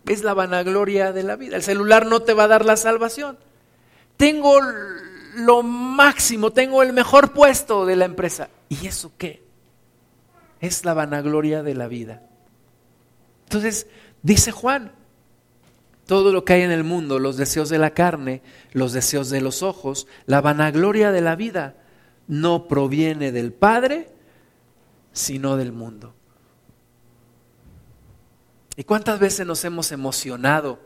Es 0.07 0.23
la 0.23 0.33
vanagloria 0.33 1.11
de 1.11 1.23
la 1.23 1.35
vida. 1.35 1.55
El 1.55 1.63
celular 1.63 2.05
no 2.05 2.21
te 2.21 2.33
va 2.33 2.45
a 2.45 2.47
dar 2.47 2.65
la 2.65 2.77
salvación. 2.77 3.37
Tengo 4.17 4.59
lo 5.35 5.63
máximo, 5.63 6.51
tengo 6.51 6.83
el 6.83 6.93
mejor 6.93 7.33
puesto 7.33 7.85
de 7.85 7.95
la 7.95 8.05
empresa. 8.05 8.49
¿Y 8.69 8.87
eso 8.87 9.11
qué? 9.17 9.43
Es 10.59 10.85
la 10.85 10.93
vanagloria 10.93 11.63
de 11.63 11.73
la 11.73 11.87
vida. 11.87 12.21
Entonces, 13.45 13.87
dice 14.21 14.51
Juan, 14.51 14.91
todo 16.05 16.31
lo 16.31 16.45
que 16.45 16.53
hay 16.53 16.61
en 16.61 16.71
el 16.71 16.83
mundo, 16.83 17.19
los 17.19 17.37
deseos 17.37 17.69
de 17.69 17.77
la 17.77 17.91
carne, 17.91 18.41
los 18.71 18.93
deseos 18.93 19.29
de 19.29 19.41
los 19.41 19.63
ojos, 19.63 20.07
la 20.25 20.41
vanagloria 20.41 21.11
de 21.11 21.21
la 21.21 21.35
vida, 21.35 21.75
no 22.31 22.69
proviene 22.69 23.33
del 23.33 23.51
Padre, 23.51 24.07
sino 25.11 25.57
del 25.57 25.73
mundo. 25.73 26.13
¿Y 28.77 28.85
cuántas 28.85 29.19
veces 29.19 29.45
nos 29.45 29.65
hemos 29.65 29.91
emocionado? 29.91 30.79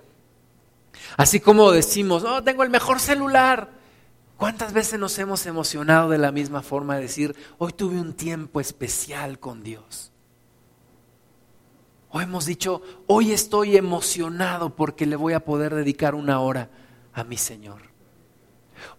Así 1.18 1.40
como 1.40 1.72
decimos, 1.72 2.24
oh, 2.24 2.44
tengo 2.44 2.64
el 2.64 2.72
mejor 2.72 3.00
celular. 3.00 3.70
¿Cuántas 4.38 4.74
veces 4.74 5.00
nos 5.00 5.20
hemos 5.20 5.46
emocionado 5.46 6.10
de 6.10 6.18
la 6.18 6.32
misma 6.32 6.64
forma 6.64 6.96
de 6.96 7.04
decir, 7.04 7.36
hoy 7.60 7.74
tuve 7.74 8.02
un 8.02 8.14
tiempo 8.14 8.60
especial 8.60 9.38
con 9.38 9.62
Dios? 9.62 10.12
O 12.10 12.22
hemos 12.22 12.48
dicho, 12.48 12.82
hoy 13.06 13.34
estoy 13.34 13.78
emocionado 13.78 14.76
porque 14.76 15.06
le 15.06 15.16
voy 15.16 15.34
a 15.34 15.46
poder 15.46 15.76
dedicar 15.76 16.16
una 16.16 16.40
hora 16.40 16.72
a 17.14 17.24
mi 17.24 17.38
Señor. 17.38 17.95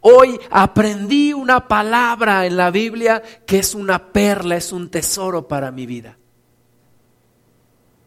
Hoy 0.01 0.39
aprendí 0.51 1.33
una 1.33 1.69
palabra 1.69 2.47
en 2.47 2.57
la 2.57 2.71
Biblia 2.71 3.23
que 3.47 3.59
es 3.59 3.75
una 3.75 4.13
perla, 4.13 4.57
es 4.57 4.73
un 4.73 4.91
tesoro 4.91 5.49
para 5.49 5.71
mi 5.71 5.87
vida. 5.87 6.17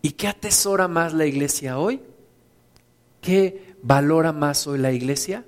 ¿Y 0.01 0.11
qué 0.11 0.27
atesora 0.27 0.87
más 0.87 1.13
la 1.13 1.25
iglesia 1.25 1.77
hoy? 1.77 2.01
¿Qué 3.21 3.75
valora 3.81 4.31
más 4.31 4.65
hoy 4.67 4.79
la 4.79 4.91
iglesia? 4.91 5.45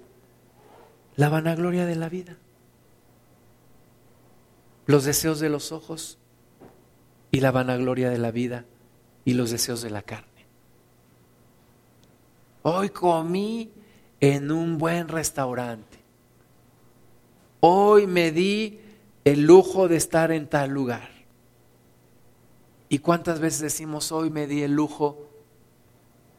La 1.16 1.30
vanagloria 1.30 1.86
de 1.86 1.96
la 1.96 2.10
vida. 2.10 2.38
Los 4.86 5.06
deseos 5.06 5.40
de 5.40 5.50
los 5.50 5.72
ojos 5.72 6.18
y 7.32 7.40
la 7.40 7.52
vanagloria 7.52 8.10
de 8.10 8.18
la 8.18 8.32
vida 8.32 8.66
y 9.24 9.34
los 9.34 9.52
deseos 9.52 9.82
de 9.82 9.90
la 9.90 10.02
carne. 10.02 10.28
Hoy 12.64 12.90
comí 12.90 13.72
en 14.20 14.52
un 14.52 14.78
buen 14.78 15.08
restaurante 15.08 15.91
hoy 17.62 18.08
me 18.08 18.32
di 18.32 18.80
el 19.24 19.44
lujo 19.44 19.88
de 19.88 19.96
estar 19.96 20.32
en 20.32 20.48
tal 20.48 20.72
lugar. 20.72 21.10
¿Y 22.90 23.00
cuántas 23.00 23.40
veces 23.40 23.62
decimos, 23.62 24.12
hoy 24.12 24.30
me 24.30 24.48
di 24.48 24.64
el 24.64 24.74
lujo 24.74 25.30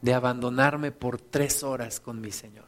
de 0.02 0.12
abandonarme 0.12 0.92
por 0.92 1.18
tres 1.18 1.62
horas 1.62 1.98
con 1.98 2.20
mi 2.20 2.30
Señor? 2.30 2.66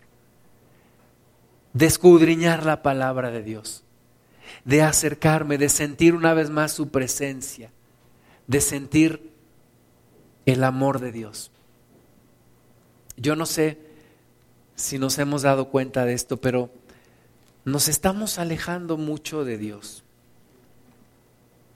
De 1.75 1.85
escudriñar 1.87 2.65
la 2.65 2.83
palabra 2.83 3.31
de 3.31 3.43
Dios, 3.43 3.85
de 4.65 4.83
acercarme, 4.83 5.59
de 5.59 5.69
sentir 5.69 6.15
una 6.15 6.33
vez 6.33 6.49
más 6.49 6.73
su 6.73 6.89
presencia, 6.89 7.73
de 8.47 8.61
sentir 8.61 9.33
el 10.47 10.65
amor 10.65 11.01
de 11.01 11.13
Dios. 11.13 11.51
Yo 13.17 13.37
no 13.37 13.47
sé 13.47 13.79
si 14.77 14.99
nos 14.99 15.19
hemos 15.19 15.43
dado 15.43 15.69
cuenta 15.69 16.05
de 16.05 16.15
esto, 16.15 16.39
pero 16.39 16.71
nos 17.65 17.89
estamos 17.89 18.39
alejando 18.39 18.97
mucho 18.97 19.45
de 19.45 19.59
Dios. 19.59 20.05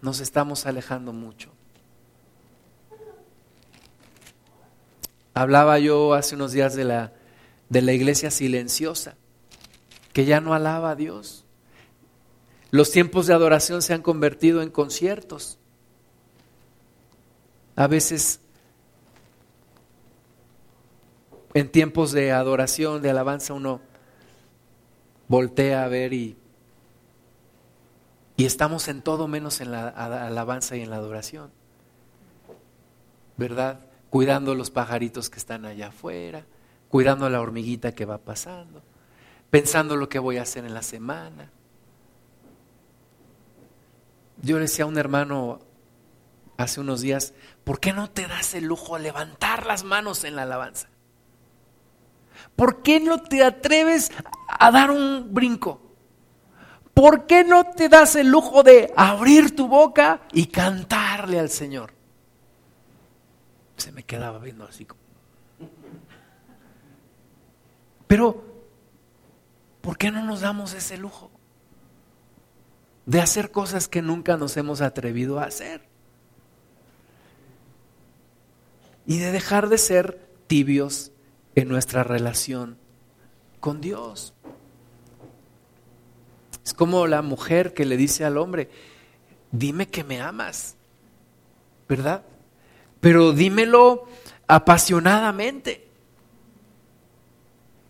Nos 0.01 0.21
estamos 0.21 0.67
alejando 0.67 1.13
mucho. 1.13 1.51
Hablaba 5.35 5.79
yo 5.79 6.15
hace 6.15 6.35
unos 6.35 6.53
días 6.53 6.75
de 6.75 6.85
la, 6.85 7.13
de 7.69 7.83
la 7.83 7.93
iglesia 7.93 8.31
silenciosa, 8.31 9.17
que 10.13 10.25
ya 10.25 10.41
no 10.41 10.53
alaba 10.53 10.91
a 10.91 10.97
Dios. 10.97 11.45
Los 12.71 12.91
tiempos 12.91 13.27
de 13.27 13.35
adoración 13.35 13.81
se 13.81 13.95
han 13.95 14.03
convertido 14.03 14.63
en 14.63 14.71
conciertos. 14.71 15.59
A 17.77 17.87
veces 17.87 18.41
en 21.55 21.71
tiempos 21.71 22.13
de 22.13 22.33
adoración, 22.33 23.01
de 23.01 23.11
alabanza, 23.11 23.55
uno 23.55 23.81
voltea 25.29 25.85
a 25.85 25.89
ver 25.89 26.13
y, 26.13 26.37
y 28.37 28.45
estamos 28.45 28.89
en 28.89 29.03
todo 29.03 29.29
menos 29.29 29.61
en 29.61 29.71
la 29.71 29.89
alabanza 29.89 30.77
y 30.77 30.83
en 30.83 30.91
la 30.91 30.97
adoración. 30.97 31.51
¿Verdad? 33.37 33.81
Cuidando 34.11 34.55
los 34.55 34.71
pajaritos 34.71 35.31
que 35.31 35.39
están 35.39 35.65
allá 35.65 35.89
afuera, 35.89 36.45
cuidando 36.89 37.27
a 37.27 37.31
la 37.31 37.41
hormiguita 37.41 37.93
que 37.93 38.05
va 38.05 38.19
pasando, 38.19 38.83
pensando 39.51 39.97
lo 39.97 40.09
que 40.09 40.19
voy 40.19 40.39
a 40.39 40.43
hacer 40.43 40.65
en 40.65 40.75
la 40.75 40.83
semana. 40.83 41.51
Yo 44.43 44.57
le 44.57 44.63
decía 44.63 44.85
a 44.85 44.89
un 44.89 44.99
hermano 44.99 45.61
hace 46.57 46.81
unos 46.81 47.01
días, 47.01 47.35
¿por 47.65 47.81
qué 47.81 47.93
no 47.93 48.11
te 48.11 48.27
das 48.27 48.55
el 48.55 48.65
lujo 48.65 48.97
de 48.97 49.05
levantar 49.05 49.67
las 49.67 49.85
manos 49.85 50.25
en 50.25 50.37
la 50.37 50.43
alabanza? 50.43 50.89
¿Por 52.57 52.83
qué 52.83 53.01
no 53.01 53.23
te 53.23 53.45
atreves 53.45 54.11
a 54.49 54.71
dar 54.71 54.91
un 54.91 55.33
brinco? 55.33 55.81
¿Por 56.95 57.27
qué 57.27 57.45
no 57.45 57.65
te 57.65 57.89
das 57.89 58.17
el 58.17 58.29
lujo 58.29 58.65
de 58.65 58.93
abrir 58.97 59.55
tu 59.55 59.69
boca 59.69 60.23
y 60.33 60.47
cantarle 60.47 61.39
al 61.39 61.49
Señor? 61.49 61.93
Se 63.77 63.93
me 63.93 64.03
quedaba 64.03 64.41
viendo 64.41 64.65
así. 64.65 64.85
Pero, 68.09 68.43
¿por 69.81 69.97
qué 69.97 70.11
no 70.11 70.25
nos 70.25 70.41
damos 70.41 70.75
ese 70.75 70.97
lujo? 70.97 71.31
De 73.07 73.21
hacer 73.21 73.53
cosas 73.53 73.87
que 73.87 74.03
nunca 74.03 74.37
nos 74.37 74.57
hemos 74.57 74.81
atrevido 74.81 75.39
a 75.39 75.45
hacer. 75.45 75.87
Y 79.07 79.19
de 79.19 79.31
dejar 79.31 79.69
de 79.69 79.79
ser 79.79 80.29
tibios 80.49 81.13
en 81.59 81.67
nuestra 81.69 82.05
relación 82.05 82.79
con 83.59 83.81
Dios. 83.81 84.33
Es 86.65 86.73
como 86.73 87.09
la 87.09 87.21
mujer 87.21 87.75
que 87.75 87.85
le 87.85 87.97
dice 87.97 88.25
al 88.25 88.37
hombre, 88.39 88.71
dime 89.51 89.89
que 89.89 90.05
me 90.05 90.21
amas, 90.21 90.77
¿verdad? 91.89 92.23
Pero 93.01 93.33
dímelo 93.33 94.07
apasionadamente. 94.47 95.89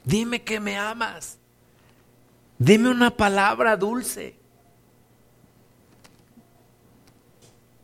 Dime 0.03 0.43
que 0.45 0.61
me 0.61 0.79
amas. 0.79 1.37
Dime 2.59 2.89
una 2.89 3.11
palabra 3.11 3.77
dulce. 3.77 4.35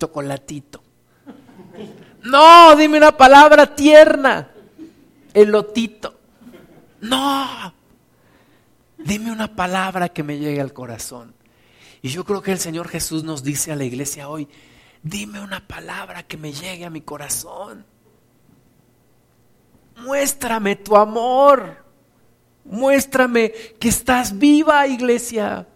Chocolatito. 0.01 0.83
No, 2.23 2.75
dime 2.75 2.97
una 2.97 3.15
palabra 3.15 3.75
tierna. 3.75 4.54
Elotito. 5.35 6.19
No. 7.01 7.75
Dime 8.97 9.31
una 9.31 9.55
palabra 9.55 10.09
que 10.09 10.23
me 10.23 10.39
llegue 10.39 10.61
al 10.61 10.73
corazón. 10.73 11.35
Y 12.01 12.09
yo 12.09 12.25
creo 12.25 12.41
que 12.41 12.53
el 12.53 12.59
Señor 12.59 12.89
Jesús 12.89 13.25
nos 13.25 13.43
dice 13.43 13.73
a 13.73 13.77
la 13.77 13.85
iglesia 13.85 14.29
hoy, 14.29 14.49
dime 15.03 15.41
una 15.41 15.67
palabra 15.67 16.23
que 16.23 16.37
me 16.37 16.53
llegue 16.53 16.85
a 16.85 16.91
mi 16.91 17.01
corazón. 17.01 17.85
Muéstrame 19.97 20.77
tu 20.77 20.97
amor. 20.97 21.85
Muéstrame 22.65 23.53
que 23.79 23.89
estás 23.89 24.39
viva, 24.39 24.87
iglesia. 24.87 25.67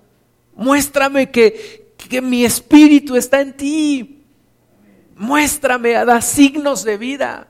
Muéstrame 0.54 1.30
que, 1.30 1.94
que 1.96 2.22
mi 2.22 2.44
espíritu 2.44 3.16
está 3.16 3.40
en 3.40 3.56
ti. 3.56 4.24
Muéstrame, 5.16 5.92
da 5.92 6.20
signos 6.20 6.84
de 6.84 6.96
vida. 6.96 7.48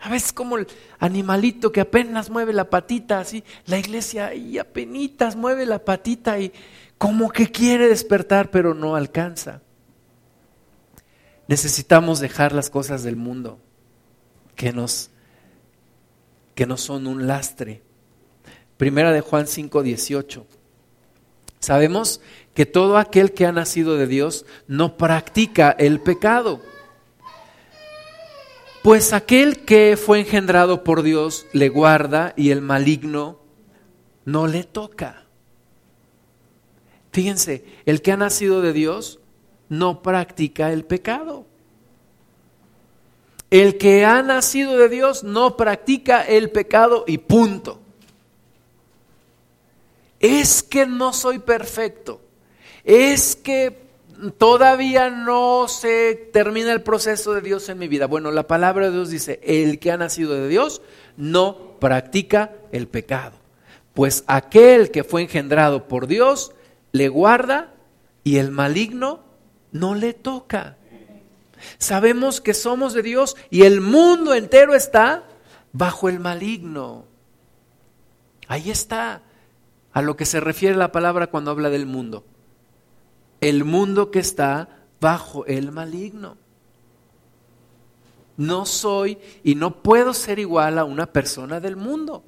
A 0.00 0.08
veces 0.08 0.32
como 0.32 0.56
el 0.56 0.66
animalito 0.98 1.72
que 1.72 1.82
apenas 1.82 2.30
mueve 2.30 2.52
la 2.54 2.70
patita, 2.70 3.20
así, 3.20 3.44
la 3.66 3.78
iglesia 3.78 4.34
y 4.34 4.58
apenas 4.58 5.36
mueve 5.36 5.66
la 5.66 5.84
patita 5.84 6.38
y 6.38 6.52
como 6.96 7.30
que 7.30 7.50
quiere 7.50 7.86
despertar, 7.86 8.50
pero 8.50 8.74
no 8.74 8.96
alcanza. 8.96 9.60
Necesitamos 11.48 12.20
dejar 12.20 12.52
las 12.52 12.70
cosas 12.70 13.02
del 13.02 13.16
mundo 13.16 13.58
que 14.56 14.72
nos, 14.72 15.10
que 16.54 16.66
no 16.66 16.76
son 16.76 17.06
un 17.06 17.26
lastre. 17.26 17.82
Primera 18.78 19.12
de 19.12 19.20
Juan 19.20 19.46
5, 19.46 19.82
18. 19.82 20.46
Sabemos 21.58 22.22
que 22.54 22.64
todo 22.64 22.96
aquel 22.96 23.32
que 23.32 23.44
ha 23.44 23.52
nacido 23.52 23.96
de 23.96 24.06
Dios 24.06 24.46
no 24.66 24.96
practica 24.96 25.70
el 25.72 26.00
pecado 26.00 26.62
pues 28.82 29.12
aquel 29.12 29.64
que 29.64 29.96
fue 29.96 30.20
engendrado 30.20 30.84
por 30.84 31.02
Dios 31.02 31.46
le 31.52 31.68
guarda 31.68 32.32
y 32.36 32.50
el 32.50 32.62
maligno 32.62 33.40
no 34.24 34.46
le 34.46 34.64
toca. 34.64 35.26
Fíjense, 37.12 37.64
el 37.84 38.02
que 38.02 38.12
ha 38.12 38.16
nacido 38.16 38.62
de 38.62 38.72
Dios 38.72 39.18
no 39.68 40.02
practica 40.02 40.72
el 40.72 40.84
pecado. 40.84 41.46
El 43.50 43.78
que 43.78 44.04
ha 44.04 44.22
nacido 44.22 44.76
de 44.78 44.88
Dios 44.88 45.24
no 45.24 45.56
practica 45.56 46.22
el 46.22 46.50
pecado 46.50 47.04
y 47.06 47.18
punto. 47.18 47.80
Es 50.20 50.62
que 50.62 50.86
no 50.86 51.12
soy 51.12 51.40
perfecto. 51.40 52.20
Es 52.84 53.34
que 53.34 53.89
todavía 54.36 55.10
no 55.10 55.66
se 55.68 56.14
termina 56.32 56.72
el 56.72 56.82
proceso 56.82 57.32
de 57.32 57.40
Dios 57.40 57.68
en 57.68 57.78
mi 57.78 57.88
vida. 57.88 58.06
Bueno, 58.06 58.30
la 58.30 58.46
palabra 58.46 58.86
de 58.86 58.92
Dios 58.92 59.10
dice, 59.10 59.40
el 59.42 59.78
que 59.78 59.90
ha 59.90 59.96
nacido 59.96 60.34
de 60.34 60.48
Dios 60.48 60.82
no 61.16 61.78
practica 61.80 62.52
el 62.72 62.88
pecado. 62.88 63.36
Pues 63.94 64.24
aquel 64.26 64.90
que 64.90 65.04
fue 65.04 65.22
engendrado 65.22 65.88
por 65.88 66.06
Dios 66.06 66.52
le 66.92 67.08
guarda 67.08 67.74
y 68.22 68.36
el 68.36 68.50
maligno 68.50 69.24
no 69.72 69.94
le 69.94 70.12
toca. 70.12 70.76
Sabemos 71.78 72.40
que 72.40 72.54
somos 72.54 72.94
de 72.94 73.02
Dios 73.02 73.36
y 73.50 73.62
el 73.62 73.80
mundo 73.80 74.34
entero 74.34 74.74
está 74.74 75.24
bajo 75.72 76.08
el 76.08 76.20
maligno. 76.20 77.04
Ahí 78.48 78.70
está 78.70 79.22
a 79.92 80.02
lo 80.02 80.16
que 80.16 80.24
se 80.24 80.40
refiere 80.40 80.76
la 80.76 80.92
palabra 80.92 81.28
cuando 81.28 81.50
habla 81.50 81.70
del 81.70 81.86
mundo 81.86 82.24
el 83.40 83.64
mundo 83.64 84.10
que 84.10 84.18
está 84.18 84.86
bajo 85.00 85.46
el 85.46 85.72
maligno. 85.72 86.36
No 88.36 88.64
soy 88.66 89.18
y 89.44 89.54
no 89.54 89.82
puedo 89.82 90.14
ser 90.14 90.38
igual 90.38 90.78
a 90.78 90.84
una 90.84 91.06
persona 91.06 91.60
del 91.60 91.76
mundo. 91.76 92.24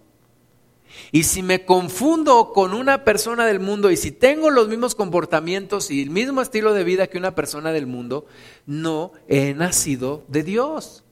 Y 1.11 1.23
si 1.23 1.43
me 1.43 1.65
confundo 1.65 2.53
con 2.53 2.75
una 2.75 3.05
persona 3.05 3.47
del 3.47 3.61
mundo 3.61 3.91
y 3.91 3.97
si 3.97 4.13
tengo 4.13 4.51
los 4.51 4.69
mismos 4.69 4.95
comportamientos 4.95 5.91
y 5.91 6.03
el 6.03 6.11
mismo 6.11 6.43
estilo 6.43 6.75
de 6.75 6.85
vida 6.85 7.07
que 7.07 7.19
una 7.19 7.35
persona 7.35 7.73
del 7.73 7.87
mundo, 7.87 8.27
no 8.67 9.13
he 9.29 9.55
nacido 9.55 10.25
de 10.29 10.43
Dios. 10.43 11.05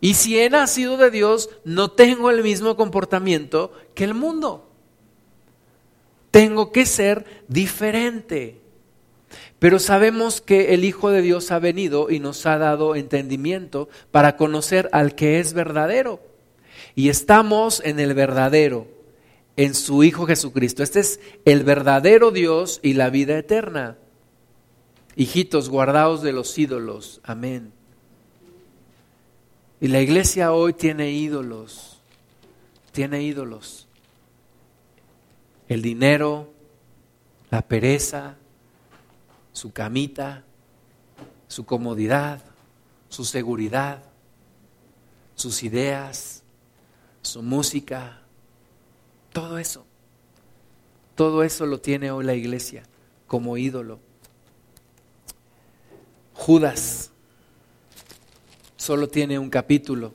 Y 0.00 0.14
si 0.14 0.38
he 0.38 0.50
nacido 0.50 0.96
de 0.96 1.10
Dios, 1.10 1.50
no 1.64 1.90
tengo 1.90 2.30
el 2.30 2.42
mismo 2.42 2.76
comportamiento 2.76 3.72
que 3.94 4.04
el 4.04 4.14
mundo. 4.14 4.71
Tengo 6.32 6.72
que 6.72 6.86
ser 6.86 7.44
diferente. 7.46 8.58
Pero 9.58 9.78
sabemos 9.78 10.40
que 10.40 10.74
el 10.74 10.84
Hijo 10.84 11.10
de 11.10 11.22
Dios 11.22 11.52
ha 11.52 11.60
venido 11.60 12.10
y 12.10 12.18
nos 12.18 12.46
ha 12.46 12.58
dado 12.58 12.96
entendimiento 12.96 13.88
para 14.10 14.36
conocer 14.36 14.88
al 14.92 15.14
que 15.14 15.38
es 15.38 15.52
verdadero. 15.52 16.20
Y 16.96 17.10
estamos 17.10 17.82
en 17.84 18.00
el 18.00 18.14
verdadero, 18.14 18.88
en 19.56 19.74
su 19.74 20.02
Hijo 20.02 20.26
Jesucristo. 20.26 20.82
Este 20.82 21.00
es 21.00 21.20
el 21.44 21.64
verdadero 21.64 22.30
Dios 22.30 22.80
y 22.82 22.94
la 22.94 23.10
vida 23.10 23.38
eterna. 23.38 23.98
Hijitos, 25.14 25.68
guardaos 25.68 26.22
de 26.22 26.32
los 26.32 26.58
ídolos. 26.58 27.20
Amén. 27.24 27.72
Y 29.82 29.88
la 29.88 30.00
iglesia 30.00 30.52
hoy 30.52 30.72
tiene 30.72 31.10
ídolos, 31.10 32.00
tiene 32.92 33.22
ídolos 33.22 33.86
el 35.72 35.82
dinero, 35.82 36.52
la 37.50 37.62
pereza, 37.62 38.36
su 39.52 39.72
camita, 39.72 40.44
su 41.48 41.64
comodidad, 41.64 42.42
su 43.08 43.24
seguridad, 43.24 44.02
sus 45.34 45.62
ideas, 45.62 46.42
su 47.20 47.42
música, 47.42 48.22
todo 49.32 49.58
eso. 49.58 49.84
Todo 51.14 51.42
eso 51.42 51.66
lo 51.66 51.80
tiene 51.80 52.10
hoy 52.10 52.24
la 52.24 52.34
iglesia 52.34 52.84
como 53.26 53.56
ídolo. 53.56 54.00
Judas 56.34 57.10
solo 58.76 59.08
tiene 59.08 59.38
un 59.38 59.50
capítulo. 59.50 60.12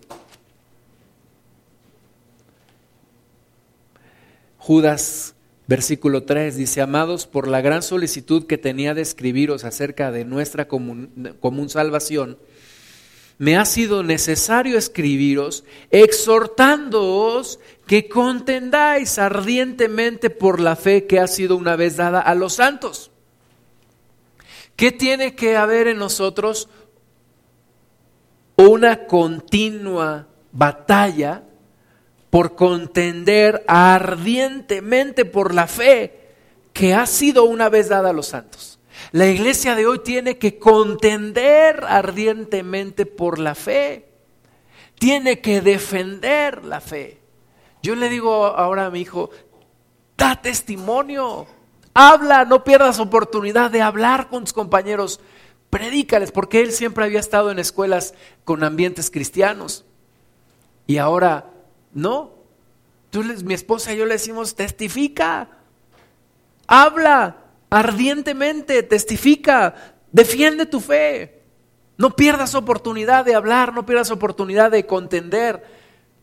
Judas 4.58 5.36
Versículo 5.68 6.24
3 6.24 6.56
dice, 6.56 6.82
amados, 6.82 7.28
por 7.28 7.50
la 7.50 7.60
gran 7.60 7.84
solicitud 7.84 8.48
que 8.48 8.58
tenía 8.58 8.94
de 8.94 9.02
escribiros 9.02 9.66
acerca 9.66 10.12
de 10.12 10.24
nuestra 10.24 10.70
común, 10.70 11.36
común, 11.42 11.70
salvación, 11.70 12.38
me 13.38 13.58
ha 13.58 13.66
sido 13.66 14.02
necesario 14.02 14.78
escribiros 14.78 15.66
exhortándoos 15.92 17.60
que 17.86 18.08
contendáis 18.08 19.20
ardientemente 19.20 20.30
por 20.30 20.60
la 20.62 20.76
fe 20.76 21.06
que 21.06 21.20
ha 21.20 21.28
sido 21.28 21.58
una 21.58 21.76
vez 21.76 21.98
dada 21.98 22.22
a 22.22 22.34
los 22.34 22.54
santos. 22.54 23.12
¿Qué 24.78 24.92
tiene 24.92 25.36
que 25.36 25.58
haber 25.58 25.88
en 25.88 25.98
nosotros? 25.98 26.70
Una 28.56 29.06
continua 29.06 30.28
batalla 30.52 31.44
por 32.38 32.54
contender 32.54 33.64
ardientemente 33.68 35.26
por 35.26 35.56
la 35.56 35.66
fe 35.66 36.36
que 36.72 36.94
ha 36.94 37.08
sido 37.08 37.46
una 37.46 37.68
vez 37.68 37.90
dada 37.90 38.12
a 38.12 38.14
los 38.14 38.28
santos. 38.28 38.78
La 39.12 39.26
iglesia 39.26 39.74
de 39.74 39.88
hoy 39.88 40.04
tiene 40.04 40.38
que 40.38 40.60
contender 40.60 41.84
ardientemente 41.84 43.08
por 43.08 43.40
la 43.40 43.56
fe. 43.56 44.10
Tiene 45.00 45.42
que 45.42 45.62
defender 45.62 46.64
la 46.64 46.80
fe. 46.80 47.18
Yo 47.82 47.96
le 47.96 48.08
digo 48.08 48.46
ahora 48.46 48.86
a 48.86 48.92
mi 48.92 49.02
hijo, 49.02 49.32
da 50.16 50.40
testimonio, 50.40 51.48
habla, 51.96 52.46
no 52.46 52.64
pierdas 52.64 53.00
oportunidad 53.00 53.72
de 53.72 53.82
hablar 53.82 54.30
con 54.30 54.44
tus 54.44 54.54
compañeros, 54.54 55.20
predícales, 55.72 56.32
porque 56.32 56.62
él 56.62 56.72
siempre 56.72 57.04
había 57.04 57.20
estado 57.20 57.50
en 57.50 57.58
escuelas 57.58 58.14
con 58.46 58.64
ambientes 58.64 59.10
cristianos. 59.10 59.86
Y 60.86 61.00
ahora 61.00 61.57
no. 61.98 62.32
Tú, 63.10 63.24
mi 63.44 63.56
esposa 63.56 63.92
y 63.92 63.98
yo 63.98 64.06
le 64.06 64.14
decimos, 64.14 64.56
testifica, 64.56 65.50
habla 66.68 67.38
ardientemente, 67.72 68.84
testifica, 68.84 69.96
defiende 70.12 70.68
tu 70.68 70.80
fe. 70.80 71.42
No 71.98 72.16
pierdas 72.16 72.54
oportunidad 72.54 73.26
de 73.26 73.34
hablar, 73.34 73.74
no 73.74 73.88
pierdas 73.88 74.12
oportunidad 74.12 74.70
de 74.70 74.86
contender 74.86 75.66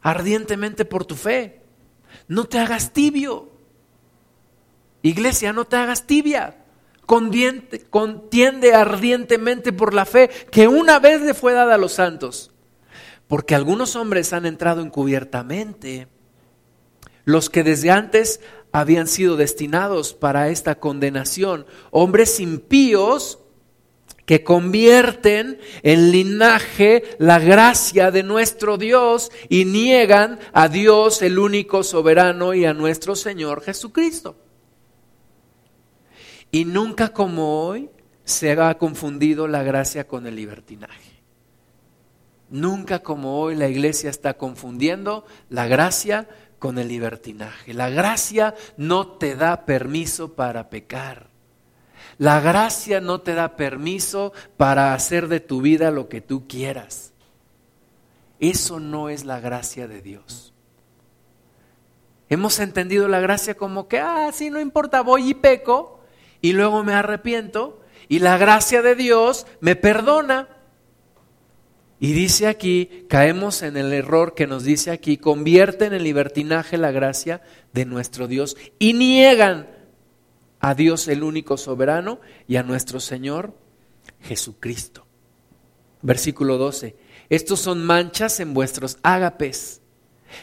ardientemente 0.01 0.85
por 0.85 1.05
tu 1.05 1.17
fe. 1.17 1.63
No 2.29 2.45
te 2.45 2.61
hagas 2.61 2.93
tibio. 2.93 3.51
Iglesia, 5.03 5.53
no 5.53 5.65
te 5.65 5.75
hagas 5.75 6.07
tibia. 6.07 6.57
contiende 7.05 8.75
ardientemente 8.75 9.73
por 9.73 9.93
la 9.93 10.05
fe 10.05 10.31
que 10.53 10.69
una 10.69 11.01
vez 11.01 11.21
le 11.21 11.35
fue 11.35 11.53
dada 11.53 11.75
a 11.75 11.79
los 11.79 11.95
santos. 11.95 12.54
Porque 13.29 13.55
algunos 13.55 13.97
hombres 13.97 14.33
han 14.33 14.47
entrado 14.47 14.83
encubiertamente, 14.83 16.09
los 17.25 17.49
que 17.49 17.63
desde 17.63 17.91
antes 17.91 18.41
habían 18.73 19.07
sido 19.07 19.37
destinados 19.37 20.15
para 20.15 20.49
esta 20.49 20.75
condenación, 20.75 21.65
hombres 21.91 22.41
impíos 22.41 23.39
que 24.27 24.43
convierten 24.43 25.59
en 25.83 26.11
linaje 26.11 27.05
la 27.19 27.39
gracia 27.39 28.11
de 28.11 28.23
nuestro 28.23 28.79
Dios 28.79 29.31
y 29.49 29.65
niegan 29.65 30.39
a 30.53 30.69
Dios 30.69 31.23
el 31.23 31.39
único 31.39 31.83
soberano 31.83 32.55
y 32.55 32.65
a 32.65 32.75
nuestro 32.75 33.17
Señor 33.17 33.63
Jesucristo. 33.63 34.37
Y 36.51 36.65
nunca 36.65 37.11
como 37.11 37.67
hoy 37.67 37.91
se 38.25 38.53
ha 38.53 38.79
confundido 38.79 39.47
la 39.47 39.63
gracia 39.63 40.07
con 40.07 40.27
el 40.27 40.37
libertinaje. 40.37 41.14
Nunca 42.55 43.01
como 43.01 43.41
hoy 43.41 43.57
la 43.57 43.67
iglesia 43.67 44.09
está 44.09 44.35
confundiendo 44.35 45.27
la 45.49 45.67
gracia 45.67 46.29
con 46.61 46.79
el 46.79 46.87
libertinaje. 46.87 47.75
La 47.75 47.91
gracia 47.91 48.55
no 48.77 49.09
te 49.09 49.35
da 49.35 49.67
permiso 49.67 50.35
para 50.35 50.71
pecar. 50.71 51.31
La 52.17 52.39
gracia 52.39 53.01
no 53.01 53.23
te 53.23 53.35
da 53.35 53.57
permiso 53.57 54.33
para 54.57 54.95
hacer 54.95 55.27
de 55.27 55.41
tu 55.41 55.63
vida 55.63 55.91
lo 55.91 56.09
que 56.09 56.21
tú 56.21 56.47
quieras. 56.47 57.13
Eso 58.39 58.79
no 58.79 59.09
es 59.09 59.25
la 59.25 59.41
gracia 59.41 59.89
de 59.89 60.01
Dios. 60.01 60.55
Hemos 62.29 62.61
entendido 62.61 63.09
la 63.09 63.19
gracia 63.19 63.57
como 63.57 63.89
que, 63.89 63.99
ah, 63.99 64.31
sí, 64.33 64.51
no 64.51 64.61
importa, 64.61 65.01
voy 65.01 65.31
y 65.31 65.35
peco 65.35 65.99
y 66.41 66.53
luego 66.53 66.85
me 66.85 66.95
arrepiento 66.95 67.81
y 68.09 68.21
la 68.21 68.39
gracia 68.39 68.81
de 68.81 68.95
Dios 68.95 69.45
me 69.59 69.75
perdona. 69.75 70.54
Y 72.05 72.13
dice 72.13 72.49
aquí, 72.49 73.07
caemos 73.09 73.63
en 73.63 73.79
el 73.79 73.91
error 73.95 74.35
que 74.35 74.47
nos 74.47 74.63
dice 74.63 74.91
aquí, 74.91 75.17
convierten 75.17 75.95
en 75.95 76.03
libertinaje 76.03 76.77
la 76.77 76.91
gracia 76.91 77.41
de 77.73 77.87
nuestro 77.87 78.29
Dios 78.29 78.59
y 78.79 78.93
niegan 78.93 79.71
a 80.61 80.75
Dios 80.75 81.09
el 81.09 81.23
único 81.23 81.57
soberano 81.57 82.21
y 82.47 82.57
a 82.57 82.63
nuestro 82.63 83.01
Señor 83.01 83.55
Jesucristo. 84.21 85.07
Versículo 86.03 86.59
12. 86.59 86.95
Estos 87.31 87.61
son 87.61 87.83
manchas 87.83 88.39
en 88.39 88.53
vuestros 88.53 88.99
ágapes, 89.03 89.81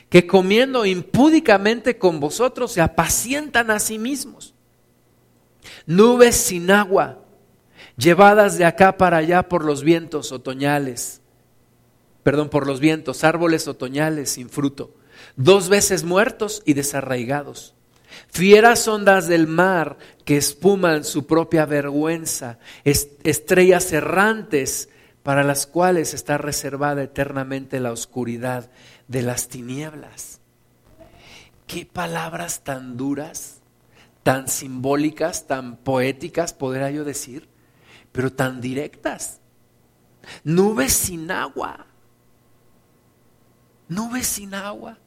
que 0.09 0.25
comiendo 0.25 0.87
impúdicamente 0.87 1.99
con 1.99 2.19
vosotros 2.19 2.71
se 2.71 2.81
apacientan 2.81 3.69
a 3.69 3.77
sí 3.77 3.99
mismos. 3.99 4.55
Nubes 5.85 6.37
sin 6.37 6.71
agua, 6.71 7.19
llevadas 7.97 8.57
de 8.57 8.65
acá 8.65 8.97
para 8.97 9.17
allá 9.17 9.47
por 9.47 9.63
los 9.63 9.83
vientos 9.83 10.31
otoñales, 10.31 11.20
perdón, 12.23 12.49
por 12.49 12.67
los 12.67 12.79
vientos, 12.79 13.23
árboles 13.23 13.67
otoñales 13.67 14.31
sin 14.31 14.49
fruto, 14.49 14.93
dos 15.35 15.69
veces 15.69 16.03
muertos 16.03 16.61
y 16.65 16.73
desarraigados 16.73 17.75
Fieras 18.29 18.87
ondas 18.87 19.27
del 19.27 19.47
mar 19.47 19.97
que 20.25 20.37
espuman 20.37 21.03
su 21.03 21.25
propia 21.25 21.65
vergüenza, 21.65 22.59
estrellas 22.83 23.91
errantes 23.91 24.89
para 25.23 25.43
las 25.43 25.67
cuales 25.67 26.13
está 26.13 26.37
reservada 26.37 27.03
eternamente 27.03 27.79
la 27.79 27.91
oscuridad 27.91 28.69
de 29.07 29.21
las 29.21 29.47
tinieblas. 29.47 30.39
Qué 31.67 31.85
palabras 31.85 32.63
tan 32.63 32.97
duras, 32.97 33.61
tan 34.23 34.47
simbólicas, 34.47 35.47
tan 35.47 35.77
poéticas, 35.77 36.53
podría 36.53 36.91
yo 36.91 37.03
decir, 37.03 37.47
pero 38.11 38.31
tan 38.31 38.61
directas. 38.61 39.39
Nubes 40.43 40.93
sin 40.93 41.31
agua. 41.31 41.87
Nubes 43.91 44.25
sin 44.25 44.53
agua 44.53 44.97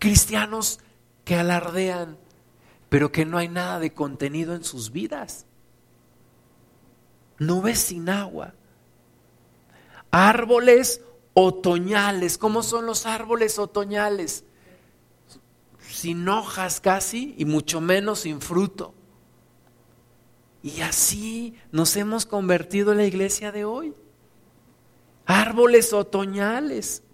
cristianos 0.00 0.80
que 1.24 1.36
alardean, 1.36 2.18
pero 2.88 3.12
que 3.12 3.24
no 3.24 3.38
hay 3.38 3.48
nada 3.48 3.78
de 3.78 3.92
contenido 3.92 4.56
en 4.56 4.64
sus 4.64 4.90
vidas. 4.90 5.46
Nubes 7.38 7.78
sin 7.78 8.08
agua. 8.08 8.54
Árboles 10.10 11.02
otoñales. 11.34 12.36
¿Cómo 12.36 12.64
son 12.64 12.86
los 12.86 13.06
árboles 13.06 13.60
otoñales? 13.60 14.44
Sin 15.88 16.28
hojas 16.28 16.80
casi 16.80 17.34
y 17.38 17.44
mucho 17.44 17.80
menos 17.80 18.20
sin 18.20 18.40
fruto. 18.40 18.94
Y 20.62 20.80
así 20.80 21.54
nos 21.70 21.94
hemos 21.96 22.26
convertido 22.26 22.92
en 22.92 22.98
la 22.98 23.06
iglesia 23.06 23.52
de 23.52 23.64
hoy. 23.64 23.94
Árboles 25.30 25.92
otoñales 25.92 27.04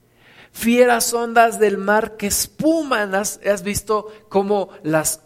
fieras 0.51 1.13
ondas 1.13 1.61
del 1.61 1.77
mar 1.77 2.17
que 2.17 2.29
espuman. 2.29 3.15
¿Has, 3.15 3.63
visto 3.63 4.11
cómo 4.31 4.71
las 4.83 5.21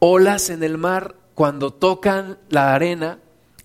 olas 0.00 0.50
en 0.50 0.62
el 0.62 0.76
mar 0.76 1.16
cuando 1.34 1.72
tocan 1.72 2.38
la 2.50 2.74
arena 2.74 3.20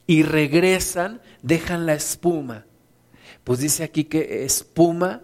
y 0.07 0.23
regresan, 0.23 1.21
dejan 1.41 1.85
la 1.85 1.95
espuma? 1.95 2.65
Pues 3.43 3.59
dice 3.59 3.83
aquí 3.83 4.05
que 4.05 4.45
espuma 4.45 5.21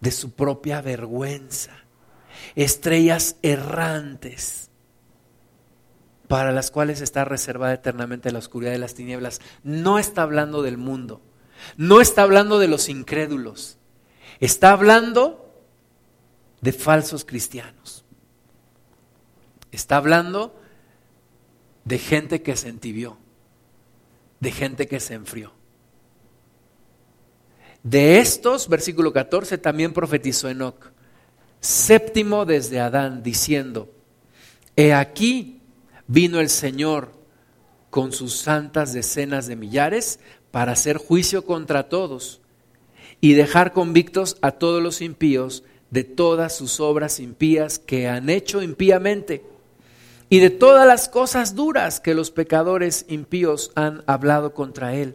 de 0.00 0.12
su 0.12 0.30
propia 0.30 0.80
vergüenza. 0.80 1.72
Estrellas 2.54 3.34
errantes 3.42 4.70
para 6.28 6.52
las 6.52 6.70
cuales 6.70 7.00
está 7.00 7.24
reservada 7.24 7.74
eternamente 7.74 8.30
la 8.30 8.38
oscuridad 8.38 8.70
de 8.70 8.78
las 8.78 8.94
tinieblas. 8.94 9.40
No 9.64 9.98
está 9.98 10.22
hablando 10.22 10.62
del 10.62 10.78
mundo, 10.78 11.22
no 11.76 12.00
está 12.00 12.22
hablando 12.22 12.58
de 12.58 12.68
los 12.68 12.88
incrédulos, 12.88 13.78
Está 14.40 14.70
hablando 14.72 15.52
de 16.60 16.72
falsos 16.72 17.24
cristianos. 17.24 18.04
Está 19.72 19.96
hablando 19.96 20.58
de 21.84 21.98
gente 21.98 22.42
que 22.42 22.56
se 22.56 22.68
entibió, 22.68 23.18
de 24.40 24.52
gente 24.52 24.86
que 24.86 25.00
se 25.00 25.14
enfrió. 25.14 25.52
De 27.82 28.18
estos, 28.18 28.68
versículo 28.68 29.12
14, 29.12 29.58
también 29.58 29.92
profetizó 29.92 30.48
Enoch, 30.48 30.92
séptimo 31.60 32.44
desde 32.44 32.80
Adán, 32.80 33.22
diciendo, 33.22 33.92
He 34.76 34.92
aquí 34.92 35.62
vino 36.06 36.40
el 36.40 36.48
Señor 36.48 37.12
con 37.90 38.12
sus 38.12 38.36
santas 38.36 38.92
decenas 38.92 39.46
de 39.46 39.56
millares 39.56 40.20
para 40.58 40.72
hacer 40.72 40.96
juicio 40.96 41.44
contra 41.44 41.88
todos 41.88 42.40
y 43.20 43.34
dejar 43.34 43.72
convictos 43.72 44.38
a 44.40 44.50
todos 44.50 44.82
los 44.82 45.00
impíos 45.00 45.62
de 45.92 46.02
todas 46.02 46.56
sus 46.56 46.80
obras 46.80 47.20
impías 47.20 47.78
que 47.78 48.08
han 48.08 48.28
hecho 48.28 48.60
impíamente 48.60 49.44
y 50.28 50.40
de 50.40 50.50
todas 50.50 50.84
las 50.84 51.08
cosas 51.08 51.54
duras 51.54 52.00
que 52.00 52.12
los 52.12 52.32
pecadores 52.32 53.06
impíos 53.06 53.70
han 53.76 54.02
hablado 54.08 54.52
contra 54.52 54.96
él. 54.96 55.14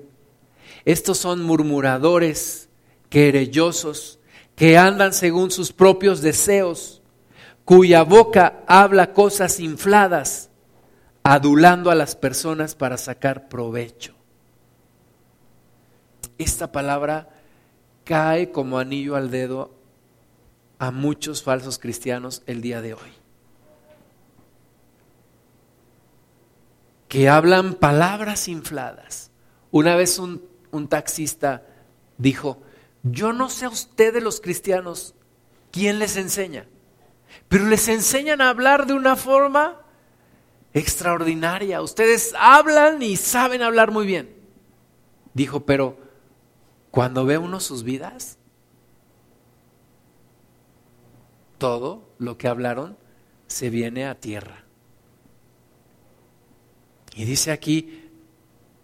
Estos 0.85 1.17
son 1.17 1.43
murmuradores, 1.43 2.69
querellosos, 3.09 4.19
que 4.55 4.77
andan 4.77 5.11
según 5.11 5.51
sus 5.51 5.73
propios 5.73 6.21
deseos, 6.21 7.01
cuya 7.65 8.03
boca 8.03 8.63
habla 8.65 9.11
cosas 9.11 9.59
infladas, 9.59 10.49
adulando 11.21 11.91
a 11.91 11.95
las 11.95 12.15
personas 12.15 12.75
para 12.75 12.97
sacar 12.97 13.49
provecho. 13.49 14.12
Esta 16.43 16.73
palabra 16.73 17.29
cae 18.03 18.51
como 18.51 18.77
anillo 18.77 19.15
al 19.15 19.31
dedo 19.31 19.73
a 20.77 20.91
muchos 20.91 21.41
falsos 21.41 21.79
cristianos 21.79 22.43
el 22.47 22.61
día 22.61 22.81
de 22.81 22.95
hoy. 22.95 23.13
Que 27.07 27.29
hablan 27.29 27.75
palabras 27.75 28.49
infladas. 28.49 29.31
Una 29.71 29.95
vez 29.95 30.19
un, 30.19 30.41
taxista 30.89 31.65
dijo, 32.17 32.61
yo 33.03 33.31
no 33.31 33.49
sé 33.49 33.63
a 33.63 33.69
ustedes 33.69 34.21
los 34.21 34.41
cristianos 34.41 35.15
quién 35.71 35.97
les 35.97 36.17
enseña, 36.17 36.65
pero 37.47 37.67
les 37.67 37.87
enseñan 37.87 38.41
a 38.41 38.49
hablar 38.49 38.85
de 38.85 38.95
una 38.95 39.15
forma 39.15 39.79
extraordinaria. 40.73 41.81
Ustedes 41.81 42.33
hablan 42.37 43.01
y 43.01 43.15
saben 43.15 43.61
hablar 43.61 43.91
muy 43.91 44.05
bien. 44.05 44.35
Dijo, 45.33 45.61
pero 45.61 46.02
cuando 46.93 47.25
ve 47.25 47.39
uno 47.39 47.59
sus 47.59 47.81
vidas, 47.81 48.37
todo 51.57 52.13
lo 52.19 52.37
que 52.37 52.47
hablaron 52.47 52.95
se 53.47 53.71
viene 53.71 54.05
a 54.05 54.13
tierra. 54.13 54.63
Y 57.15 57.25
dice 57.25 57.51
aquí, 57.51 58.11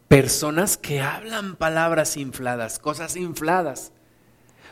personas 0.07 0.75
que 0.75 1.01
hablan 1.01 1.55
palabras 1.55 2.17
infladas, 2.17 2.79
cosas 2.79 3.15
infladas, 3.15 3.91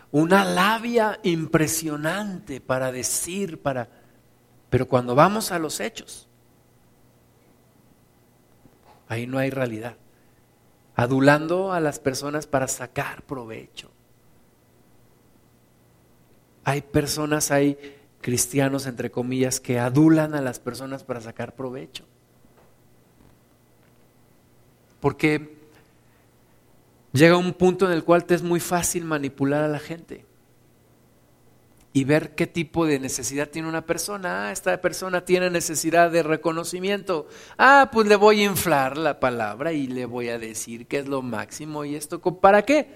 una 0.10 0.44
labia 0.44 1.20
impresionante 1.22 2.60
para 2.60 2.92
decir, 2.92 3.62
para... 3.62 3.88
Pero 4.72 4.88
cuando 4.88 5.14
vamos 5.14 5.52
a 5.52 5.60
los 5.60 5.80
hechos, 5.80 6.28
Ahí 9.08 9.26
no 9.26 9.38
hay 9.38 9.50
realidad. 9.50 9.96
Adulando 10.98 11.72
a 11.72 11.80
las 11.80 12.00
personas 12.00 12.48
para 12.48 12.68
sacar 12.68 13.22
provecho. 13.22 13.90
Hay 16.66 16.82
personas, 16.82 17.52
hay 17.52 17.78
cristianos, 18.20 18.86
entre 18.88 19.10
comillas, 19.10 19.62
que 19.62 19.80
adulan 19.80 20.36
a 20.36 20.42
las 20.42 20.60
personas 20.60 21.06
para 21.06 21.22
sacar 21.22 21.56
provecho. 21.56 22.04
Porque 25.00 25.56
llega 27.14 27.38
un 27.38 27.54
punto 27.54 27.86
en 27.86 27.94
el 27.94 28.04
cual 28.04 28.26
te 28.26 28.36
es 28.36 28.44
muy 28.44 28.60
fácil 28.60 29.06
manipular 29.06 29.64
a 29.64 29.70
la 29.70 29.80
gente 29.80 30.27
y 31.98 32.04
ver 32.04 32.36
qué 32.36 32.46
tipo 32.46 32.86
de 32.86 33.00
necesidad 33.00 33.50
tiene 33.50 33.68
una 33.68 33.88
persona. 33.88 34.50
Ah, 34.50 34.52
esta 34.52 34.80
persona 34.82 35.26
tiene 35.26 35.50
necesidad 35.50 36.12
de 36.12 36.22
reconocimiento. 36.22 37.28
Ah, 37.58 37.90
pues 37.92 38.08
le 38.08 38.16
voy 38.16 38.42
a 38.42 38.46
inflar 38.46 38.98
la 39.00 39.20
palabra 39.20 39.74
y 39.74 39.88
le 39.88 40.06
voy 40.06 40.30
a 40.30 40.38
decir 40.38 40.86
que 40.86 41.00
es 41.00 41.08
lo 41.08 41.24
máximo 41.24 41.86
y 41.86 41.96
esto, 41.96 42.22
¿para 42.22 42.62
qué? 42.62 42.88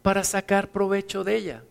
Para 0.00 0.24
sacar 0.24 0.70
provecho 0.70 1.22
de 1.22 1.36
ella. 1.36 1.64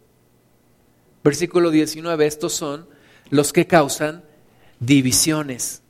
Versículo 1.24 1.72
19, 1.72 2.28
estos 2.28 2.54
son 2.54 2.88
los 3.32 3.52
que 3.52 3.66
causan 3.66 4.24
divisiones, 4.80 5.82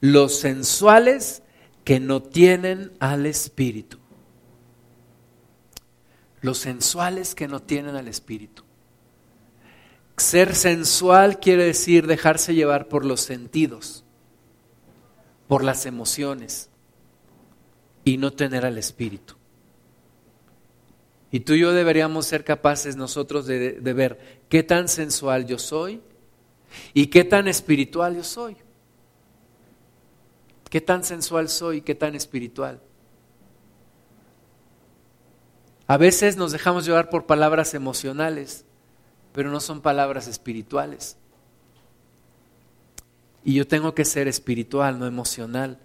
los 0.00 0.38
sensuales 0.38 1.42
que 1.84 2.00
no 2.00 2.22
tienen 2.22 2.90
al 3.00 3.26
Espíritu. 3.26 3.98
Los 6.40 6.56
sensuales 6.56 7.34
que 7.34 7.48
no 7.48 7.60
tienen 7.60 7.96
al 7.96 8.08
Espíritu. 8.08 8.64
Ser 10.20 10.54
sensual 10.54 11.40
quiere 11.40 11.64
decir 11.64 12.06
dejarse 12.06 12.54
llevar 12.54 12.88
por 12.88 13.06
los 13.06 13.22
sentidos, 13.22 14.04
por 15.48 15.64
las 15.64 15.86
emociones 15.86 16.68
y 18.04 18.18
no 18.18 18.30
tener 18.30 18.66
al 18.66 18.76
Espíritu. 18.76 19.36
Y 21.30 21.40
tú 21.40 21.54
y 21.54 21.60
yo 21.60 21.72
deberíamos 21.72 22.26
ser 22.26 22.44
capaces 22.44 22.96
nosotros 22.96 23.46
de, 23.46 23.80
ver 23.80 24.42
qué 24.50 24.62
tan 24.62 24.88
sensual 24.88 25.46
yo 25.46 25.58
soy 25.58 26.02
y 26.92 27.06
qué 27.06 27.24
tan 27.24 27.48
espiritual 27.48 28.14
yo 28.14 28.22
soy. 28.22 28.58
¿Qué 30.68 30.82
tan 30.82 31.02
sensual 31.02 31.48
soy 31.48 31.78
y 31.78 31.80
qué 31.80 31.94
tan 31.94 32.14
espiritual? 32.14 32.82
A 35.86 35.96
veces 35.96 36.36
nos 36.36 36.52
dejamos 36.52 36.84
llevar 36.84 37.08
por 37.08 37.24
palabras 37.24 37.72
emocionales 37.72 38.66
pero 39.32 39.50
no 39.50 39.60
son 39.60 39.80
palabras 39.80 40.26
espirituales. 40.26 41.16
Y 43.44 43.54
yo 43.54 43.66
tengo 43.66 43.94
que 43.94 44.04
ser 44.04 44.28
espiritual, 44.28 44.98
no 44.98 45.06
emocional, 45.06 45.78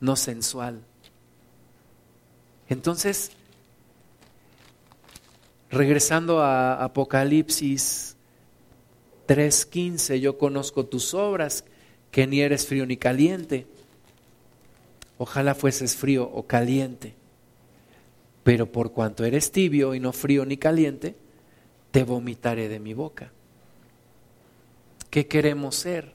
no 0.00 0.16
sensual. 0.16 0.82
Entonces, 2.68 3.32
regresando 5.70 6.40
a 6.40 6.82
Apocalipsis 6.82 8.16
3:15, 9.26 10.20
yo 10.20 10.38
conozco 10.38 10.86
tus 10.86 11.14
obras, 11.14 11.64
que 12.10 12.26
ni 12.26 12.40
eres 12.40 12.66
frío 12.66 12.86
ni 12.86 12.96
caliente. 12.96 13.66
Ojalá 15.18 15.54
fueses 15.54 15.96
frío 15.96 16.30
o 16.32 16.46
caliente. 16.46 17.14
Pero 18.44 18.70
por 18.70 18.92
cuanto 18.92 19.24
eres 19.24 19.52
tibio 19.52 19.94
y 19.94 20.00
no 20.00 20.12
frío 20.12 20.44
ni 20.44 20.56
caliente, 20.56 21.16
te 21.92 22.04
vomitaré 22.04 22.68
de 22.68 22.80
mi 22.80 22.94
boca. 22.94 23.30
¿Qué 25.10 25.28
queremos 25.28 25.76
ser? 25.76 26.14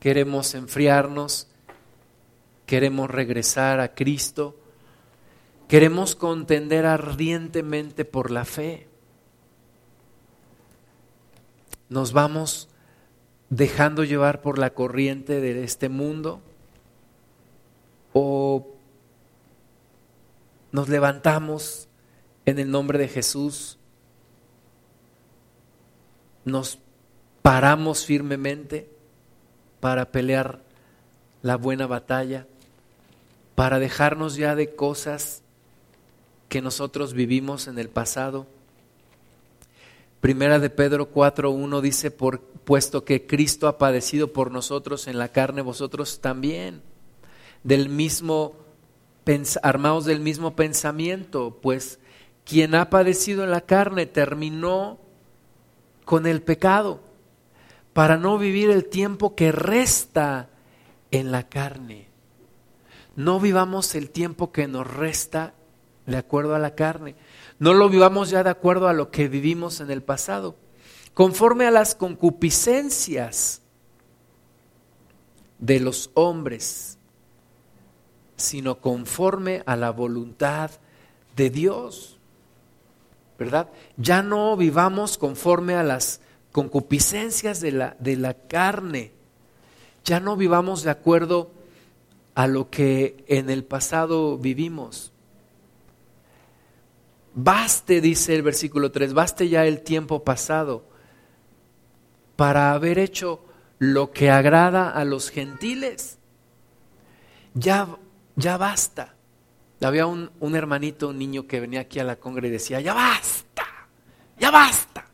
¿Queremos 0.00 0.54
enfriarnos? 0.54 1.48
¿Queremos 2.66 3.10
regresar 3.10 3.78
a 3.80 3.94
Cristo? 3.94 4.56
¿Queremos 5.68 6.16
contender 6.16 6.86
ardientemente 6.86 8.06
por 8.06 8.30
la 8.30 8.46
fe? 8.46 8.88
¿Nos 11.90 12.14
vamos 12.14 12.70
dejando 13.50 14.02
llevar 14.02 14.40
por 14.40 14.58
la 14.58 14.70
corriente 14.70 15.42
de 15.42 15.62
este 15.62 15.90
mundo? 15.90 16.40
¿O 18.14 18.66
nos 20.72 20.88
levantamos 20.88 21.86
en 22.46 22.58
el 22.58 22.70
nombre 22.70 22.98
de 22.98 23.08
Jesús 23.08 23.78
nos 26.44 26.78
paramos 27.42 28.04
firmemente 28.04 28.88
para 29.80 30.10
pelear 30.10 30.60
la 31.42 31.56
buena 31.56 31.86
batalla, 31.86 32.46
para 33.54 33.78
dejarnos 33.78 34.36
ya 34.36 34.54
de 34.54 34.74
cosas 34.74 35.42
que 36.48 36.62
nosotros 36.62 37.12
vivimos 37.12 37.68
en 37.68 37.78
el 37.78 37.88
pasado. 37.88 38.46
Primera 40.20 40.58
de 40.58 40.70
Pedro 40.70 41.12
4.1 41.12 41.80
dice, 41.82 42.10
por, 42.10 42.40
puesto 42.40 43.04
que 43.04 43.26
Cristo 43.26 43.68
ha 43.68 43.76
padecido 43.76 44.32
por 44.32 44.50
nosotros 44.50 45.06
en 45.06 45.18
la 45.18 45.28
carne, 45.28 45.60
vosotros 45.60 46.20
también, 46.20 46.80
del 47.62 47.90
mismo, 47.90 48.54
armados 49.62 50.06
del 50.06 50.20
mismo 50.20 50.56
pensamiento, 50.56 51.58
pues 51.60 51.98
quien 52.44 52.74
ha 52.74 52.88
padecido 52.88 53.44
en 53.44 53.50
la 53.50 53.62
carne 53.62 54.06
terminó 54.06 54.98
con 56.04 56.26
el 56.26 56.42
pecado, 56.42 57.00
para 57.92 58.16
no 58.16 58.38
vivir 58.38 58.70
el 58.70 58.86
tiempo 58.86 59.34
que 59.34 59.52
resta 59.52 60.48
en 61.10 61.30
la 61.30 61.48
carne. 61.48 62.08
No 63.16 63.38
vivamos 63.38 63.94
el 63.94 64.10
tiempo 64.10 64.50
que 64.50 64.66
nos 64.66 64.86
resta 64.86 65.54
de 66.06 66.16
acuerdo 66.16 66.54
a 66.54 66.58
la 66.58 66.74
carne. 66.74 67.14
No 67.58 67.72
lo 67.72 67.88
vivamos 67.88 68.30
ya 68.30 68.42
de 68.42 68.50
acuerdo 68.50 68.88
a 68.88 68.92
lo 68.92 69.10
que 69.10 69.28
vivimos 69.28 69.80
en 69.80 69.90
el 69.90 70.02
pasado. 70.02 70.56
Conforme 71.14 71.66
a 71.66 71.70
las 71.70 71.94
concupiscencias 71.94 73.62
de 75.58 75.80
los 75.80 76.10
hombres, 76.14 76.98
sino 78.36 78.80
conforme 78.80 79.62
a 79.66 79.76
la 79.76 79.90
voluntad 79.90 80.70
de 81.36 81.50
Dios. 81.50 82.13
Ya 83.96 84.22
no 84.22 84.56
vivamos 84.56 85.18
conforme 85.18 85.74
a 85.74 85.82
las 85.82 86.20
concupiscencias 86.52 87.60
de 87.60 87.72
la, 87.72 87.96
de 87.98 88.16
la 88.16 88.34
carne. 88.34 89.12
Ya 90.04 90.20
no 90.20 90.36
vivamos 90.36 90.82
de 90.82 90.90
acuerdo 90.90 91.50
a 92.34 92.46
lo 92.46 92.70
que 92.70 93.24
en 93.28 93.50
el 93.50 93.64
pasado 93.64 94.38
vivimos. 94.38 95.12
Baste, 97.34 98.00
dice 98.00 98.34
el 98.34 98.42
versículo 98.42 98.92
3, 98.92 99.12
baste 99.14 99.48
ya 99.48 99.66
el 99.66 99.82
tiempo 99.82 100.22
pasado 100.22 100.84
para 102.36 102.72
haber 102.72 102.98
hecho 102.98 103.44
lo 103.78 104.12
que 104.12 104.30
agrada 104.30 104.90
a 104.90 105.04
los 105.04 105.30
gentiles. 105.30 106.18
Ya, 107.54 107.88
ya 108.36 108.56
basta. 108.56 109.13
Había 109.84 110.06
un, 110.06 110.30
hermanito, 110.54 111.08
un 111.08 111.18
niño 111.18 111.46
que 111.46 111.60
venía 111.60 111.80
aquí 111.80 111.98
a 111.98 112.04
la 112.04 112.16
congre 112.16 112.48
y 112.48 112.50
decía, 112.50 112.80
ya 112.80 112.94
basta, 112.94 113.64
ya 114.38 114.50
basta. 114.50 115.06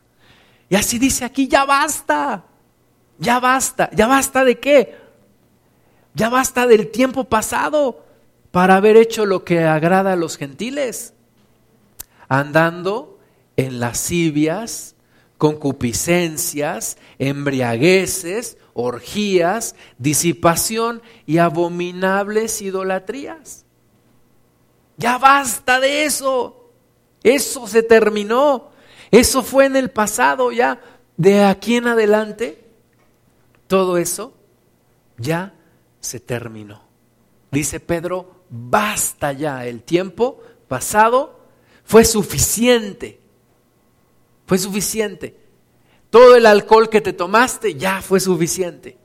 Y 0.69 0.75
así 0.75 0.99
dice 0.99 1.25
aquí, 1.25 1.47
ya 1.47 1.65
basta, 1.65 2.45
ya 3.17 3.39
basta, 3.39 3.89
ya 3.91 4.07
basta 4.07 4.45
de 4.45 4.59
qué? 4.59 4.95
Ya 6.13 6.29
basta 6.29 6.67
del 6.67 6.91
tiempo 6.91 7.25
pasado 7.25 8.05
para 8.51 8.75
haber 8.75 8.97
hecho 8.97 9.25
lo 9.25 9.43
que 9.43 9.63
agrada 9.63 10.13
a 10.13 10.17
los 10.17 10.37
gentiles, 10.37 11.13
andando 12.27 13.19
en 13.57 13.79
lascivias, 13.79 14.95
concupiscencias, 15.37 16.97
embriagueces, 17.17 18.57
orgías, 18.73 19.75
disipación 19.97 21.01
y 21.25 21.39
abominables 21.39 22.61
idolatrías. 22.61 23.65
Ya 25.01 25.17
basta 25.17 25.79
de 25.79 26.05
eso. 26.05 26.69
Eso 27.23 27.67
se 27.67 27.81
terminó. 27.81 28.69
Eso 29.09 29.41
fue 29.41 29.65
en 29.65 29.75
el 29.75 29.89
pasado 29.89 30.51
ya. 30.51 30.79
De 31.17 31.43
aquí 31.43 31.75
en 31.75 31.87
adelante, 31.87 32.63
todo 33.65 33.97
eso 33.97 34.33
ya 35.17 35.53
se 35.99 36.19
terminó. 36.19 36.83
Dice 37.49 37.79
Pedro, 37.79 38.43
basta 38.51 39.33
ya. 39.33 39.65
El 39.65 39.81
tiempo 39.81 40.39
pasado 40.67 41.39
fue 41.83 42.05
suficiente. 42.05 43.19
Fue 44.45 44.59
suficiente. 44.59 45.35
Todo 46.11 46.35
el 46.35 46.45
alcohol 46.45 46.89
que 46.89 47.01
te 47.01 47.13
tomaste 47.13 47.73
ya 47.73 48.03
fue 48.03 48.19
suficiente. 48.19 48.99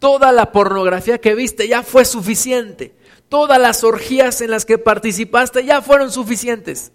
Toda 0.00 0.32
la 0.32 0.50
pornografía 0.50 1.20
que 1.20 1.36
viste 1.36 1.68
ya 1.68 1.84
fue 1.84 2.04
suficiente 2.04 2.96
todas 3.30 3.58
las 3.58 3.82
orgías 3.84 4.42
en 4.42 4.50
las 4.50 4.66
que 4.66 4.76
participaste 4.76 5.64
ya 5.64 5.80
fueron 5.80 6.12
suficientes. 6.12 6.92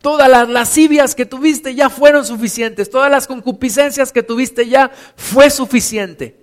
Todas 0.00 0.30
las 0.30 0.48
lascivias 0.48 1.16
que 1.16 1.26
tuviste 1.26 1.74
ya 1.74 1.90
fueron 1.90 2.24
suficientes. 2.24 2.88
Todas 2.88 3.10
las 3.10 3.26
concupiscencias 3.26 4.12
que 4.12 4.22
tuviste 4.22 4.68
ya 4.68 4.90
fue 5.16 5.50
suficiente. 5.50 6.36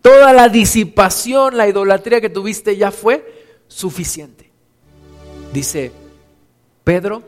Toda 0.00 0.32
la 0.32 0.48
disipación, 0.48 1.56
la 1.56 1.68
idolatría 1.68 2.20
que 2.20 2.30
tuviste 2.30 2.76
ya 2.76 2.90
fue 2.90 3.44
suficiente. 3.68 4.50
Dice, 5.52 5.92
Pedro, 6.82 7.22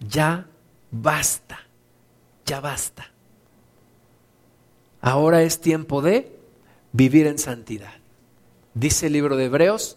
ya 0.00 0.48
basta, 0.90 1.60
ya 2.44 2.58
basta. 2.58 3.10
Ahora 5.00 5.42
es 5.42 5.60
tiempo 5.60 6.02
de 6.02 6.32
vivir 6.90 7.28
en 7.28 7.38
santidad. 7.38 7.94
Dice 8.74 9.06
el 9.06 9.12
libro 9.12 9.36
de 9.36 9.44
Hebreos 9.44 9.96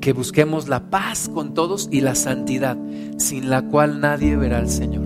que 0.00 0.12
busquemos 0.12 0.68
la 0.68 0.90
paz 0.90 1.28
con 1.32 1.54
todos 1.54 1.88
y 1.90 2.00
la 2.00 2.14
santidad, 2.14 2.76
sin 3.18 3.50
la 3.50 3.62
cual 3.62 4.00
nadie 4.00 4.36
verá 4.36 4.58
al 4.58 4.68
Señor. 4.68 5.04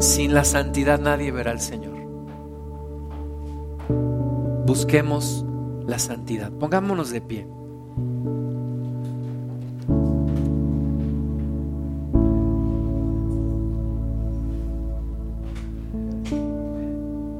Sin 0.00 0.34
la 0.34 0.44
santidad 0.44 1.00
nadie 1.00 1.32
verá 1.32 1.52
al 1.52 1.60
Señor. 1.60 1.96
Busquemos 4.66 5.44
la 5.86 5.98
santidad. 5.98 6.50
Pongámonos 6.52 7.10
de 7.10 7.20
pie. 7.20 7.46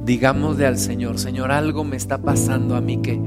Digámosle 0.07 0.67
al 0.67 0.79
Señor, 0.79 1.19
Señor, 1.19 1.51
algo 1.51 1.83
me 1.83 1.97
está 1.97 2.19
pasando 2.19 2.77
a 2.77 2.81
mí 2.81 2.99
que, 2.99 3.21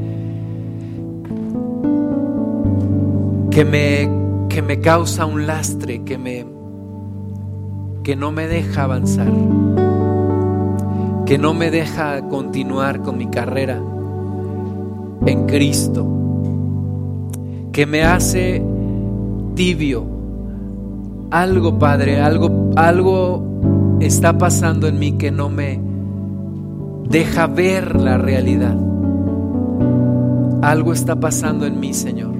que, 3.59 3.65
me, 3.65 4.09
que 4.47 4.61
me 4.61 4.79
causa 4.79 5.25
un 5.25 5.45
lastre, 5.45 6.05
que, 6.05 6.17
me, 6.17 6.45
que 8.05 8.15
no 8.15 8.31
me 8.31 8.47
deja 8.47 8.83
avanzar, 8.83 9.33
que 11.25 11.37
no 11.37 11.53
me 11.53 11.69
deja 11.69 12.21
continuar 12.29 13.01
con 13.01 13.17
mi 13.17 13.27
carrera 13.27 13.81
en 15.25 15.45
Cristo, 15.45 16.07
que 17.73 17.85
me 17.85 18.03
hace 18.03 18.63
tibio. 19.55 20.05
Algo, 21.29 21.77
Padre, 21.77 22.21
algo, 22.21 22.69
algo 22.77 23.97
está 23.99 24.37
pasando 24.37 24.87
en 24.87 24.99
mí 24.99 25.17
que 25.17 25.31
no 25.31 25.49
me 25.49 25.81
deja 27.09 27.47
ver 27.47 27.99
la 27.99 28.17
realidad. 28.17 28.77
Algo 30.61 30.93
está 30.93 31.19
pasando 31.19 31.65
en 31.65 31.77
mí, 31.77 31.93
Señor, 31.93 32.38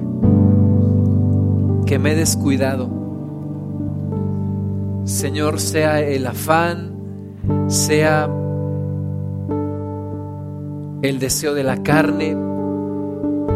que 1.90 1.98
me 1.98 2.12
he 2.12 2.14
descuidado. 2.14 2.88
Señor, 5.02 5.58
sea 5.58 5.98
el 6.00 6.24
afán, 6.24 6.92
sea 7.66 8.30
el 11.02 11.18
deseo 11.18 11.52
de 11.52 11.64
la 11.64 11.82
carne, 11.82 12.36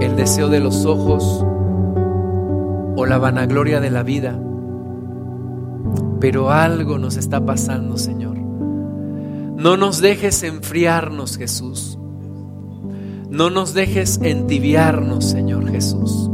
el 0.01 0.16
deseo 0.16 0.49
de 0.49 0.59
los 0.59 0.85
ojos 0.85 1.47
o 2.97 3.07
la 3.07 3.18
vanagloria 3.18 3.78
de 3.78 3.91
la 3.93 4.03
vida. 4.03 4.37
Pero 6.18 6.51
algo 6.51 6.99
nos 6.99 7.16
está 7.16 7.47
pasando, 7.47 7.97
Señor. 7.99 8.37
No 8.37 9.76
nos 9.76 10.01
dejes 10.01 10.43
enfriarnos, 10.43 11.39
Jesús. 11.39 12.01
No 13.30 13.51
nos 13.51 13.74
dejes 13.74 14.18
entibiarnos, 14.24 15.24
Señor 15.24 15.70
Jesús. 15.70 16.32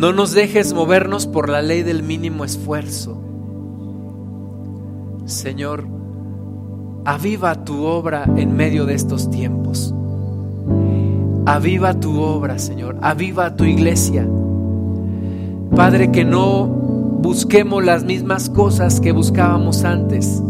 No 0.00 0.14
nos 0.14 0.32
dejes 0.32 0.72
movernos 0.72 1.26
por 1.26 1.50
la 1.50 1.60
ley 1.60 1.82
del 1.82 2.02
mínimo 2.02 2.46
esfuerzo. 2.46 3.20
Señor, 5.26 5.86
aviva 7.04 7.66
tu 7.66 7.84
obra 7.84 8.24
en 8.38 8.56
medio 8.56 8.86
de 8.86 8.94
estos 8.94 9.28
tiempos. 9.28 9.94
Aviva 11.44 12.00
tu 12.00 12.18
obra, 12.18 12.58
Señor. 12.58 12.96
Aviva 13.02 13.56
tu 13.56 13.64
iglesia. 13.64 14.26
Padre, 15.76 16.10
que 16.10 16.24
no 16.24 16.64
busquemos 16.64 17.84
las 17.84 18.02
mismas 18.02 18.48
cosas 18.48 19.02
que 19.02 19.12
buscábamos 19.12 19.84
antes. 19.84 20.42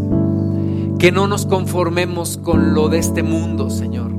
Que 0.97 1.11
no 1.11 1.27
nos 1.27 1.45
conformemos 1.45 2.37
con 2.37 2.73
lo 2.73 2.87
de 2.87 2.99
este 2.99 3.21
mundo, 3.21 3.69
Señor. 3.69 4.13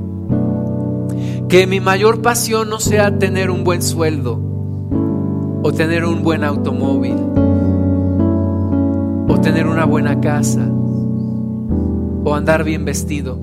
Que 1.49 1.65
mi 1.65 1.79
mayor 1.79 2.21
pasión 2.21 2.69
no 2.69 2.79
sea 2.79 3.17
tener 3.17 3.49
un 3.49 3.63
buen 3.63 3.81
sueldo 3.81 4.42
o 5.63 5.71
tener 5.71 6.03
un 6.03 6.23
buen 6.23 6.43
automóvil 6.43 7.15
o 9.29 9.39
tener 9.39 9.65
una 9.65 9.85
buena 9.85 10.19
casa 10.19 10.67
o 12.25 12.35
andar 12.35 12.63
bien 12.63 12.83
vestido. 12.85 13.37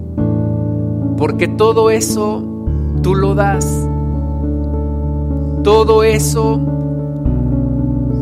Porque 1.17 1.49
todo 1.49 1.91
eso 1.91 2.45
tú 3.03 3.15
lo 3.15 3.35
das. 3.35 3.89
Todo 5.65 6.03
eso 6.03 6.61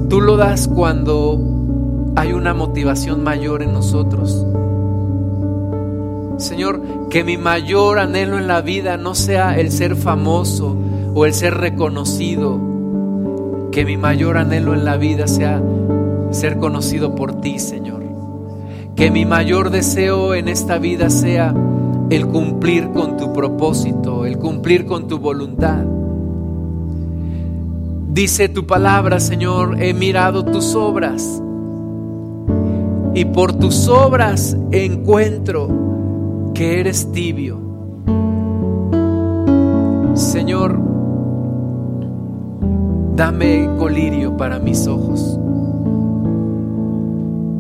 tú 0.08 0.20
lo 0.20 0.36
das 0.36 0.68
cuando 0.68 1.40
hay 2.16 2.32
una 2.32 2.54
motivación 2.54 3.22
mayor 3.22 3.62
en 3.62 3.72
nosotros. 3.72 4.46
Señor, 6.38 6.80
que 7.10 7.24
mi 7.24 7.36
mayor 7.36 7.98
anhelo 7.98 8.38
en 8.38 8.46
la 8.46 8.60
vida 8.60 8.96
no 8.96 9.16
sea 9.16 9.58
el 9.58 9.72
ser 9.72 9.96
famoso 9.96 10.76
o 11.14 11.26
el 11.26 11.34
ser 11.34 11.54
reconocido. 11.54 12.67
Que 13.78 13.84
mi 13.84 13.96
mayor 13.96 14.38
anhelo 14.38 14.74
en 14.74 14.84
la 14.84 14.96
vida 14.96 15.28
sea 15.28 15.62
ser 16.32 16.58
conocido 16.58 17.14
por 17.14 17.40
ti, 17.40 17.60
Señor. 17.60 18.02
Que 18.96 19.12
mi 19.12 19.24
mayor 19.24 19.70
deseo 19.70 20.34
en 20.34 20.48
esta 20.48 20.78
vida 20.78 21.10
sea 21.10 21.54
el 22.10 22.26
cumplir 22.26 22.90
con 22.90 23.16
tu 23.16 23.32
propósito, 23.32 24.26
el 24.26 24.36
cumplir 24.36 24.84
con 24.84 25.06
tu 25.06 25.20
voluntad. 25.20 25.84
Dice 28.08 28.48
tu 28.48 28.66
palabra, 28.66 29.20
Señor, 29.20 29.80
he 29.80 29.94
mirado 29.94 30.44
tus 30.44 30.74
obras 30.74 31.40
y 33.14 33.26
por 33.26 33.52
tus 33.52 33.86
obras 33.86 34.56
encuentro 34.72 36.50
que 36.52 36.80
eres 36.80 37.12
tibio. 37.12 37.60
Señor, 40.14 40.87
dame 43.18 43.68
colirio 43.76 44.36
para 44.36 44.60
mis 44.60 44.86
ojos. 44.86 45.36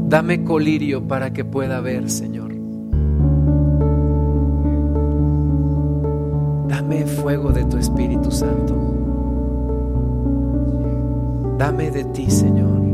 Dame 0.08 0.44
colirio 0.44 1.08
para 1.08 1.32
que 1.32 1.44
pueda 1.44 1.80
ver, 1.80 2.08
Señor. 2.08 2.54
Dame 6.68 7.04
fuego 7.06 7.50
de 7.50 7.64
tu 7.64 7.76
Espíritu 7.76 8.30
Santo. 8.30 8.76
Dame 11.58 11.90
de 11.90 12.04
ti, 12.04 12.30
Señor. 12.30 12.87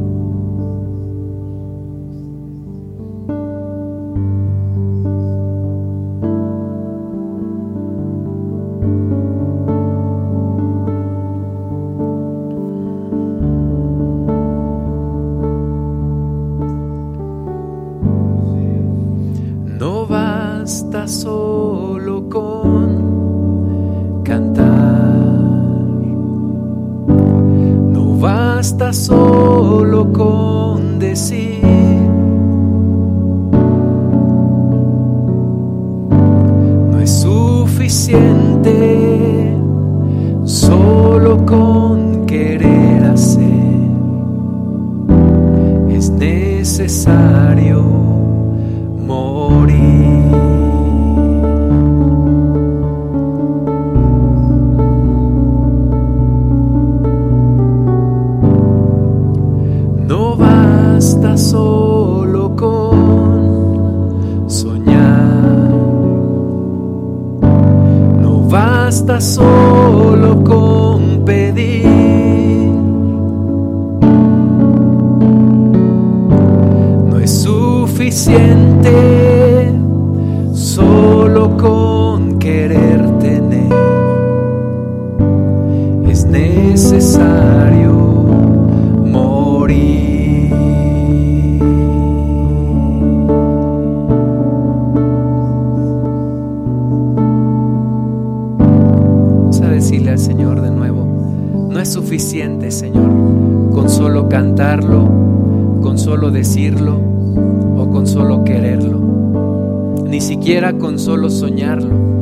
Suficiente, 101.94 102.72
Señor, 102.72 103.70
con 103.72 103.88
solo 103.88 104.28
cantarlo, 104.28 105.78
con 105.80 105.96
solo 105.96 106.32
decirlo 106.32 106.96
o 106.96 107.88
con 107.88 108.08
solo 108.08 108.42
quererlo, 108.42 110.02
ni 110.04 110.20
siquiera 110.20 110.72
con 110.72 110.98
solo 110.98 111.30
soñarlo 111.30 112.13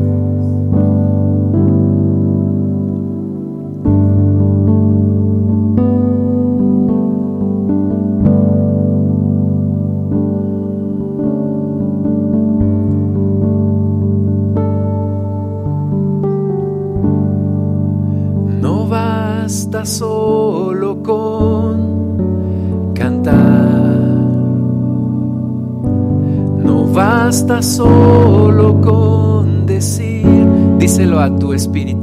Spirit 31.63 32.02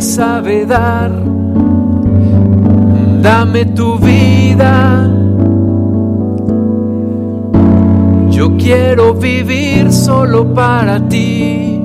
sabe 0.00 0.66
dar. 0.66 1.12
Dame 3.22 3.64
tu 3.66 3.96
vida. 3.98 5.08
Yo 8.30 8.56
quiero 8.56 9.14
vivir 9.14 9.92
solo 9.92 10.52
para 10.52 10.98
ti. 11.08 11.80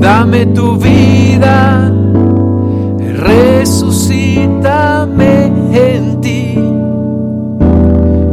Dame 0.00 0.46
tu 0.46 0.76
vida, 0.76 1.92
resucítame 3.18 5.52
en 5.72 6.20
ti. 6.22 6.54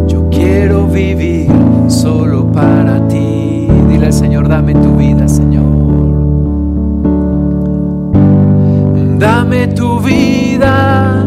Yo 0.08 0.30
quiero 0.30 0.88
vivir 0.88 1.52
solo 1.88 2.50
para 2.52 3.06
ti. 3.10 3.68
Dile 3.90 4.06
al 4.06 4.14
Señor, 4.14 4.48
dame 4.48 4.74
tu 4.76 4.96
vida, 4.96 5.17
Tu 9.66 10.00
vida, 10.00 11.26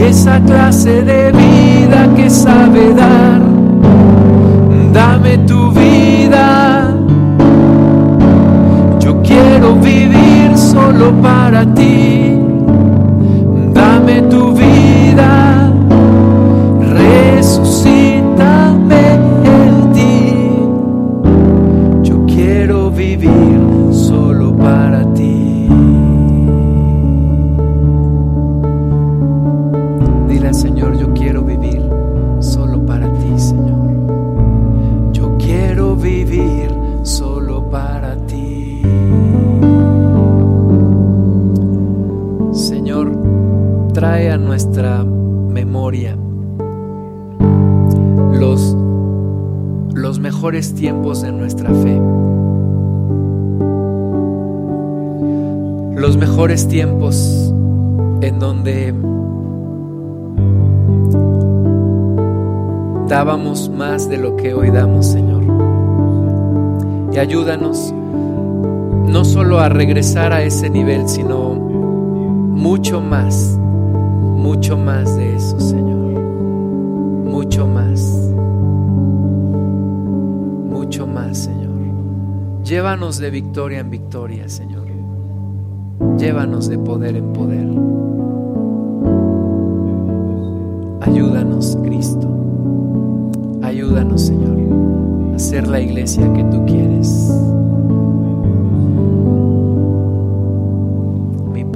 esa 0.00 0.38
clase 0.40 1.02
de 1.02 1.32
vida 1.32 2.08
que 2.14 2.30
sabe 2.30 2.94
dar. 2.94 3.40
Dame 4.92 5.38
tu 5.38 5.70
vida, 5.72 6.94
yo 9.00 9.20
quiero 9.22 9.74
vivir 9.74 10.56
solo 10.56 11.12
para 11.20 11.66
ti. 11.74 12.38
Dame 13.74 14.22
tu 14.22 14.52
vida, 14.52 14.75
tiempos 50.46 51.22
de 51.22 51.32
nuestra 51.32 51.68
fe. 51.70 52.00
Los 56.00 56.16
mejores 56.16 56.68
tiempos 56.68 57.52
en 58.20 58.38
donde 58.38 58.94
dábamos 63.08 63.68
más 63.70 64.08
de 64.08 64.18
lo 64.18 64.36
que 64.36 64.54
hoy 64.54 64.70
damos, 64.70 65.06
Señor. 65.06 65.42
Y 67.12 67.18
ayúdanos 67.18 67.92
no 69.08 69.24
solo 69.24 69.58
a 69.58 69.68
regresar 69.68 70.32
a 70.32 70.42
ese 70.42 70.70
nivel, 70.70 71.08
sino 71.08 71.54
mucho 71.54 73.00
más, 73.00 73.58
mucho 74.22 74.76
más 74.78 75.16
de 75.16 75.34
eso, 75.34 75.58
Señor. 75.58 76.20
Mucho 77.24 77.66
más. 77.66 77.75
Llévanos 82.66 83.18
de 83.18 83.30
victoria 83.30 83.78
en 83.78 83.90
victoria, 83.90 84.48
Señor. 84.48 84.88
Llévanos 86.18 86.68
de 86.68 86.76
poder 86.76 87.14
en 87.14 87.32
poder. 87.32 87.64
Ayúdanos, 91.00 91.78
Cristo. 91.84 92.28
Ayúdanos, 93.62 94.20
Señor, 94.20 95.32
a 95.32 95.38
ser 95.38 95.68
la 95.68 95.80
iglesia 95.80 96.32
que 96.32 96.42
tú 96.42 96.66
quieres. 96.66 97.30